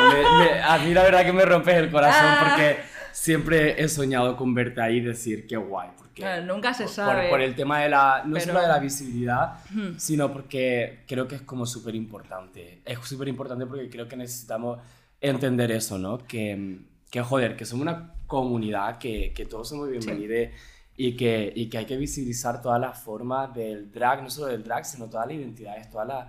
a 0.73 0.79
mí 0.79 0.93
la 0.93 1.03
verdad 1.03 1.25
que 1.25 1.33
me 1.33 1.45
rompes 1.45 1.75
el 1.75 1.91
corazón 1.91 2.25
ah. 2.25 2.45
porque 2.49 2.77
siempre 3.13 3.81
he 3.81 3.87
soñado 3.87 4.35
con 4.35 4.53
verte 4.53 4.81
ahí 4.81 4.97
y 4.97 5.01
decir 5.01 5.47
qué 5.47 5.55
guay. 5.55 5.89
Porque, 5.97 6.41
nunca 6.41 6.73
se 6.73 6.87
sabe. 6.87 7.29
Por, 7.29 7.41
el 7.41 7.55
tema 7.55 7.79
de 7.79 7.89
la, 7.89 8.23
no 8.25 8.39
solo 8.39 8.61
de 8.61 8.67
la 8.67 8.79
visibilidad, 8.79 9.59
sino 9.97 10.31
porque 10.33 11.03
creo 11.07 11.27
que 11.27 11.35
es 11.35 11.41
como 11.43 11.65
súper 11.65 11.95
importante. 11.95 12.81
Es 12.83 12.99
súper 12.99 13.27
importante 13.27 13.65
porque 13.65 13.89
creo 13.89 14.07
que 14.07 14.17
necesitamos 14.17 14.79
entender 15.21 15.71
eso, 15.71 15.97
¿no? 15.97 16.17
Que, 16.17 16.79
que 17.09 17.21
joder, 17.21 17.55
que 17.55 17.65
somos 17.65 17.83
una 17.83 18.13
comunidad, 18.27 18.97
que, 18.97 19.31
que 19.33 19.45
todos 19.45 19.69
somos 19.69 19.89
bienvenidos. 19.89 20.49
Y 20.95 21.15
que, 21.15 21.51
y 21.55 21.69
que 21.69 21.79
hay 21.79 21.85
que 21.85 21.97
visibilizar 21.97 22.61
todas 22.61 22.79
las 22.79 23.01
formas 23.01 23.51
del 23.55 23.91
drag, 23.91 24.21
no 24.21 24.29
solo 24.29 24.47
del 24.47 24.63
drag, 24.63 24.85
sino 24.85 25.09
todas 25.09 25.25
las 25.25 25.35
identidades, 25.35 25.89
todas 25.89 26.07
las 26.07 26.27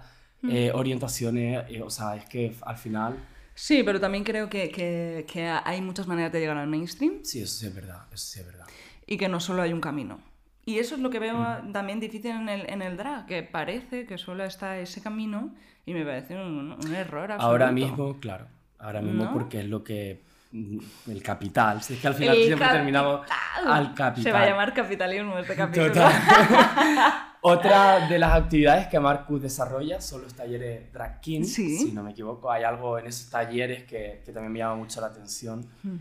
eh, 0.51 0.71
orientaciones. 0.73 1.65
Eh, 1.69 1.83
o 1.83 1.91
sea, 1.91 2.17
es 2.17 2.25
que 2.25 2.55
al 2.63 2.79
final 2.79 3.15
Sí, 3.55 3.83
pero 3.85 4.01
también 4.01 4.25
creo 4.25 4.49
que, 4.49 4.71
que, 4.71 5.27
que, 5.31 5.47
hay 5.47 5.81
muchas 5.81 6.07
maneras 6.07 6.33
de 6.33 6.41
llegar 6.41 6.57
al 6.57 6.67
mainstream. 6.67 7.21
Sí, 7.23 7.41
eso 7.41 7.61
sí 7.61 7.67
es 7.67 7.75
verdad, 7.75 8.03
eso 8.13 8.27
sí 8.27 8.41
es 8.41 8.47
verdad. 8.47 8.67
Y 9.07 9.17
que 9.17 9.29
no 9.29 9.39
solo 9.39 9.63
hay 9.63 9.73
un 9.73 9.81
camino. 9.81 10.21
Y 10.67 10.79
eso 10.79 10.95
es 10.95 11.01
lo 11.01 11.11
que 11.11 11.19
veo 11.19 11.37
mm. 11.37 11.73
también 11.73 12.01
difícil 12.01 12.33
en 12.33 12.49
el, 12.49 12.69
en 12.69 12.83
el 12.83 12.97
drag, 12.97 13.27
que 13.27 13.43
parece 13.43 14.07
que 14.07 14.19
solo 14.19 14.45
está 14.45 14.79
ese 14.79 15.03
camino 15.03 15.55
y 15.87 15.93
me 15.93 16.05
parece 16.05 16.35
un, 16.35 16.73
un 16.73 16.95
error 16.95 17.31
absoluto. 17.31 17.47
Ahora 17.47 17.71
mismo, 17.71 18.19
claro, 18.19 18.47
ahora 18.79 19.03
mismo 19.03 19.31
porque 19.33 19.61
es 19.61 19.67
lo 19.67 19.85
que 19.85 20.23
mm, 20.53 20.79
el 21.09 21.23
capital. 21.23 21.83
Si 21.83 21.95
es 21.95 22.01
que 22.01 22.07
al 22.09 22.15
final 22.15 22.37
siempre 22.37 22.69
terminamos 22.69 23.21
al 23.65 23.95
capital. 23.95 24.25
Se 24.25 24.33
va 24.33 24.43
a 24.43 24.47
llamar 24.47 24.73
capitalismo 24.73 25.39
este 25.39 25.55
capítulo. 25.55 25.93
Otra 27.47 28.09
de 28.09 28.19
las 28.19 28.35
actividades 28.35 28.87
que 28.87 28.99
Marcus 28.99 29.43
desarrolla 29.43 30.01
son 30.01 30.23
los 30.23 30.33
talleres 30.33 30.91
Drag 30.91 31.21
King, 31.21 31.45
si 31.45 31.93
no 31.93 32.03
me 32.03 32.13
equivoco. 32.13 32.51
Hay 32.51 32.63
algo 32.63 32.99
en 32.99 33.07
esos 33.07 33.29
talleres 33.29 33.85
que, 33.85 34.23
que 34.25 34.33
también 34.33 34.51
me 34.51 34.61
llama 34.61 34.77
mucho 34.77 34.99
la 35.03 35.09
atención. 35.09 35.61
Hmm. 35.83 35.97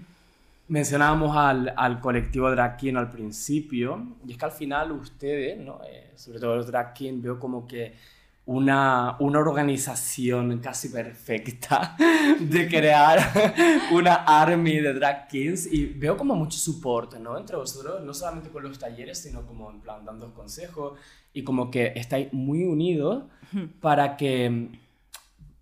Mencionábamos 0.70 1.36
al, 1.36 1.74
al, 1.76 2.00
colectivo 2.00 2.50
Drag 2.50 2.78
King 2.78 2.96
al 2.96 3.10
principio, 3.10 4.16
y 4.26 4.32
es 4.32 4.38
que 4.38 4.46
al 4.46 4.54
final 4.54 4.94
ustedes, 4.94 5.60
¿no? 5.60 5.82
Eh, 5.86 6.14
sobre 6.16 6.39
todo 6.39 6.56
los 6.56 6.68
Drag 6.68 6.94
King, 6.94 7.22
veo 7.22 7.38
como 7.38 7.68
que 7.68 7.94
una, 8.46 9.16
una 9.20 9.39
organización 9.39 10.60
casi 10.60 10.89
perfecta 10.89 11.96
de 12.39 12.68
crear 12.68 13.20
una 13.94 14.16
army 14.16 14.80
de 14.80 14.94
drag 14.94 15.28
kings 15.28 15.72
y 15.72 15.86
veo 15.86 16.18
como 16.18 16.36
mucho 16.36 16.58
soporte, 16.58 17.20
¿no? 17.20 17.38
Entre 17.38 17.56
vosotros, 17.56 18.04
no 18.04 18.14
solamente 18.14 18.50
con 18.50 18.64
los 18.64 18.78
talleres, 18.78 19.20
sino 19.20 19.46
como 19.46 19.72
en 19.72 19.80
plan 19.80 20.04
dando 20.04 20.34
consejos 20.34 21.00
y 21.34 21.44
como 21.44 21.72
que 21.72 21.94
estáis 21.96 22.34
muy 22.34 22.66
unidos 22.66 23.24
para 23.80 24.18
que, 24.18 24.70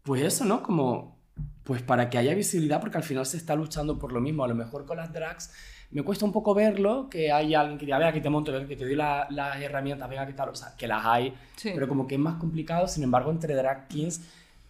pues 0.03 0.23
eso, 0.23 0.45
¿no? 0.45 0.63
Como, 0.63 1.17
pues 1.63 1.83
para 1.83 2.09
que 2.09 2.17
haya 2.17 2.33
visibilidad 2.33 2.81
porque 2.81 2.97
al 2.97 3.03
final 3.03 3.25
se 3.25 3.37
está 3.37 3.55
luchando 3.55 3.99
por 3.99 4.11
lo 4.11 4.21
mismo, 4.21 4.43
a 4.43 4.47
lo 4.47 4.55
mejor 4.55 4.85
con 4.85 4.97
las 4.97 5.13
drags 5.13 5.51
me 5.91 6.03
cuesta 6.03 6.25
un 6.25 6.31
poco 6.31 6.53
verlo, 6.53 7.09
que 7.09 7.31
hay 7.31 7.53
alguien 7.53 7.77
que 7.77 7.85
diga, 7.85 7.97
venga, 7.97 8.13
que 8.13 8.21
te 8.21 8.29
monto, 8.29 8.51
que 8.67 8.75
te 8.75 8.85
doy 8.85 8.95
las 8.95 9.61
herramientas, 9.61 10.09
venga, 10.09 10.25
que 10.25 10.33
tal, 10.33 10.49
o 10.49 10.55
sea, 10.55 10.73
que 10.77 10.87
las 10.87 11.05
hay, 11.05 11.33
pero 11.63 11.87
como 11.87 12.07
que 12.07 12.15
es 12.15 12.21
más 12.21 12.35
complicado, 12.35 12.87
sin 12.87 13.03
embargo, 13.03 13.31
entre 13.31 13.55
drag 13.55 13.87
kings 13.87 14.21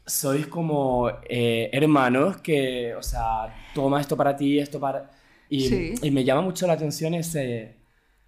sois 0.06 0.48
como 0.48 1.10
eh, 1.30 1.70
hermanos 1.72 2.38
que, 2.38 2.96
o 2.96 3.04
sea, 3.04 3.54
toma 3.74 4.02
esto 4.02 4.18
para 4.18 4.36
ti, 4.36 4.60
esto 4.60 4.80
para... 4.80 5.12
Y, 5.50 6.06
y 6.06 6.12
me 6.12 6.24
llama 6.24 6.42
mucho 6.42 6.66
la 6.66 6.74
atención 6.74 7.14
ese, 7.14 7.76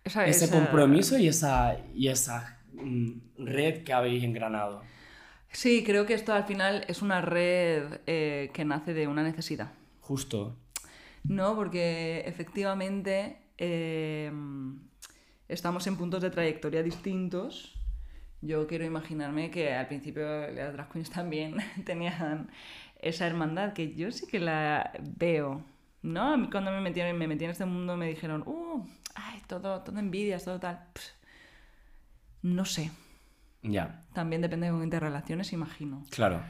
ese 0.03 0.49
compromiso 0.49 1.17
y 1.17 1.27
esa, 1.29 1.77
y 1.95 2.09
esa 2.09 2.59
mm, 2.73 3.11
red 3.37 3.83
que 3.83 3.93
habéis 3.93 4.23
engranado. 4.23 4.81
Sí, 5.51 5.83
creo 5.85 6.05
que 6.05 6.13
esto 6.15 6.33
al 6.33 6.45
final 6.45 6.83
es 6.87 7.01
una 7.01 7.21
red 7.21 7.99
eh, 8.07 8.49
que 8.53 8.65
nace 8.65 8.93
de 8.93 9.07
una 9.07 9.23
necesidad. 9.23 9.71
Justo. 10.01 10.57
¿No? 11.23 11.55
Porque 11.55 12.23
efectivamente 12.25 13.37
em, 13.57 14.79
estamos 15.47 15.87
en 15.87 15.97
puntos 15.97 16.21
de 16.21 16.29
trayectoria 16.29 16.83
distintos 16.83 17.79
Yo 18.41 18.67
quiero 18.67 18.85
imaginarme 18.85 19.49
que 19.51 19.73
al 19.73 19.87
principio 19.87 20.23
las 20.51 20.73
drag 20.73 20.91
queens 20.91 21.09
también 21.09 21.57
tenían 21.85 22.49
esa 22.99 23.27
hermandad 23.27 23.73
que 23.73 23.95
yo 23.95 24.11
sí 24.11 24.27
que 24.27 24.39
la 24.39 24.91
veo. 25.17 25.63
¿No? 26.01 26.33
A 26.33 26.37
mí 26.37 26.49
cuando 26.51 26.71
me 26.71 26.81
metí, 26.81 27.01
me 27.01 27.27
metí 27.27 27.45
en 27.45 27.51
este 27.51 27.65
mundo 27.65 27.95
me 27.95 28.07
dijeron, 28.09 28.43
uh, 28.45 28.85
ay, 29.15 29.41
todo, 29.47 29.81
todo 29.81 29.99
envidias, 29.99 30.43
todo 30.43 30.59
tal. 30.59 30.79
no 32.41 32.65
sé. 32.65 32.91
Ya. 33.61 34.01
También 34.13 34.41
depende 34.41 34.65
de 34.67 34.73
cómo 34.73 34.89
te 34.89 34.99
relaciones, 34.99 35.53
imagino. 35.53 36.03
Claro. 36.09 36.43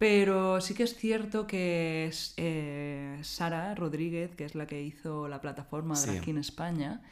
Pero 0.00 0.62
sí 0.62 0.72
que 0.72 0.84
es 0.84 0.96
cierto 0.96 1.46
que 1.46 2.10
eh, 2.38 3.18
Sara 3.20 3.74
Rodríguez, 3.74 4.34
que 4.34 4.46
es 4.46 4.54
la 4.54 4.66
que 4.66 4.80
hizo 4.80 5.28
la 5.28 5.42
plataforma 5.42 5.94
de 6.00 6.16
aquí 6.16 6.30
en 6.30 6.38
España, 6.38 7.02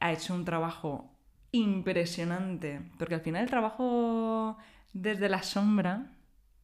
ha 0.00 0.10
hecho 0.10 0.34
un 0.34 0.44
trabajo 0.44 1.08
impresionante. 1.52 2.80
Porque 2.98 3.14
al 3.14 3.20
final 3.20 3.44
el 3.44 3.48
trabajo 3.48 4.58
desde 4.92 5.28
la 5.28 5.44
sombra 5.44 6.10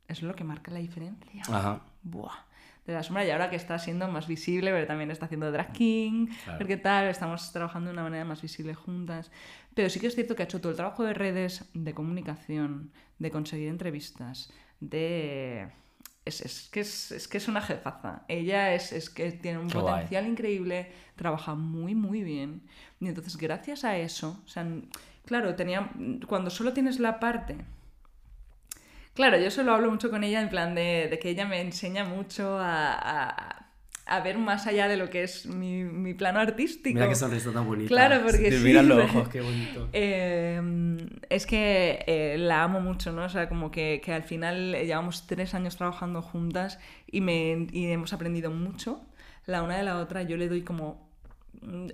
es 0.09 0.23
lo 0.23 0.35
que 0.35 0.43
marca 0.43 0.73
la 0.73 0.81
diferencia. 0.81 1.45
Ajá. 1.49 1.83
Buah. 2.03 2.35
De 2.85 2.93
la 2.93 3.05
sombra 3.05 3.25
y 3.25 3.31
ahora 3.31 3.49
que 3.49 3.55
está 3.55 3.79
siendo 3.79 4.09
más 4.09 4.27
visible, 4.27 4.73
pero 4.73 4.89
también 4.89 5.13
está 5.13 5.27
haciendo 5.27 5.53
drag 5.53 5.71
king, 5.71 6.27
porque 6.59 6.79
tal, 6.79 7.07
estamos 7.07 7.53
trabajando 7.53 7.91
de 7.91 7.93
una 7.93 8.03
manera 8.03 8.25
más 8.25 8.43
visible 8.43 8.75
juntas. 8.75 9.31
Pero 9.75 9.89
sí 9.89 10.01
que 10.01 10.09
es 10.09 10.17
cierto 10.17 10.35
que 10.35 10.43
ha 10.43 10.47
hecho 10.47 10.61
todo 10.61 10.71
el 10.71 10.77
trabajo 10.77 11.05
de 11.05 11.15
redes, 11.15 11.71
de 11.75 11.95
comunicación, 11.95 12.91
de 13.21 13.31
conseguir 13.31 13.69
entrevistas, 13.69 14.53
de... 14.81 15.69
Es, 16.25 16.69
que 16.71 16.81
es, 16.81 17.29
que 17.29 17.39
es 17.39 17.49
una 17.49 17.61
jefaza. 17.61 18.23
Ella 18.29 18.75
es, 18.75 19.11
que 19.11 19.33
tiene 19.33 19.59
un 19.59 19.69
potencial 19.69 20.27
increíble, 20.27 20.93
trabaja 21.17 21.55
muy, 21.55 21.95
muy 21.95 22.23
bien. 22.23 22.63
Y 23.01 23.09
entonces, 23.09 23.37
gracias 23.37 23.85
a 23.85 23.97
eso, 23.97 24.41
o 24.45 24.49
sea, 24.49 24.67
claro, 25.25 25.57
tenía, 25.57 25.91
cuando 26.29 26.51
solo 26.51 26.73
tienes 26.73 27.01
la 27.01 27.19
parte 27.19 27.57
Claro, 29.15 29.39
yo 29.39 29.51
solo 29.51 29.75
hablo 29.75 29.91
mucho 29.91 30.11
con 30.11 30.25
ella 30.25 30.41
en 30.41 30.49
plan 30.49 30.75
de, 30.75 31.19
que 31.21 31.31
ella 31.31 31.45
me 31.45 31.61
enseña 31.61 32.05
mucho 32.05 32.57
a, 32.59 33.60
ver 34.19 34.39
más 34.39 34.67
allá 34.67 34.89
de 34.89 34.97
lo 34.97 35.09
que 35.09 35.23
es 35.23 35.47
mi, 35.47 36.15
plano 36.15 36.41
artístico. 36.41 36.95
Mira 36.95 37.09
qué 37.09 37.15
sonrisa 37.15 37.53
tan 37.53 37.65
bonita. 37.65 37.89
Claro, 37.89 38.23
porque 38.25 38.51
sí. 38.51 38.65
Mira 38.65 38.83
los 38.83 39.05
ojos, 39.05 39.29
qué 39.29 39.41
bonito. 39.41 39.89
Em, 39.93 40.99
es 41.29 41.47
que 41.47 42.03
eh, 42.09 42.37
la 42.37 42.65
amo 42.65 42.81
mucho, 42.81 43.13
¿no? 43.13 43.25
O 43.25 43.29
sea, 43.29 43.49
como 43.49 43.71
que, 43.71 44.03
al 44.09 44.25
final 44.25 44.73
llevamos 44.73 45.29
tres 45.29 45.55
años 45.55 45.77
trabajando 45.77 46.23
juntas 46.23 46.81
y, 47.07 47.21
me, 47.21 47.69
hemos 47.73 48.13
aprendido 48.13 48.51
mucho 48.51 49.01
la 49.47 49.63
una 49.63 49.77
de 49.77 49.85
la 49.85 49.99
otra. 49.99 50.25
Yo 50.25 50.37
le 50.37 50.49
doy 50.49 50.63
como 50.63 51.09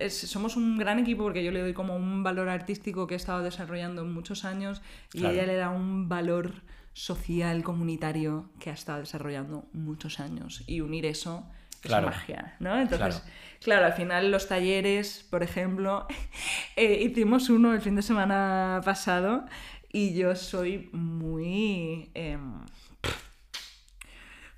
somos 0.08 0.56
un 0.56 0.78
gran 0.78 0.98
equipo 0.98 1.24
porque 1.24 1.44
yo 1.44 1.50
le 1.50 1.60
doy 1.60 1.72
como 1.72 1.96
un 1.96 2.22
valor 2.22 2.48
artístico 2.48 3.06
que 3.06 3.14
he 3.14 3.16
estado 3.16 3.42
desarrollando 3.42 4.02
en 4.02 4.12
muchos 4.12 4.44
años 4.44 4.80
y 5.12 5.26
ella 5.26 5.44
le 5.44 5.56
da 5.56 5.70
un 5.70 6.08
valor 6.08 6.62
social, 6.92 7.62
comunitario 7.62 8.48
que 8.58 8.70
ha 8.70 8.72
estado 8.72 9.00
desarrollando 9.00 9.68
muchos 9.74 10.18
años. 10.18 10.64
Y 10.66 10.80
unir 10.80 11.04
eso 11.04 11.46
es 11.86 12.02
magia, 12.02 12.56
¿no? 12.60 12.78
Entonces, 12.78 13.22
claro. 13.62 13.86
al 13.86 13.92
final 13.92 14.30
los 14.30 14.48
talleres, 14.48 15.26
por 15.30 15.42
ejemplo, 15.42 16.06
eh, 16.76 17.02
hicimos 17.02 17.50
uno 17.50 17.72
el 17.72 17.80
fin 17.80 17.96
de 17.96 18.02
semana 18.02 18.80
pasado 18.84 19.44
y 19.92 20.14
yo 20.14 20.34
soy 20.36 20.90
muy... 20.92 22.10
Em, 22.14 22.60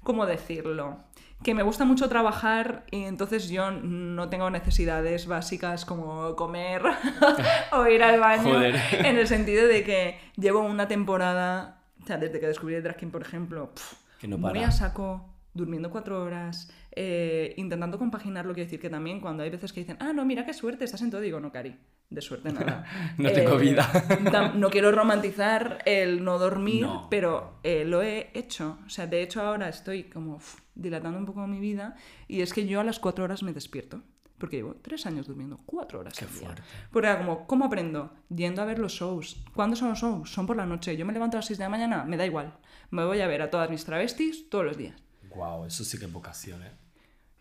¿Cómo 0.03 0.27
decirlo? 0.27 1.05
que 1.45 1.55
me 1.55 1.63
gusta 1.63 1.85
mucho 1.85 2.09
trabajar 2.09 2.85
y 2.91 3.05
entonces 3.05 3.49
yo 3.49 3.71
no 3.71 4.29
tengo 4.29 4.51
necesidades 4.51 5.29
básicas 5.29 5.85
como 5.85 6.35
comer 6.35 6.83
o 7.73 7.87
ir 7.87 8.03
al 8.03 8.19
baño 8.19 8.61
en 8.61 9.17
el 9.17 9.29
sentido 9.29 9.69
de 9.69 9.85
que 9.85 10.19
llevo 10.37 10.63
una 10.63 10.89
temporada 10.89 11.79
sea, 12.09 12.17
desde 12.17 12.41
que 12.41 12.47
descubrí 12.47 12.75
el 12.75 12.83
drag 12.83 12.99
por 13.11 13.23
ejemplo, 13.23 13.71
que 14.19 14.27
no 14.27 14.41
para. 14.41 14.55
muy 14.55 14.65
a 14.65 14.73
saco, 14.73 15.25
durmiendo 15.59 15.91
cuatro 15.91 16.23
horas, 16.23 16.71
eh, 16.93 17.53
intentando 17.59 17.99
compaginarlo, 17.99 18.55
quiero 18.55 18.67
decir 18.67 18.81
que 18.81 18.89
también 18.89 19.21
cuando 19.21 19.43
hay 19.43 19.51
veces 19.51 19.73
que 19.75 19.81
dicen, 19.81 19.99
ah, 20.01 20.15
no, 20.15 20.25
mira 20.25 20.47
qué 20.47 20.55
suerte, 20.55 20.85
estás 20.85 21.03
en 21.03 21.11
todo, 21.11 21.21
digo, 21.21 21.39
no, 21.39 21.53
Cari, 21.53 21.77
de 22.09 22.23
suerte 22.23 22.51
nada. 22.53 22.87
no 23.19 23.31
tengo 23.31 23.59
eh, 23.59 23.61
vida. 23.61 24.53
no 24.57 24.71
quiero 24.71 24.91
romantizar 24.93 25.79
el 25.85 26.25
no 26.25 26.39
dormir, 26.39 26.87
pero 27.11 27.59
eh, 27.63 27.85
lo 27.85 28.03
he 28.03 28.31
hecho. 28.33 28.79
O 28.87 28.89
sea, 28.89 29.07
de 29.07 29.23
hecho 29.23 29.43
ahora 29.43 29.69
estoy 29.69 30.05
como 30.05 30.41
dilatando 30.75 31.19
un 31.19 31.27
poco 31.27 31.47
mi 31.47 31.61
vida 31.61 31.97
y 32.27 32.41
es 32.41 32.55
que 32.55 32.67
yo 32.67 32.81
a 32.81 32.85
las 32.85 32.99
cuatro 32.99 33.25
horas 33.25 33.43
me 33.43 33.53
despierto. 33.53 34.03
Porque 34.39 34.57
llevo 34.57 34.77
tres 34.81 35.05
años 35.05 35.27
durmiendo 35.27 35.59
cuatro 35.67 35.99
horas 35.99 36.17
Qué 36.17 36.25
al 36.25 36.31
día. 36.31 36.41
Fuerte. 36.41 36.63
Porque 36.93 37.09
era 37.09 37.19
como, 37.19 37.47
¿cómo 37.49 37.65
aprendo? 37.65 38.13
Yendo 38.29 38.63
a 38.63 38.65
ver 38.65 38.79
los 38.79 38.93
shows. 38.93 39.45
¿Cuándo 39.53 39.75
son 39.75 39.91
los 39.91 39.99
shows? 39.99 40.31
Son 40.31 40.47
por 40.47 40.57
la 40.57 40.65
noche. 40.65 40.97
Yo 40.97 41.05
me 41.05 41.13
levanto 41.13 41.37
a 41.37 41.39
las 41.39 41.47
6 41.47 41.59
de 41.59 41.65
la 41.65 41.69
mañana, 41.69 42.05
me 42.05 42.17
da 42.17 42.25
igual. 42.25 42.57
Me 42.91 43.05
voy 43.05 43.21
a 43.21 43.27
ver 43.27 43.43
a 43.43 43.51
todas 43.51 43.69
mis 43.69 43.85
travestis 43.85 44.49
todos 44.49 44.65
los 44.65 44.77
días. 44.77 44.95
Wow, 45.39 45.67
eso 45.67 45.85
sí 45.85 45.99
que 45.99 46.07
es 46.07 46.13
vocación, 46.13 46.63
¿eh? 46.63 46.73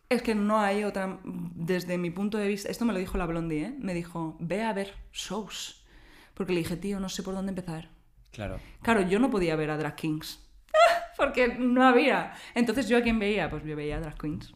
Es 0.09 0.21
que 0.21 0.35
no 0.35 0.59
hay 0.59 0.83
otra. 0.83 1.19
Desde 1.23 1.97
mi 1.97 2.11
punto 2.11 2.37
de 2.37 2.47
vista. 2.47 2.69
Esto 2.69 2.85
me 2.85 2.93
lo 2.93 2.99
dijo 2.99 3.17
la 3.17 3.25
Blondie, 3.25 3.65
¿eh? 3.65 3.75
Me 3.79 3.93
dijo, 3.93 4.37
ve 4.39 4.63
a 4.63 4.71
ver 4.71 4.93
shows. 5.11 5.83
Porque 6.33 6.53
le 6.53 6.59
dije, 6.59 6.77
tío, 6.77 6.99
no 6.99 7.09
sé 7.09 7.23
por 7.23 7.33
dónde 7.33 7.49
empezar. 7.49 7.89
Claro. 8.31 8.59
Claro, 8.83 9.01
yo 9.01 9.19
no 9.19 9.31
podía 9.31 9.55
ver 9.55 9.71
a 9.71 9.77
Drag 9.77 9.95
Kings. 9.95 10.39
Porque 11.17 11.47
no 11.57 11.83
había. 11.83 12.33
Entonces, 12.53 12.87
¿yo 12.87 12.97
a 12.97 13.01
quién 13.01 13.17
veía? 13.17 13.49
Pues 13.49 13.63
yo 13.65 13.75
veía 13.75 13.97
a 13.97 13.99
Drag 13.99 14.17
Queens 14.17 14.53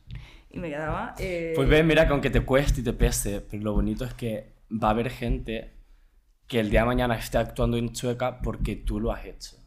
y 0.53 0.59
me 0.59 0.69
quedaba... 0.69 1.15
Eh, 1.17 1.53
pues 1.55 1.67
ve, 1.67 1.83
mira 1.83 2.05
que 2.05 2.13
aunque 2.13 2.29
te 2.29 2.41
cueste 2.41 2.81
y 2.81 2.83
te 2.83 2.93
pese, 2.93 3.41
pero 3.41 3.63
lo 3.63 3.73
bonito 3.73 4.05
es 4.05 4.13
que 4.13 4.53
va 4.71 4.89
a 4.89 4.91
haber 4.91 5.09
gente 5.09 5.73
que 6.47 6.59
el 6.59 6.69
día 6.69 6.81
de 6.81 6.87
mañana 6.87 7.15
esté 7.15 7.37
actuando 7.37 7.77
en 7.77 7.93
Chueca 7.93 8.41
porque 8.41 8.75
tú 8.75 8.99
lo 8.99 9.11
has 9.11 9.25
hecho. 9.25 9.60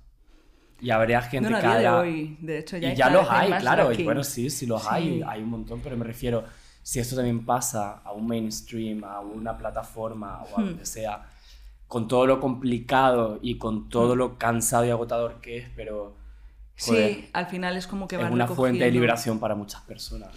Y 0.84 0.90
habría 0.90 1.22
gente 1.22 1.48
no, 1.48 1.58
que 1.58 1.66
de 1.66 1.88
hoy, 1.88 2.36
de 2.42 2.58
hecho 2.58 2.76
ya 2.76 2.92
Y 2.92 2.94
ya 2.94 3.08
los 3.08 3.26
hay, 3.30 3.50
claro, 3.54 3.90
y 3.90 4.04
bueno, 4.04 4.22
sí, 4.22 4.50
sí 4.50 4.66
los 4.66 4.86
hay, 4.86 5.22
hay 5.26 5.42
un 5.42 5.48
montón, 5.48 5.80
pero 5.80 5.96
me 5.96 6.04
refiero, 6.04 6.44
si 6.82 7.00
esto 7.00 7.16
también 7.16 7.46
pasa 7.46 8.02
a 8.04 8.12
un 8.12 8.26
mainstream, 8.26 9.02
a 9.02 9.20
una 9.20 9.56
plataforma 9.56 10.42
o 10.42 10.58
a 10.58 10.60
hmm. 10.60 10.64
donde 10.66 10.84
sea, 10.84 11.26
con 11.88 12.06
todo 12.06 12.26
lo 12.26 12.38
complicado 12.38 13.38
y 13.40 13.56
con 13.56 13.88
todo 13.88 14.14
hmm. 14.14 14.18
lo 14.18 14.38
cansado 14.38 14.84
y 14.84 14.90
agotador 14.90 15.40
que 15.40 15.56
es, 15.56 15.70
pero... 15.74 16.18
sí, 16.76 17.30
al 17.32 17.46
final 17.46 17.78
es 17.78 17.86
como 17.86 18.06
que 18.06 18.18
va 18.18 18.26
Es 18.26 18.30
una 18.30 18.46
fuente 18.46 18.84
de 18.84 18.90
liberación 18.90 19.38
para 19.40 19.54
muchas 19.54 19.80
personas. 19.82 20.28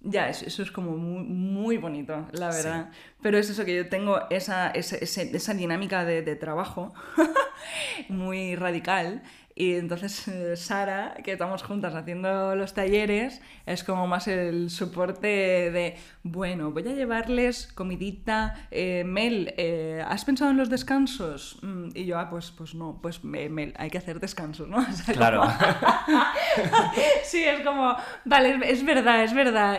Ya, 0.00 0.30
eso, 0.30 0.62
es 0.62 0.70
como 0.70 0.96
muy, 0.96 1.24
muy, 1.24 1.76
bonito, 1.78 2.28
la 2.32 2.48
verdad. 2.48 2.90
Pero 3.20 3.38
es 3.38 3.50
eso 3.50 3.64
que 3.64 3.74
yo 3.74 3.88
tengo 3.88 4.20
esa, 4.30 4.70
esa, 4.70 4.96
esa 4.96 5.54
dinámica 5.54 6.04
de, 6.04 6.22
de 6.22 6.36
trabajo 6.36 6.94
muy 8.08 8.54
radical 8.54 9.22
y 9.58 9.76
entonces 9.76 10.28
eh, 10.28 10.54
Sara, 10.54 11.14
que 11.24 11.32
estamos 11.32 11.62
juntas 11.62 11.94
haciendo 11.94 12.54
los 12.54 12.74
talleres, 12.74 13.40
es 13.64 13.84
como 13.84 14.06
más 14.06 14.28
el 14.28 14.68
soporte 14.68 15.26
de, 15.26 15.96
bueno, 16.22 16.72
voy 16.72 16.86
a 16.86 16.92
llevarles 16.92 17.72
comidita. 17.72 18.68
Eh, 18.70 19.02
Mel, 19.06 19.54
eh, 19.56 20.04
¿has 20.06 20.26
pensado 20.26 20.50
en 20.50 20.58
los 20.58 20.68
descansos? 20.68 21.58
Mm, 21.62 21.88
y 21.94 22.04
yo, 22.04 22.18
ah, 22.18 22.28
pues, 22.28 22.50
pues 22.50 22.74
no, 22.74 22.98
pues 23.00 23.24
Mel, 23.24 23.72
hay 23.78 23.88
que 23.88 23.96
hacer 23.96 24.20
descansos, 24.20 24.68
¿no? 24.68 24.84
claro. 25.14 25.42
sí, 27.24 27.42
es 27.42 27.60
como, 27.60 27.96
vale, 28.26 28.60
es, 28.70 28.84
verdad, 28.84 29.24
es 29.24 29.32
verdad. 29.32 29.78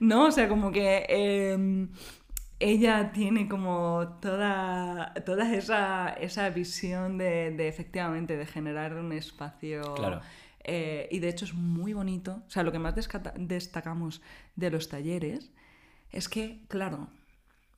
no, 0.00 0.24
o 0.24 0.30
sea, 0.30 0.48
como 0.48 0.72
que 0.72 1.04
em, 1.10 1.90
ella 2.60 3.12
tiene 3.12 3.48
como 3.48 4.18
toda, 4.20 5.14
toda 5.24 5.52
esa, 5.54 6.08
esa 6.08 6.50
visión 6.50 7.18
de, 7.18 7.52
de, 7.52 7.68
efectivamente 7.68 8.36
de 8.36 8.46
generar 8.46 8.94
un 8.94 9.12
espacio. 9.12 9.94
Claro. 9.94 10.20
Eh, 10.64 11.08
y 11.10 11.20
de 11.20 11.28
hecho 11.28 11.44
es 11.44 11.54
muy 11.54 11.92
bonito. 11.92 12.42
O 12.46 12.50
sea, 12.50 12.62
lo 12.62 12.72
que 12.72 12.78
más 12.78 12.94
destacamos 13.36 14.20
de 14.56 14.70
los 14.70 14.88
talleres 14.88 15.50
es 16.10 16.28
que, 16.28 16.64
claro, 16.68 17.08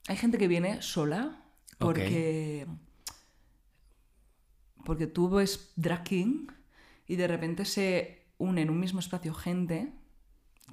hay 0.09 0.17
gente 0.17 0.39
que 0.39 0.49
viene 0.49 0.83
sola 0.83 1.45
porque. 1.79 2.67
Porque 4.85 5.07
tú 5.07 5.29
ves 5.29 5.73
drag 5.77 6.05
king 6.05 6.47
y 7.07 7.17
de 7.17 7.29
repente 7.29 7.67
se 7.67 8.25
une 8.39 8.63
en 8.63 8.71
un 8.71 8.81
mismo 8.81 8.99
espacio 8.99 9.35
gente 9.35 9.93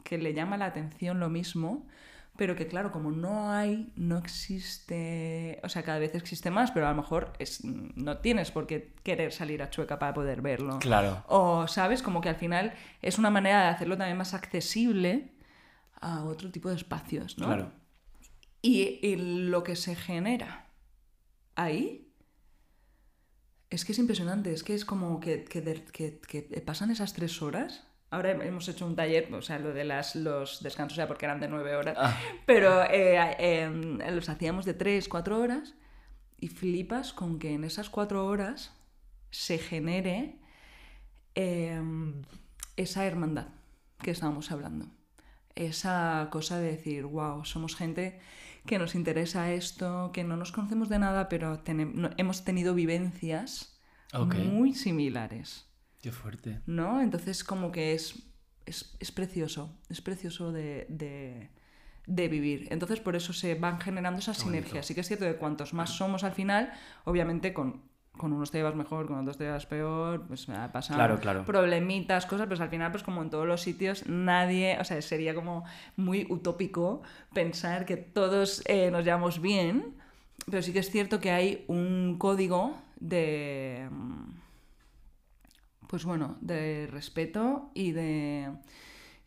que 0.06 0.18
le 0.18 0.34
llama 0.34 0.56
la 0.56 0.68
atención 0.68 1.20
lo 1.20 1.30
mismo 1.30 1.86
pero 2.38 2.56
que 2.56 2.68
claro, 2.68 2.92
como 2.92 3.12
no 3.12 3.52
hay, 3.52 3.92
no 3.96 4.18
existe, 4.18 5.60
o 5.64 5.70
sea, 5.70 5.84
cada 5.84 5.98
vez 5.98 6.14
existe 6.14 6.52
más, 6.52 6.72
pero 6.72 6.86
a 6.88 6.92
lo 6.92 6.96
mejor 6.96 7.34
es, 7.40 7.64
no 7.66 8.20
tienes 8.20 8.52
por 8.52 8.68
qué 8.68 8.94
querer 9.04 9.34
salir 9.34 9.64
a 9.64 9.70
Chueca 9.72 9.98
para 9.98 10.14
poder 10.14 10.42
verlo. 10.42 10.78
Claro. 10.80 11.24
O, 11.28 11.68
¿sabes? 11.68 12.04
Como 12.04 12.22
que 12.22 12.30
al 12.30 12.36
final 12.36 12.74
es 13.02 13.18
una 13.18 13.32
manera 13.32 13.64
de 13.64 13.70
hacerlo 13.70 13.98
también 13.98 14.18
más 14.18 14.36
accesible 14.36 15.34
a 16.00 16.24
otro 16.26 16.52
tipo 16.52 16.70
de 16.70 16.76
espacios, 16.76 17.40
¿no? 17.40 17.48
Claro. 17.48 17.72
Y, 18.62 19.16
lo 19.16 19.64
que 19.64 19.76
se 19.76 19.96
genera 19.96 20.68
ahí 21.56 22.14
es 23.70 23.84
que 23.84 23.94
es 23.94 24.00
impresionante, 24.00 24.54
es 24.54 24.64
que 24.64 24.76
es 24.76 24.86
como 24.86 25.20
que, 25.20 25.44
que 25.44 26.64
pasan 26.66 26.92
esas 26.92 27.14
tres 27.14 27.42
horas 27.42 27.87
Ahora 28.10 28.32
hemos 28.32 28.68
hecho 28.70 28.86
un 28.86 28.96
taller, 28.96 29.34
o 29.34 29.42
sea, 29.42 29.60
lo 29.60 29.74
de 29.74 29.84
las, 29.84 30.16
los 30.16 30.64
descansos, 30.64 30.94
o 30.94 31.00
sea, 31.00 31.08
porque 31.08 31.26
eran 31.26 31.42
de 31.42 31.50
nueve 31.50 31.76
horas, 31.76 31.98
ah. 32.00 32.18
pero 32.46 32.84
eh, 32.84 33.36
em, 33.38 33.98
los 33.98 34.30
hacíamos 34.30 34.64
de 34.64 34.74
tres, 34.74 35.10
cuatro 35.10 35.40
horas 35.40 35.76
y 36.40 36.48
flipas 36.48 37.12
con 37.12 37.38
que 37.38 37.54
en 37.54 37.66
esas 37.66 37.90
cuatro 37.90 38.26
horas 38.26 38.74
se 39.30 39.58
genere 39.58 40.40
em, 41.36 42.22
esa 42.78 43.06
hermandad 43.06 43.48
que 44.02 44.12
estábamos 44.12 44.52
hablando. 44.52 44.86
Esa 45.56 46.30
cosa 46.32 46.60
de 46.60 46.72
decir, 46.72 47.04
wow, 47.06 47.44
somos 47.44 47.76
gente 47.76 48.22
que 48.66 48.80
nos 48.80 48.96
interesa 48.96 49.52
esto, 49.52 50.12
que 50.14 50.24
no 50.24 50.38
nos 50.38 50.52
conocemos 50.52 50.88
de 50.88 51.00
nada, 51.00 51.28
pero 51.30 51.62
hemos 52.18 52.46
tenido 52.46 52.74
vivencias 52.74 53.78
muy 54.14 54.74
similares. 54.74 55.67
Qué 56.02 56.12
fuerte. 56.12 56.62
¿No? 56.66 57.02
Entonces 57.02 57.44
como 57.44 57.72
que 57.72 57.94
es, 57.94 58.28
es, 58.66 59.12
precioso, 59.12 59.76
es 59.90 60.02
precioso 60.02 60.52
de, 60.52 61.50
vivir. 62.06 62.68
Entonces 62.72 63.00
por 63.00 63.16
eso 63.16 63.34
se 63.34 63.56
van 63.56 63.80
generando 63.80 64.20
esas 64.20 64.38
sinergias. 64.38 64.86
Sí 64.86 64.94
que 64.94 65.02
es 65.02 65.08
cierto 65.08 65.26
que 65.26 65.36
cuantos 65.36 65.74
más 65.74 65.92
somos 65.92 66.24
al 66.24 66.34
final, 66.34 66.72
obviamente 67.06 67.54
con, 67.54 67.82
con 68.18 68.34
unos 68.34 68.52
te 68.52 68.58
llevas 68.58 68.76
mejor, 68.76 69.08
con 69.08 69.20
otros 69.20 69.38
te 69.38 69.46
llevas 69.46 69.66
peor, 69.66 70.28
pues 70.28 70.48
me 70.50 70.56
pasado 70.70 70.98
claro, 70.98 71.20
claro. 71.20 71.46
problemitas, 71.46 72.26
cosas, 72.26 72.48
pues 72.48 72.60
al 72.60 72.70
final, 72.70 72.92
pues 72.92 73.04
como 73.04 73.22
en 73.22 73.30
todos 73.30 73.48
los 73.48 73.62
sitios, 73.62 74.08
nadie, 74.08 74.78
o 74.80 74.84
sea, 74.84 75.02
sería 75.02 75.34
como 75.34 75.64
muy 75.96 76.28
utópico 76.30 77.02
pensar 77.34 77.86
que 77.86 77.98
todos 77.98 78.62
eh, 78.66 78.92
nos 78.92 79.06
llevamos 79.06 79.42
bien, 79.42 79.96
pero 80.50 80.62
sí 80.62 80.74
que 80.74 80.80
es 80.80 80.90
cierto 80.90 81.20
que 81.20 81.32
hay 81.32 81.66
un 81.68 82.18
código 82.18 82.78
de 83.00 83.88
pues 85.88 86.06
bueno, 86.06 86.38
de 86.42 86.88
respeto 86.88 87.72
y 87.74 87.92
de, 87.92 88.52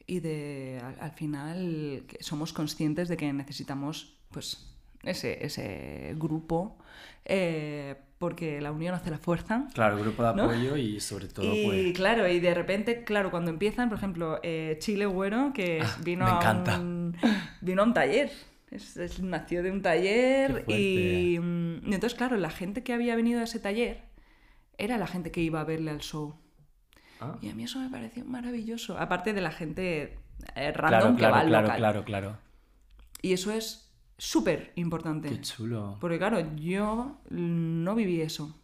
y 0.07 0.21
de 0.21 0.83
al, 1.01 1.13
final 1.13 2.05
somos 2.21 2.53
conscientes 2.53 3.09
de 3.09 3.17
que 3.17 3.33
necesitamos 3.33 4.19
pues 4.31 4.77
ese, 5.03 5.45
ese 5.45 6.15
grupo 6.17 6.79
eh, 7.25 7.97
porque 8.19 8.61
la 8.61 8.71
unión 8.71 8.95
hace 8.95 9.11
la 9.11 9.19
fuerza. 9.19 9.67
Claro, 9.73 9.99
grupo 9.99 10.23
de 10.23 10.29
apoyo 10.29 10.77
y 10.77 11.01
sobre 11.01 11.27
todo 11.27 11.55
y, 11.55 11.65
pues 11.65 11.93
claro, 11.95 12.29
y 12.29 12.39
de 12.39 12.53
repente, 12.53 13.03
claro, 13.05 13.31
cuando 13.31 13.51
empiezan, 13.51 13.89
por 13.89 13.97
ejemplo, 13.97 14.41
eh, 14.43 14.77
Chile 14.79 15.07
Güero, 15.07 15.53
que 15.55 15.81
ah, 15.83 15.97
vino, 16.05 16.27
a 16.27 16.79
un, 16.79 17.17
vino 17.63 17.81
a 17.81 17.85
un 17.87 17.95
taller. 17.95 18.31
nació 19.23 19.63
de 19.63 19.71
un 19.71 19.81
taller 19.81 20.65
y, 20.69 21.39
mm, 21.41 21.89
y 21.91 21.95
entonces, 21.95 22.15
claro, 22.15 22.37
la 22.37 22.51
gente 22.51 22.83
que 22.83 22.93
había 22.93 23.17
venido 23.17 23.41
a 23.41 23.45
ese 23.45 23.59
taller 23.59 24.03
era 24.77 24.99
la 24.99 25.07
gente 25.07 25.31
que 25.31 25.41
iba 25.41 25.61
a 25.61 25.65
verle 25.65 25.91
al 25.91 26.01
show. 26.01 26.35
Ah. 27.21 27.37
Y 27.41 27.51
a 27.51 27.55
mí 27.55 27.65
eso 27.65 27.79
me 27.79 27.91
pareció 27.91 28.25
maravilloso. 28.25 28.99
Aparte 28.99 29.33
de 29.33 29.41
la 29.41 29.51
gente 29.51 30.19
eh, 30.55 30.73
random 30.73 31.17
que 31.17 31.27
va 31.27 31.41
al 31.41 31.49
claro, 31.49 31.75
Claro, 31.77 32.05
claro, 32.05 32.39
Y 33.23 33.33
eso 33.33 33.53
es 33.53 33.91
súper 34.17 34.73
importante. 34.77 35.29
Qué 35.29 35.41
chulo. 35.41 35.99
Porque 36.01 36.19
claro, 36.19 36.41
yo 36.57 37.21
no 37.31 37.95
viví 37.95 38.21
eso. 38.21 38.57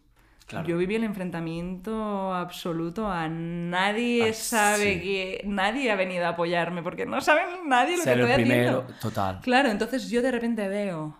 Yo 0.65 0.77
viví 0.77 0.95
el 0.95 1.03
enfrentamiento 1.03 2.33
absoluto 2.33 3.11
a 3.11 3.27
nadie 3.27 4.29
ah, 4.29 4.33
sabe 4.33 5.01
que 5.01 5.41
nadie 5.45 5.91
ha 5.91 5.97
venido 5.97 6.25
a 6.25 6.29
apoyarme 6.29 6.81
porque 6.83 7.05
no 7.05 7.19
saben 7.19 7.67
nadie 7.67 7.97
lo 7.97 8.03
que 8.03 8.11
estoy 8.13 8.33
primero, 8.33 8.87
Total. 9.01 9.41
Claro, 9.41 9.69
entonces 9.69 10.09
yo 10.09 10.21
de 10.21 10.31
repente 10.31 10.69
veo 10.69 11.17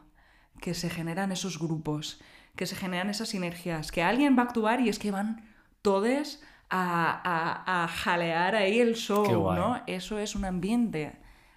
que 0.61 0.73
se 0.73 0.89
generan 0.89 1.33
esos 1.33 1.59
grupos, 1.59 2.21
que 2.55 2.65
se 2.65 2.77
generan 2.77 3.09
esas 3.09 3.27
sinergias, 3.27 3.91
que 3.91 4.01
alguien 4.01 4.37
va 4.37 4.43
a 4.43 4.45
actuar 4.45 4.79
y 4.79 4.87
es 4.87 4.97
que 4.97 5.11
van 5.11 5.45
todos 5.81 6.41
a, 6.69 7.87
jalear 7.89 8.55
ahí 8.55 8.79
el 8.79 8.95
show, 8.95 9.53
¿no? 9.53 9.81
Eso 9.87 10.19
es 10.19 10.35
un 10.35 10.45
ambiente. 10.45 11.13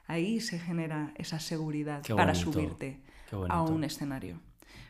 Ahí 0.07 0.41
se 0.41 0.59
genera 0.59 1.13
esa 1.17 1.39
seguridad 1.39 2.03
para 2.17 2.35
subirte 2.35 3.01
a 3.49 3.63
un 3.63 3.85
escenario. 3.85 4.41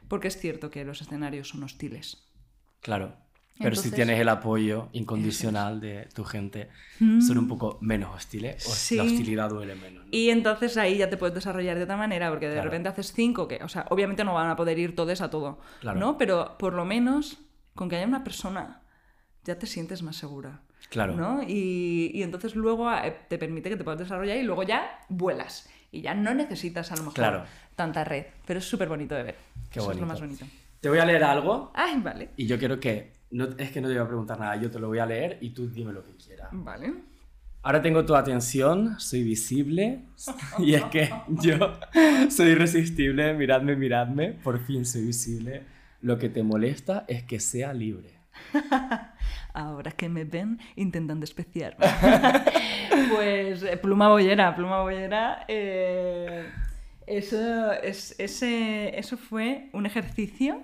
Porque 0.09 0.29
es 0.29 0.39
cierto 0.39 0.71
que 0.71 0.85
los 0.85 1.01
escenarios 1.01 1.49
son 1.49 1.62
hostiles. 1.62 2.27
Claro. 2.81 3.14
Pero 3.59 3.77
si 3.77 3.91
tienes 3.91 4.18
el 4.18 4.29
apoyo 4.31 4.89
incondicional 4.93 5.81
de 5.81 6.09
tu 6.14 6.25
gente, 6.25 6.71
son 6.99 7.37
un 7.37 7.47
poco 7.47 7.77
menos 7.83 8.16
hostiles, 8.16 8.66
o 8.66 8.97
la 8.97 9.03
hostilidad 9.03 9.51
duele 9.51 9.75
menos. 9.75 10.07
Y 10.11 10.31
entonces 10.31 10.79
ahí 10.79 10.97
ya 10.97 11.11
te 11.11 11.18
puedes 11.18 11.35
desarrollar 11.35 11.77
de 11.77 11.85
otra 11.85 11.99
manera, 11.99 12.31
porque 12.31 12.49
de 12.49 12.62
repente 12.62 12.89
haces 12.89 13.12
cinco, 13.12 13.47
que, 13.49 13.62
o 13.62 13.68
sea, 13.68 13.87
obviamente 13.91 14.25
no 14.25 14.33
van 14.33 14.49
a 14.49 14.57
poder 14.57 14.79
ir 14.79 14.97
todos 14.97 15.21
a 15.21 15.29
todo, 15.29 15.61
¿no? 15.95 16.16
Pero 16.16 16.57
por 16.59 16.73
lo 16.73 16.87
menos 16.87 17.39
con 17.75 17.89
que 17.89 17.97
haya 17.97 18.07
una 18.07 18.25
persona 18.25 18.80
ya 19.45 19.59
te 19.59 19.66
sientes 19.66 20.03
más 20.03 20.16
segura. 20.16 20.61
Claro. 20.88 21.14
¿no? 21.14 21.43
Y, 21.47 22.22
entonces 22.22 22.57
luego 22.57 22.93
eh, 22.93 23.16
te 23.28 23.38
permite 23.38 23.70
que 23.70 23.76
te 23.76 23.84
puedas 23.84 24.01
desarrollar 24.01 24.36
y 24.36 24.43
luego 24.43 24.62
ya 24.62 25.01
vuelas. 25.09 25.68
Y 25.93 26.03
ya 26.03 26.14
no 26.14 26.34
necesitas 26.34 26.93
a 26.93 26.97
lo 26.97 27.05
mejor 27.05 27.45
tanta 27.74 28.05
red. 28.05 28.26
Pero 28.47 28.59
es 28.59 28.64
súper 28.64 28.88
bonito 28.88 29.14
de 29.14 29.22
ver. 29.22 29.36
Qué 29.70 29.78
Eso 29.78 29.93
es 29.93 29.99
lo 29.99 30.07
más 30.07 30.20
bonito. 30.20 30.47
Te 30.80 30.88
voy 30.88 30.99
a 30.99 31.05
leer 31.05 31.24
algo. 31.24 31.70
Ay, 31.74 32.01
vale. 32.01 32.30
Y 32.36 32.47
yo 32.47 32.59
quiero 32.59 32.78
que. 32.80 33.12
No, 33.30 33.49
es 33.59 33.70
que 33.70 33.80
no 33.80 33.88
te 33.88 33.95
voy 33.95 34.03
a 34.03 34.09
preguntar 34.09 34.41
nada, 34.41 34.57
yo 34.57 34.70
te 34.70 34.80
lo 34.80 34.88
voy 34.88 34.99
a 34.99 35.07
leer 35.07 35.38
y 35.41 35.51
tú 35.51 35.68
dime 35.68 35.93
lo 35.93 36.05
que 36.05 36.16
quieras. 36.16 36.49
Vale. 36.51 36.95
Ahora 37.62 37.82
tengo 37.82 38.05
tu 38.05 38.16
atención, 38.16 38.99
soy 38.99 39.22
visible. 39.22 40.07
y 40.59 40.74
es 40.74 40.84
que 40.84 41.11
yo 41.28 41.78
soy 42.30 42.51
irresistible. 42.51 43.34
Miradme, 43.34 43.76
miradme. 43.76 44.32
Por 44.32 44.59
fin 44.61 44.84
soy 44.84 45.07
visible. 45.07 45.62
Lo 46.01 46.18
que 46.18 46.28
te 46.28 46.43
molesta 46.43 47.05
es 47.07 47.22
que 47.24 47.38
sea 47.38 47.74
libre. 47.74 48.20
Ahora 49.53 49.91
que 49.93 50.09
me 50.09 50.24
ven, 50.24 50.59
intentan 50.76 51.20
despreciarme. 51.20 51.87
pues 53.14 53.62
eh, 53.62 53.76
pluma 53.76 54.09
bollera, 54.09 54.55
pluma 54.55 54.83
bollera. 54.83 55.45
Eh, 55.49 56.49
eso, 57.07 57.72
es, 57.72 58.14
ese, 58.18 58.99
eso 58.99 59.16
fue 59.16 59.68
un 59.72 59.87
ejercicio 59.87 60.62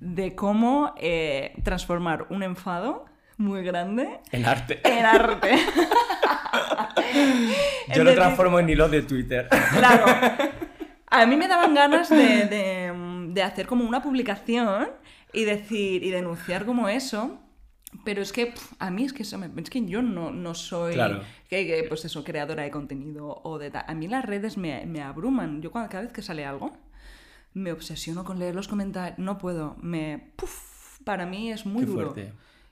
de 0.00 0.34
cómo 0.34 0.94
eh, 0.98 1.54
transformar 1.62 2.26
un 2.30 2.42
enfado 2.42 3.04
muy 3.36 3.62
grande 3.64 4.20
en 4.32 4.44
arte. 4.44 4.80
En 4.84 5.06
arte. 5.06 5.56
Yo 7.94 8.04
lo 8.04 8.14
transformo 8.14 8.58
en 8.58 8.68
hilo 8.68 8.88
de 8.88 9.02
Twitter. 9.02 9.48
Claro. 9.76 10.06
A 11.06 11.26
mí 11.26 11.36
me 11.36 11.46
daban 11.46 11.74
ganas 11.74 12.08
de, 12.08 12.92
de 13.28 13.42
hacer 13.42 13.66
como 13.66 13.84
una 13.84 14.02
publicación 14.02 14.88
y 15.34 15.44
decir 15.44 16.02
y 16.02 16.10
denunciar 16.10 16.64
como 16.64 16.88
eso. 16.88 17.40
Pero 18.04 18.22
es 18.22 18.32
que 18.32 18.52
a 18.80 18.90
mí 18.90 19.04
es 19.04 19.12
que, 19.12 19.22
es 19.22 19.70
que 19.70 19.86
yo 19.86 20.02
no, 20.02 20.32
no 20.32 20.54
soy 20.54 20.96
que, 21.48 21.86
pues 21.88 22.04
eso, 22.04 22.24
creadora 22.24 22.64
de 22.64 22.70
contenido 22.70 23.40
o 23.44 23.58
de 23.58 23.70
A 23.74 23.94
mí 23.94 24.08
las 24.08 24.24
redes 24.24 24.56
me, 24.56 24.84
me 24.86 25.00
abruman. 25.00 25.62
Yo 25.62 25.70
cada 25.70 26.00
vez 26.00 26.12
que 26.12 26.22
sale 26.22 26.44
algo 26.44 26.72
me 27.54 27.70
obsesiono 27.70 28.24
con 28.24 28.38
leer 28.38 28.54
los 28.54 28.68
comentarios. 28.68 29.18
No 29.18 29.38
puedo. 29.38 29.76
Me, 29.80 30.32
para 31.04 31.24
mí 31.24 31.52
es 31.52 31.64
muy 31.64 31.84
duro 31.84 32.14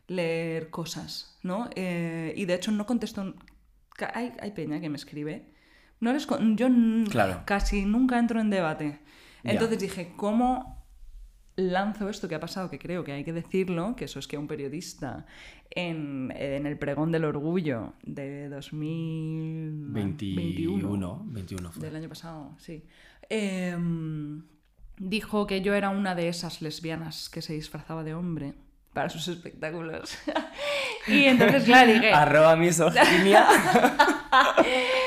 leer 0.08 0.70
cosas, 0.70 1.38
¿no? 1.42 1.70
Eh, 1.76 2.34
y 2.36 2.44
de 2.44 2.54
hecho 2.54 2.70
no 2.72 2.84
contesto... 2.84 3.34
Hay, 4.14 4.32
hay 4.40 4.50
peña 4.50 4.80
que 4.80 4.88
me 4.88 4.96
escribe. 4.96 5.46
No 6.00 6.12
les, 6.12 6.26
yo 6.56 6.68
casi 7.44 7.84
nunca 7.84 8.18
entro 8.18 8.40
en 8.40 8.50
debate. 8.50 8.98
Entonces 9.44 9.78
dije, 9.78 10.12
¿cómo 10.16 10.81
lanzo 11.56 12.08
esto 12.08 12.28
que 12.28 12.34
ha 12.34 12.40
pasado, 12.40 12.70
que 12.70 12.78
creo 12.78 13.04
que 13.04 13.12
hay 13.12 13.24
que 13.24 13.32
decirlo, 13.32 13.94
que 13.96 14.06
eso 14.06 14.18
es 14.18 14.26
que 14.26 14.38
un 14.38 14.46
periodista 14.46 15.26
en, 15.70 16.32
el 16.36 16.78
pregón 16.78 17.12
del 17.12 17.24
orgullo 17.24 17.94
de 18.02 18.48
2021, 18.48 21.24
21, 21.26 21.70
del 21.76 21.96
año 21.96 22.08
pasado, 22.08 22.54
sí, 22.58 22.84
em, 23.28 24.42
dijo 24.98 25.46
que 25.46 25.60
yo 25.62 25.74
era 25.74 25.90
una 25.90 26.14
de 26.14 26.28
esas 26.28 26.62
lesbianas 26.62 27.28
que 27.28 27.42
se 27.42 27.54
disfrazaba 27.54 28.04
de 28.04 28.14
hombre 28.14 28.54
para 28.92 29.08
sus 29.08 29.26
espectáculos. 29.28 30.18
y 31.06 31.24
entonces, 31.24 31.64
claro, 31.64 31.92
dije... 31.92 32.12
Arroba 32.12 32.56
misoginia. 32.56 33.46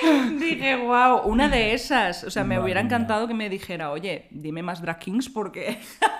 dije, 0.39 0.75
wow, 0.75 1.21
una 1.25 1.47
de 1.49 1.73
esas. 1.73 2.23
O 2.23 2.31
sea, 2.31 2.43
me 2.43 2.59
hubiera 2.59 2.81
encantado 2.81 3.27
que 3.27 3.33
me 3.33 3.47
dijera, 3.49 3.91
oye, 3.91 4.27
dime 4.31 4.63
más 4.63 4.81
drag 4.81 4.99
kings 4.99 5.29
porque 5.29 5.79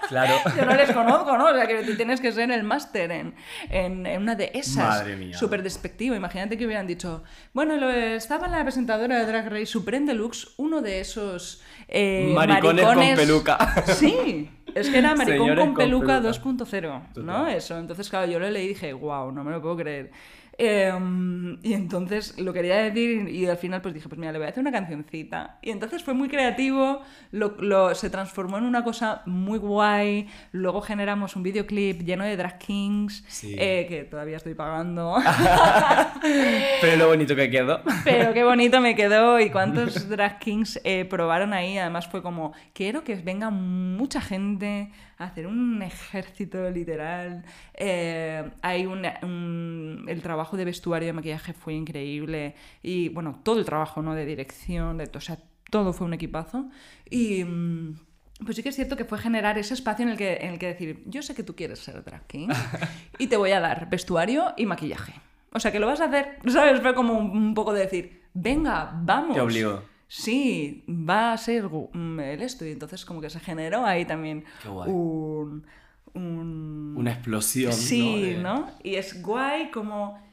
claro. 0.09 0.35
yo 0.55 0.65
no 0.65 0.75
les 0.75 0.91
conozco, 0.91 1.37
¿no? 1.37 1.45
O 1.45 1.53
sea, 1.53 1.67
que 1.67 1.83
tú 1.83 1.95
tienes 1.95 2.21
que 2.21 2.31
ser 2.31 2.51
el 2.51 2.63
máster 2.63 3.11
en, 3.11 3.35
en, 3.69 4.21
una 4.21 4.35
de 4.35 4.51
esas. 4.53 4.99
Madre 4.99 5.15
mía. 5.15 5.37
Súper 5.37 5.63
despectivo. 5.63 6.15
Imagínate 6.15 6.57
que 6.57 6.65
hubieran 6.65 6.85
dicho, 6.85 7.23
bueno, 7.53 7.77
lo, 7.77 7.89
estaba 7.89 8.47
la 8.47 8.61
presentadora 8.63 9.17
de 9.19 9.25
Drag 9.25 9.49
Race 9.49 9.65
Supreme 9.65 10.05
Deluxe, 10.05 10.49
uno 10.57 10.81
de 10.81 10.99
esos 10.99 11.63
eh, 11.87 12.31
maricones, 12.35 12.85
con 12.85 12.97
peluca. 13.15 13.83
Sí, 13.87 14.49
es 14.73 14.89
que 14.89 14.97
era 14.97 15.15
maricón 15.15 15.55
con 15.55 15.73
peluca, 15.75 16.21
2.0, 16.21 17.01
¿no? 17.17 17.47
Eso. 17.47 17.77
Entonces, 17.77 18.09
claro, 18.09 18.31
yo 18.31 18.39
lo 18.39 18.49
leí 18.49 18.65
y 18.65 18.69
dije, 18.69 18.93
wow, 18.93 19.31
no 19.31 19.43
me 19.43 19.51
lo 19.51 19.61
puedo 19.61 19.77
creer. 19.77 20.11
Em, 20.57 21.57
y 21.63 21.73
entonces 21.73 22.39
lo 22.39 22.53
quería 22.53 22.77
decir 22.77 23.27
y 23.27 23.45
al 23.45 23.57
final 23.57 23.81
pues 23.81 23.93
dije, 23.93 24.07
pues 24.07 24.17
mira, 24.17 24.31
le 24.31 24.37
voy 24.37 24.47
a 24.47 24.49
hacer 24.51 24.61
una 24.61 24.71
cancioncita. 24.71 25.59
Y 25.61 25.71
entonces 25.71 26.03
fue 26.03 26.13
muy 26.13 26.29
creativo, 26.29 27.01
lo, 27.31 27.93
se 27.93 28.09
transformó 28.09 28.57
en 28.57 28.63
una 28.63 28.83
cosa 28.83 29.21
muy 29.25 29.59
guay. 29.59 30.29
Luego 30.51 30.81
generamos 30.81 31.35
un 31.35 31.43
videoclip 31.43 32.03
lleno 32.03 32.23
de 32.23 32.37
drag 32.37 32.57
kings, 32.59 33.23
eh, 33.43 33.85
que 33.89 34.03
todavía 34.05 34.37
estoy 34.37 34.53
pagando. 34.53 35.17
Pero 36.81 36.97
lo 36.97 37.07
bonito 37.09 37.35
que 37.35 37.49
quedó. 37.49 37.81
Pero 38.03 38.33
qué 38.33 38.43
bonito 38.43 38.79
me 38.79 38.95
quedó 38.95 39.39
y 39.39 39.49
cuántos 39.49 40.07
drag 40.09 40.39
kings 40.39 40.79
eh, 40.83 41.05
probaron 41.05 41.53
ahí. 41.53 41.77
Además 41.77 42.07
fue 42.07 42.21
como, 42.21 42.53
quiero 42.73 43.03
que 43.03 43.15
venga 43.15 43.49
mucha 43.49 44.21
gente 44.21 44.89
hacer 45.17 45.47
un 45.47 45.81
ejército 45.81 46.69
literal. 46.69 47.43
Eh, 47.73 48.49
hay 48.61 48.85
un, 48.85 50.05
el 50.07 50.21
trabajo 50.21 50.57
de 50.57 50.65
vestuario, 50.65 51.07
de 51.07 51.13
maquillaje 51.13 51.53
fue 51.53 51.73
increíble. 51.73 52.55
Y 52.83 53.09
bueno, 53.09 53.39
todo 53.43 53.59
el 53.59 53.65
trabajo 53.65 54.01
¿no? 54.01 54.15
de 54.15 54.25
dirección, 54.25 54.97
de, 54.97 55.09
o 55.13 55.21
sea, 55.21 55.37
todo 55.69 55.93
fue 55.93 56.07
un 56.07 56.13
equipazo. 56.13 56.69
Y 57.09 57.43
mm, 57.43 57.99
pues 58.43 58.57
sí 58.57 58.63
que 58.63 58.69
es 58.69 58.75
cierto 58.75 58.97
que 58.97 59.05
fue 59.05 59.17
generar 59.17 59.57
ese 59.57 59.73
espacio 59.73 60.03
en 60.03 60.11
el 60.11 60.17
que, 60.17 60.37
en 60.37 60.53
el 60.53 60.59
que 60.59 60.67
decir, 60.67 61.03
yo 61.05 61.21
sé 61.21 61.33
que 61.35 61.43
tú 61.43 61.55
quieres 61.55 61.79
ser 61.79 62.03
drag 62.03 62.27
king 62.27 62.49
y 63.17 63.27
te 63.27 63.37
voy 63.37 63.51
a 63.51 63.59
dar 63.59 63.89
vestuario 63.89 64.53
y 64.57 64.65
maquillaje. 64.65 65.13
O 65.51 65.59
sea, 65.59 65.71
que 65.71 65.79
lo 65.79 65.87
vas 65.87 66.01
a 66.01 66.05
hacer, 66.05 66.39
¿sabes? 66.47 66.81
Fue 66.81 66.93
como 66.93 67.17
un, 67.17 67.53
poco 67.53 67.73
de 67.73 67.81
decir, 67.81 68.23
venga, 68.33 68.91
vamos. 68.93 69.35
Te 69.35 69.41
obligo. 69.41 69.83
Sí, 70.07 70.83
va 70.87 71.33
a 71.33 71.37
ser 71.37 71.69
mm, 71.69 72.19
el 72.19 72.41
esto. 72.41 72.65
Y 72.65 72.71
entonces 72.71 73.05
como 73.05 73.21
que 73.21 73.29
se 73.29 73.39
generó 73.39 73.85
ahí 73.85 74.05
también 74.05 74.45
un, 74.85 75.65
Una 76.13 77.11
explosión. 77.11 77.73
Sí, 77.73 78.35
¿no? 78.39 78.71
Y 78.83 78.95
es 78.95 79.21
guay 79.21 79.71
como... 79.71 80.23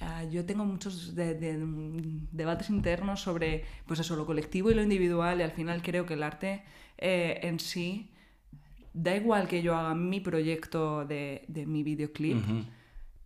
Ah, 0.00 0.22
yo 0.22 0.44
tengo 0.44 0.64
muchos 0.64 1.16
debates 1.16 2.70
internos 2.70 3.20
sobre 3.20 3.64
pues 3.86 3.98
eso, 3.98 4.14
lo 4.14 4.26
colectivo 4.26 4.70
y 4.70 4.74
lo 4.74 4.82
individual 4.82 5.40
y 5.40 5.42
al 5.42 5.50
final 5.50 5.82
creo 5.82 6.06
que 6.06 6.14
el 6.14 6.22
arte 6.22 6.62
eh, 6.98 7.40
en 7.42 7.58
sí 7.58 8.12
da 8.92 9.16
igual 9.16 9.48
que 9.48 9.60
yo 9.60 9.74
haga 9.74 9.96
mi 9.96 10.20
proyecto 10.20 11.04
de, 11.04 11.44
mi 11.66 11.82
videoclip 11.82 12.36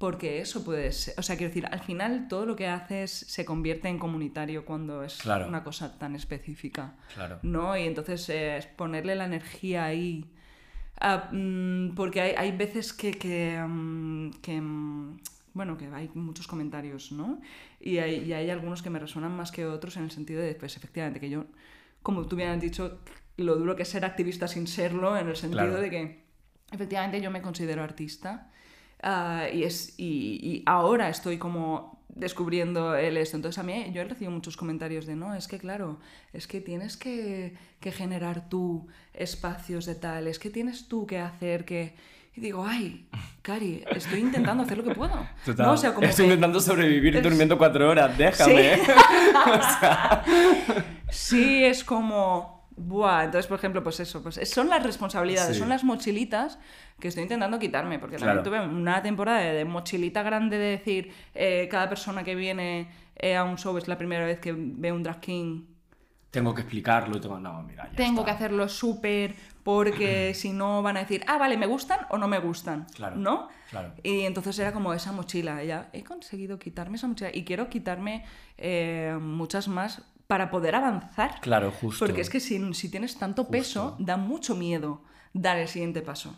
porque 0.02 0.40
eso 0.40 0.64
puede 0.64 0.90
ser, 0.90 1.14
o 1.16 1.22
sea, 1.22 1.36
quiero 1.36 1.50
decir, 1.50 1.64
al 1.70 1.78
final 1.78 2.26
todo 2.26 2.44
lo 2.44 2.56
que 2.56 2.66
haces 2.66 3.12
se 3.12 3.44
convierte 3.44 3.86
en 3.86 4.00
comunitario 4.00 4.64
cuando 4.64 5.04
es 5.04 5.24
una 5.24 5.62
cosa 5.62 5.96
tan 5.96 6.16
específica, 6.16 6.96
claro. 7.14 7.38
¿no? 7.44 7.76
Y 7.76 7.84
entonces 7.84 8.28
eh, 8.28 8.56
es 8.56 8.66
ponerle 8.66 9.14
la 9.14 9.26
energía 9.26 9.84
ahí, 9.84 10.28
ah, 11.00 11.28
mm, 11.30 11.94
porque 11.94 12.20
hay, 12.20 12.34
hay, 12.36 12.50
veces 12.50 12.92
que, 12.92 13.12
que, 13.12 13.56
mm, 13.64 14.30
mm, 14.44 15.20
bueno, 15.54 15.78
que 15.78 15.86
hay 15.86 16.10
muchos 16.14 16.48
comentarios, 16.48 17.12
¿no? 17.12 17.40
Y 17.78 17.98
hay, 17.98 18.24
y 18.24 18.32
hay, 18.32 18.50
algunos 18.50 18.82
que 18.82 18.90
me 18.90 18.98
resuenan 18.98 19.36
más 19.36 19.52
que 19.52 19.66
otros 19.66 19.96
en 19.98 20.02
el 20.02 20.10
sentido 20.10 20.42
de, 20.42 20.56
pues 20.56 20.76
efectivamente, 20.76 21.20
que 21.20 21.30
yo, 21.30 21.44
como 22.02 22.26
tú 22.26 22.34
bien 22.34 22.48
has 22.48 22.60
dicho, 22.60 22.98
lo 23.36 23.54
duro 23.54 23.76
que 23.76 23.84
es 23.84 23.88
ser 23.88 24.04
activista 24.04 24.48
sin 24.48 24.66
serlo, 24.66 25.16
en 25.16 25.28
el 25.28 25.36
sentido 25.36 25.80
de 25.80 25.90
que, 25.90 26.24
efectivamente, 26.72 27.20
yo 27.20 27.30
me 27.30 27.40
considero 27.40 27.84
artista 27.84 28.48
Ah, 29.02 29.46
y, 29.52 29.64
es, 29.64 29.94
y, 29.98 30.62
ahora 30.64 31.08
estoy 31.08 31.36
como 31.36 32.00
descubriendo 32.08 32.94
el 32.94 33.16
esto. 33.16 33.36
Entonces 33.36 33.58
a 33.58 33.62
mí 33.62 33.90
yo 33.92 34.02
he 34.02 34.04
recibido 34.04 34.30
muchos 34.30 34.56
comentarios 34.56 35.06
de, 35.06 35.16
no, 35.16 35.34
es 35.34 35.48
que 35.48 35.58
claro, 35.58 35.98
es 36.32 36.46
que 36.46 36.60
tienes 36.60 36.96
que, 36.96 37.54
que 37.80 37.90
generar 37.90 38.48
tú 38.48 38.86
espacios 39.12 39.86
de 39.86 39.96
tal, 39.96 40.28
es 40.28 40.38
que 40.38 40.50
tienes 40.50 40.88
tú 40.88 41.06
que 41.06 41.18
hacer 41.18 41.64
que... 41.64 41.94
Y 42.34 42.40
digo, 42.40 42.64
ay, 42.66 43.08
Cari, 43.42 43.84
estoy 43.90 44.20
intentando 44.20 44.62
hacer 44.62 44.78
lo 44.78 44.84
que 44.84 44.94
puedo. 44.94 45.26
Total. 45.44 45.74
estoy 46.02 46.26
intentando 46.26 46.60
sobrevivir 46.60 47.20
durmiendo 47.20 47.58
cuatro 47.58 47.90
horas, 47.90 48.16
déjame. 48.16 48.76
¿Sí? 48.76 48.80
sí, 51.10 51.64
es 51.64 51.84
como... 51.84 52.51
Buah, 52.76 53.24
entonces, 53.24 53.46
por 53.46 53.58
ejemplo, 53.58 53.82
pues 53.82 54.00
eso, 54.00 54.22
pues 54.22 54.40
son 54.48 54.68
las 54.68 54.82
responsabilidades, 54.82 55.58
son 55.58 55.68
las 55.68 55.84
mochilitas 55.84 56.58
que 56.98 57.08
estoy 57.08 57.24
intentando 57.24 57.58
quitarme, 57.58 57.98
porque 57.98 58.16
también 58.16 58.42
tuve 58.42 58.60
una 58.60 59.02
temporada 59.02 59.40
de, 59.40 59.64
mochilita 59.64 60.22
grande 60.22 60.56
de 60.56 60.70
decir, 60.70 61.12
eh, 61.34 61.68
cada 61.70 61.88
persona 61.88 62.24
que 62.24 62.34
viene 62.34 62.88
eh, 63.16 63.36
a 63.36 63.44
un 63.44 63.58
show 63.58 63.76
es 63.76 63.88
la 63.88 63.98
primera 63.98 64.24
vez 64.24 64.40
que 64.40 64.54
ve 64.56 64.92
un 64.92 65.02
drag 65.02 65.20
king. 65.20 65.64
Tengo 66.30 66.54
que 66.54 66.62
explicarlo, 66.62 67.20
tengo, 67.20 67.38
no, 67.38 67.62
mira, 67.62 67.90
tengo 67.94 68.24
que 68.24 68.30
hacerlo 68.30 68.66
súper, 68.68 69.34
porque 69.62 70.32
si 70.34 70.52
no 70.52 70.82
van 70.82 70.96
a 70.96 71.00
decir, 71.00 71.22
ah, 71.26 71.36
vale, 71.36 71.58
me 71.58 71.66
gustan 71.66 72.06
o 72.08 72.16
no 72.16 72.26
me 72.26 72.38
gustan, 72.38 72.86
claro, 72.94 73.16
¿no? 73.16 73.48
Y 74.02 74.22
entonces 74.22 74.58
era 74.58 74.72
como 74.72 74.94
esa 74.94 75.12
mochila, 75.12 75.62
ya 75.62 75.90
he 75.92 76.04
conseguido 76.04 76.58
quitarme 76.58 76.96
esa 76.96 77.06
mochila 77.06 77.30
y 77.32 77.44
quiero 77.44 77.68
quitarme 77.68 78.24
eh, 78.56 79.18
muchas 79.20 79.68
más 79.68 80.02
para 80.32 80.50
poder 80.50 80.74
avanzar. 80.74 81.40
Claro, 81.42 81.70
justo. 81.70 82.06
Porque 82.06 82.22
es 82.22 82.30
que 82.30 82.40
si, 82.40 82.72
si 82.72 82.88
tienes 82.88 83.18
tanto 83.18 83.48
peso, 83.48 83.96
da 83.98 84.16
mucho 84.16 84.56
miedo 84.56 85.02
dar 85.34 85.58
el 85.58 85.68
siguiente 85.68 86.00
paso. 86.00 86.34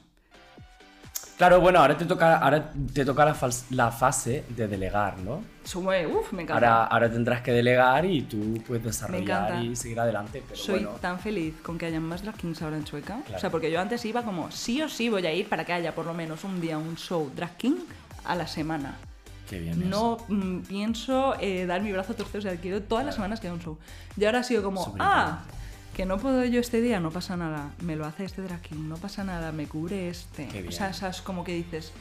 Claro, 1.39 1.61
bueno, 1.61 1.79
ahora 1.79 1.97
te 1.97 2.05
toca, 2.05 2.39
ahora 2.39 2.73
te 2.93 3.05
toca 3.05 3.25
la, 3.71 3.93
fase 3.93 4.45
de 4.49 4.67
delegar, 4.67 5.19
¿no? 5.19 5.45
Sube, 5.63 6.09
uf, 6.09 6.33
me 6.33 6.43
encanta. 6.43 6.55
Ahora, 6.55 6.87
ahora 6.87 7.09
tendrás 7.09 7.41
que 7.41 7.53
delegar 7.53 8.05
y 8.05 8.23
tú 8.23 8.61
puedes 8.67 8.83
desarrollar 8.83 9.63
y 9.63 9.77
seguir 9.77 10.01
adelante. 10.01 10.43
Pero 10.45 10.61
Soy 10.61 10.89
tan 11.01 11.21
feliz 11.21 11.55
con 11.63 11.79
que 11.79 11.87
hayan 11.87 12.03
más 12.03 12.25
drag 12.25 12.35
kings 12.35 12.63
ahora 12.63 12.77
en 12.77 12.83
Chueca. 12.83 13.21
O 13.33 13.39
sea, 13.39 13.49
porque 13.49 13.71
yo 13.71 13.81
antes 13.81 14.05
iba 14.05 14.25
como, 14.25 14.51
sí 14.51 14.83
o 14.83 14.89
sí 14.89 15.09
voy 15.09 15.25
a 15.25 15.33
ir 15.33 15.49
para 15.49 15.65
que 15.65 15.73
haya 15.73 15.95
por 15.95 16.05
lo 16.05 16.15
menos 16.15 16.43
un 16.43 16.61
día 16.61 16.79
un 16.79 16.97
show 16.97 17.31
drag 17.33 17.57
king 17.59 17.77
a 18.25 18.35
la 18.35 18.49
semana. 18.49 18.97
No 19.61 20.19
mm, 20.29 20.61
pienso 20.61 21.35
eh, 21.41 21.67
dar 21.67 21.83
mi 21.83 21.93
brazo 21.93 22.13
a 22.13 22.17
torcer, 22.17 22.39
o 22.39 22.43
sea, 22.43 22.57
quiero 22.57 22.83
todas 22.83 23.05
las 23.05 23.15
semanas 23.15 23.41
que 23.41 23.51
un 23.51 23.61
show. 23.61 23.79
Y 24.17 24.25
ahora 24.25 24.41
ha 24.41 24.45
sido 24.45 24.63
como, 24.63 24.95
ah, 24.99 25.43
que 25.95 26.07
no 26.07 26.19
puedo 26.19 26.45
yo 26.45 26.61
este 26.61 26.81
día, 26.81 27.01
no 27.01 27.11
pasa 27.11 27.37
nada, 27.37 27.73
me 27.81 27.97
lo 27.97 28.05
hace 28.05 28.25
este 28.25 28.43
drag 28.43 28.73
no 28.73 28.97
pasa 28.97 29.25
nada, 29.25 29.53
me 29.53 29.67
cubre 29.67 30.09
este. 30.09 30.67
O 30.69 30.73
sea, 30.73 30.91
es 30.91 31.23
como 31.23 31.45
que 31.45 31.55
dices, 31.55 31.93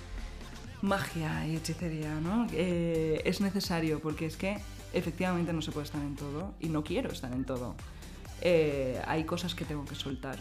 magia 0.82 1.48
y 1.48 1.56
hechicería, 1.56 2.14
¿no? 2.16 2.48
Eh, 2.52 3.22
es 3.26 3.42
necesario 3.42 4.00
porque 4.00 4.26
es 4.26 4.36
que 4.36 4.58
efectivamente 4.94 5.54
no 5.54 5.62
se 5.62 5.72
puede 5.72 5.86
estar 5.86 6.02
en 6.02 6.16
todo 6.16 6.54
y 6.60 6.70
no 6.70 6.84
quiero 6.84 7.12
estar 7.12 7.32
en 7.32 7.46
todo. 7.46 7.76
Eh, 8.42 9.02
hay 9.08 9.24
cosas 9.24 9.56
que 9.56 9.66
tengo 9.66 9.86
que 9.86 9.96
soltar. 9.96 10.38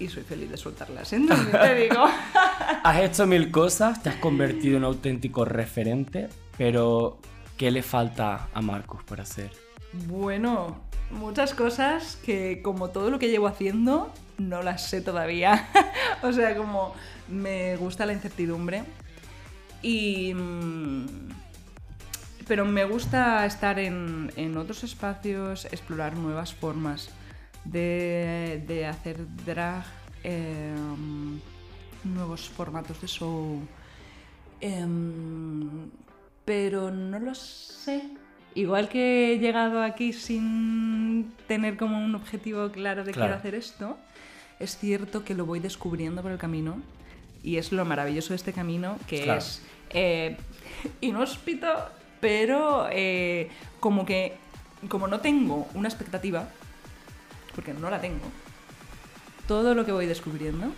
Y 0.00 0.08
soy 0.08 0.24
feliz 0.24 0.50
de 0.50 0.56
soltarlas, 0.56 1.12
entonces 1.12 1.52
te 1.52 1.74
digo. 1.74 2.04
has 2.84 3.00
hecho 3.00 3.26
mil 3.26 3.50
cosas, 3.50 4.02
te 4.02 4.08
has 4.08 4.16
convertido 4.16 4.78
en 4.78 4.84
un 4.84 4.86
auténtico 4.86 5.44
referente, 5.44 6.28
pero 6.56 7.18
¿qué 7.56 7.70
le 7.70 7.82
falta 7.82 8.48
a 8.52 8.62
Marcos 8.62 9.04
por 9.04 9.20
hacer? 9.20 9.52
Bueno, 10.08 10.80
muchas 11.10 11.54
cosas 11.54 12.16
que 12.24 12.62
como 12.62 12.88
todo 12.88 13.10
lo 13.10 13.18
que 13.18 13.28
llevo 13.28 13.46
haciendo 13.46 14.12
no 14.38 14.62
las 14.62 14.86
sé 14.88 15.02
todavía. 15.02 15.68
o 16.22 16.32
sea, 16.32 16.56
como 16.56 16.94
me 17.28 17.76
gusta 17.76 18.06
la 18.06 18.12
incertidumbre 18.12 18.82
y... 19.82 20.34
Mm, 20.34 21.06
pero 22.50 22.64
me 22.64 22.84
gusta 22.84 23.46
estar 23.46 23.78
en, 23.78 24.56
otros 24.56 24.82
espacios, 24.82 25.66
explorar 25.66 26.16
nuevas 26.16 26.52
formas 26.52 27.10
de, 27.64 28.86
hacer 28.88 29.18
drag, 29.44 29.84
em, 30.22 31.38
nuevos 32.04 32.48
formatos 32.48 33.00
de 33.00 33.06
show. 33.06 33.60
Em, 34.60 35.90
pero 36.44 36.90
no 36.90 37.18
lo 37.18 37.34
sé. 37.34 38.02
Igual 38.54 38.88
que 38.88 39.32
he 39.32 39.38
llegado 39.38 39.82
aquí 39.82 40.12
sin 40.12 41.32
tener 41.46 41.76
como 41.76 42.04
un 42.04 42.14
objetivo 42.14 42.70
claro 42.70 43.04
de 43.04 43.12
quiero 43.12 43.34
hacer 43.34 43.54
esto, 43.54 43.96
es 44.58 44.76
cierto 44.76 45.24
que 45.24 45.34
lo 45.34 45.46
voy 45.46 45.60
descubriendo 45.60 46.20
por 46.20 46.32
el 46.32 46.38
camino 46.38 46.82
y 47.42 47.56
es 47.56 47.70
lo 47.72 47.84
maravilloso 47.84 48.30
de 48.30 48.36
este 48.36 48.52
camino 48.52 48.98
que 49.06 49.32
es 49.36 49.62
eh, 49.90 50.36
inhóspito, 51.00 51.68
pero 52.20 52.88
eh, 52.90 53.48
como 53.78 54.04
que 54.04 54.34
como 54.88 55.06
no 55.06 55.20
tengo 55.20 55.68
una 55.74 55.88
expectativa, 55.88 56.48
porque 57.60 57.74
no 57.74 57.90
la 57.90 58.00
tengo, 58.00 58.24
todo 59.46 59.74
lo 59.74 59.84
que 59.84 59.92
voy 59.92 60.06
descubriendo 60.06 60.72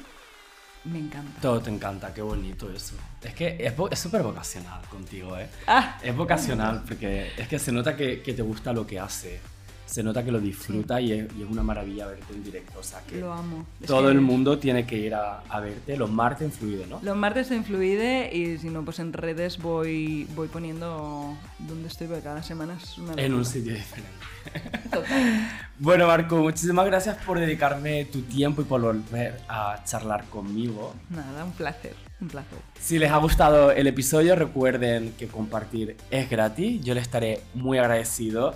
me 0.82 0.98
encanta. 0.98 1.40
Todo 1.40 1.60
te 1.60 1.70
encanta, 1.70 2.12
qué 2.12 2.22
bonito 2.22 2.68
eso. 2.72 2.96
Es 3.22 3.34
que 3.34 3.56
es 3.60 3.98
súper 4.00 4.24
vocacional 4.24 4.80
contigo, 4.88 5.38
¿eh? 5.38 5.48
Ah. 5.68 5.96
Es 6.02 6.16
vocacional 6.16 6.82
porque 6.84 7.30
es 7.36 7.46
que 7.46 7.60
se 7.60 7.70
nota 7.70 7.96
que, 7.96 8.20
que, 8.20 8.32
te 8.32 8.42
gusta 8.42 8.72
lo 8.72 8.84
que 8.84 8.98
hace. 8.98 9.40
Se 9.86 10.02
nota 10.02 10.24
que 10.24 10.32
lo 10.32 10.40
disfruta 10.40 11.00
y, 11.00 11.12
es, 11.12 11.28
y, 11.36 11.42
es, 11.42 11.50
una 11.50 11.62
maravilla 11.62 12.06
verte 12.06 12.32
en 12.32 12.44
directo. 12.44 12.78
O 12.78 12.82
sea 12.82 13.00
que 13.00 13.20
lo 13.20 13.32
amo. 13.32 13.66
todo 13.86 14.10
el 14.10 14.20
mundo 14.20 14.58
tiene 14.58 14.86
que 14.86 14.96
ir 14.96 15.14
a, 15.14 15.40
a, 15.40 15.60
verte 15.60 15.96
los 15.96 16.10
martes 16.10 16.46
en 16.46 16.52
Fluide, 16.52 16.86
¿no? 16.86 17.00
Los 17.02 17.16
martes 17.16 17.50
en 17.50 17.64
Fluide 17.64 18.34
y 18.34 18.58
si 18.58 18.70
no, 18.70 18.84
pues 18.84 18.98
en 18.98 19.12
redes 19.12 19.58
voy, 19.58 20.26
voy 20.34 20.48
poniendo 20.48 21.36
dónde 21.58 21.88
estoy, 21.88 22.06
porque 22.06 22.22
cada 22.22 22.42
semana 22.42 22.76
es 22.82 22.98
una. 22.98 23.14
En 23.22 23.34
un 23.34 23.44
sitio 23.44 23.74
diferente. 23.74 24.10
bueno, 25.78 26.06
Marco, 26.06 26.36
muchísimas 26.36 26.86
gracias 26.86 27.16
por 27.24 27.38
dedicarme 27.38 28.04
tu 28.06 28.22
tiempo 28.22 28.62
y 28.62 28.64
por 28.64 28.80
volver 28.80 29.40
a 29.48 29.82
charlar 29.84 30.24
conmigo. 30.24 30.94
Nada, 31.10 31.44
un 31.44 31.52
placer, 31.52 31.94
un 32.20 32.28
placer. 32.28 32.58
Si 32.80 32.98
les 32.98 33.10
ha 33.10 33.16
gustado 33.18 33.70
el 33.70 33.86
episodio, 33.86 34.36
recuerden 34.36 35.14
que 35.18 35.28
compartir 35.28 35.96
es 36.10 36.28
gratis. 36.28 36.82
Yo 36.82 36.94
les 36.94 37.02
estaré 37.02 37.40
muy 37.54 37.78
agradecido. 37.78 38.54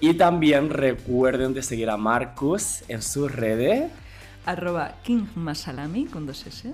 Y 0.00 0.14
también 0.14 0.70
recuerden 0.70 1.54
de 1.54 1.62
seguir 1.62 1.90
a 1.90 1.96
Marcus 1.96 2.84
en 2.88 3.02
sus 3.02 3.32
redes. 3.32 3.90
Arroba 4.44 4.94
Kingmasalami 5.02 6.06
con 6.06 6.26
dos 6.26 6.46
S. 6.46 6.72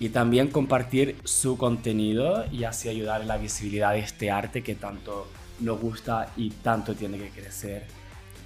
Y 0.00 0.08
también 0.08 0.48
compartir 0.48 1.16
su 1.24 1.56
contenido 1.56 2.44
y 2.50 2.64
así 2.64 2.88
ayudar 2.88 3.22
en 3.22 3.28
la 3.28 3.36
visibilidad 3.36 3.92
de 3.92 4.00
este 4.00 4.30
arte 4.30 4.62
que 4.62 4.74
tanto 4.74 5.28
nos 5.60 5.80
gusta 5.80 6.30
y 6.36 6.50
tanto 6.50 6.94
tiene 6.94 7.18
que 7.18 7.30
crecer. 7.30 7.84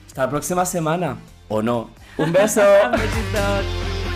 Hasta 0.07 0.24
la 0.24 0.31
próxima 0.31 0.66
semana, 0.66 1.16
o 1.49 1.62
no. 1.62 1.91
Un 2.19 2.32
beso. 2.32 2.62
Besitos. 2.93 4.10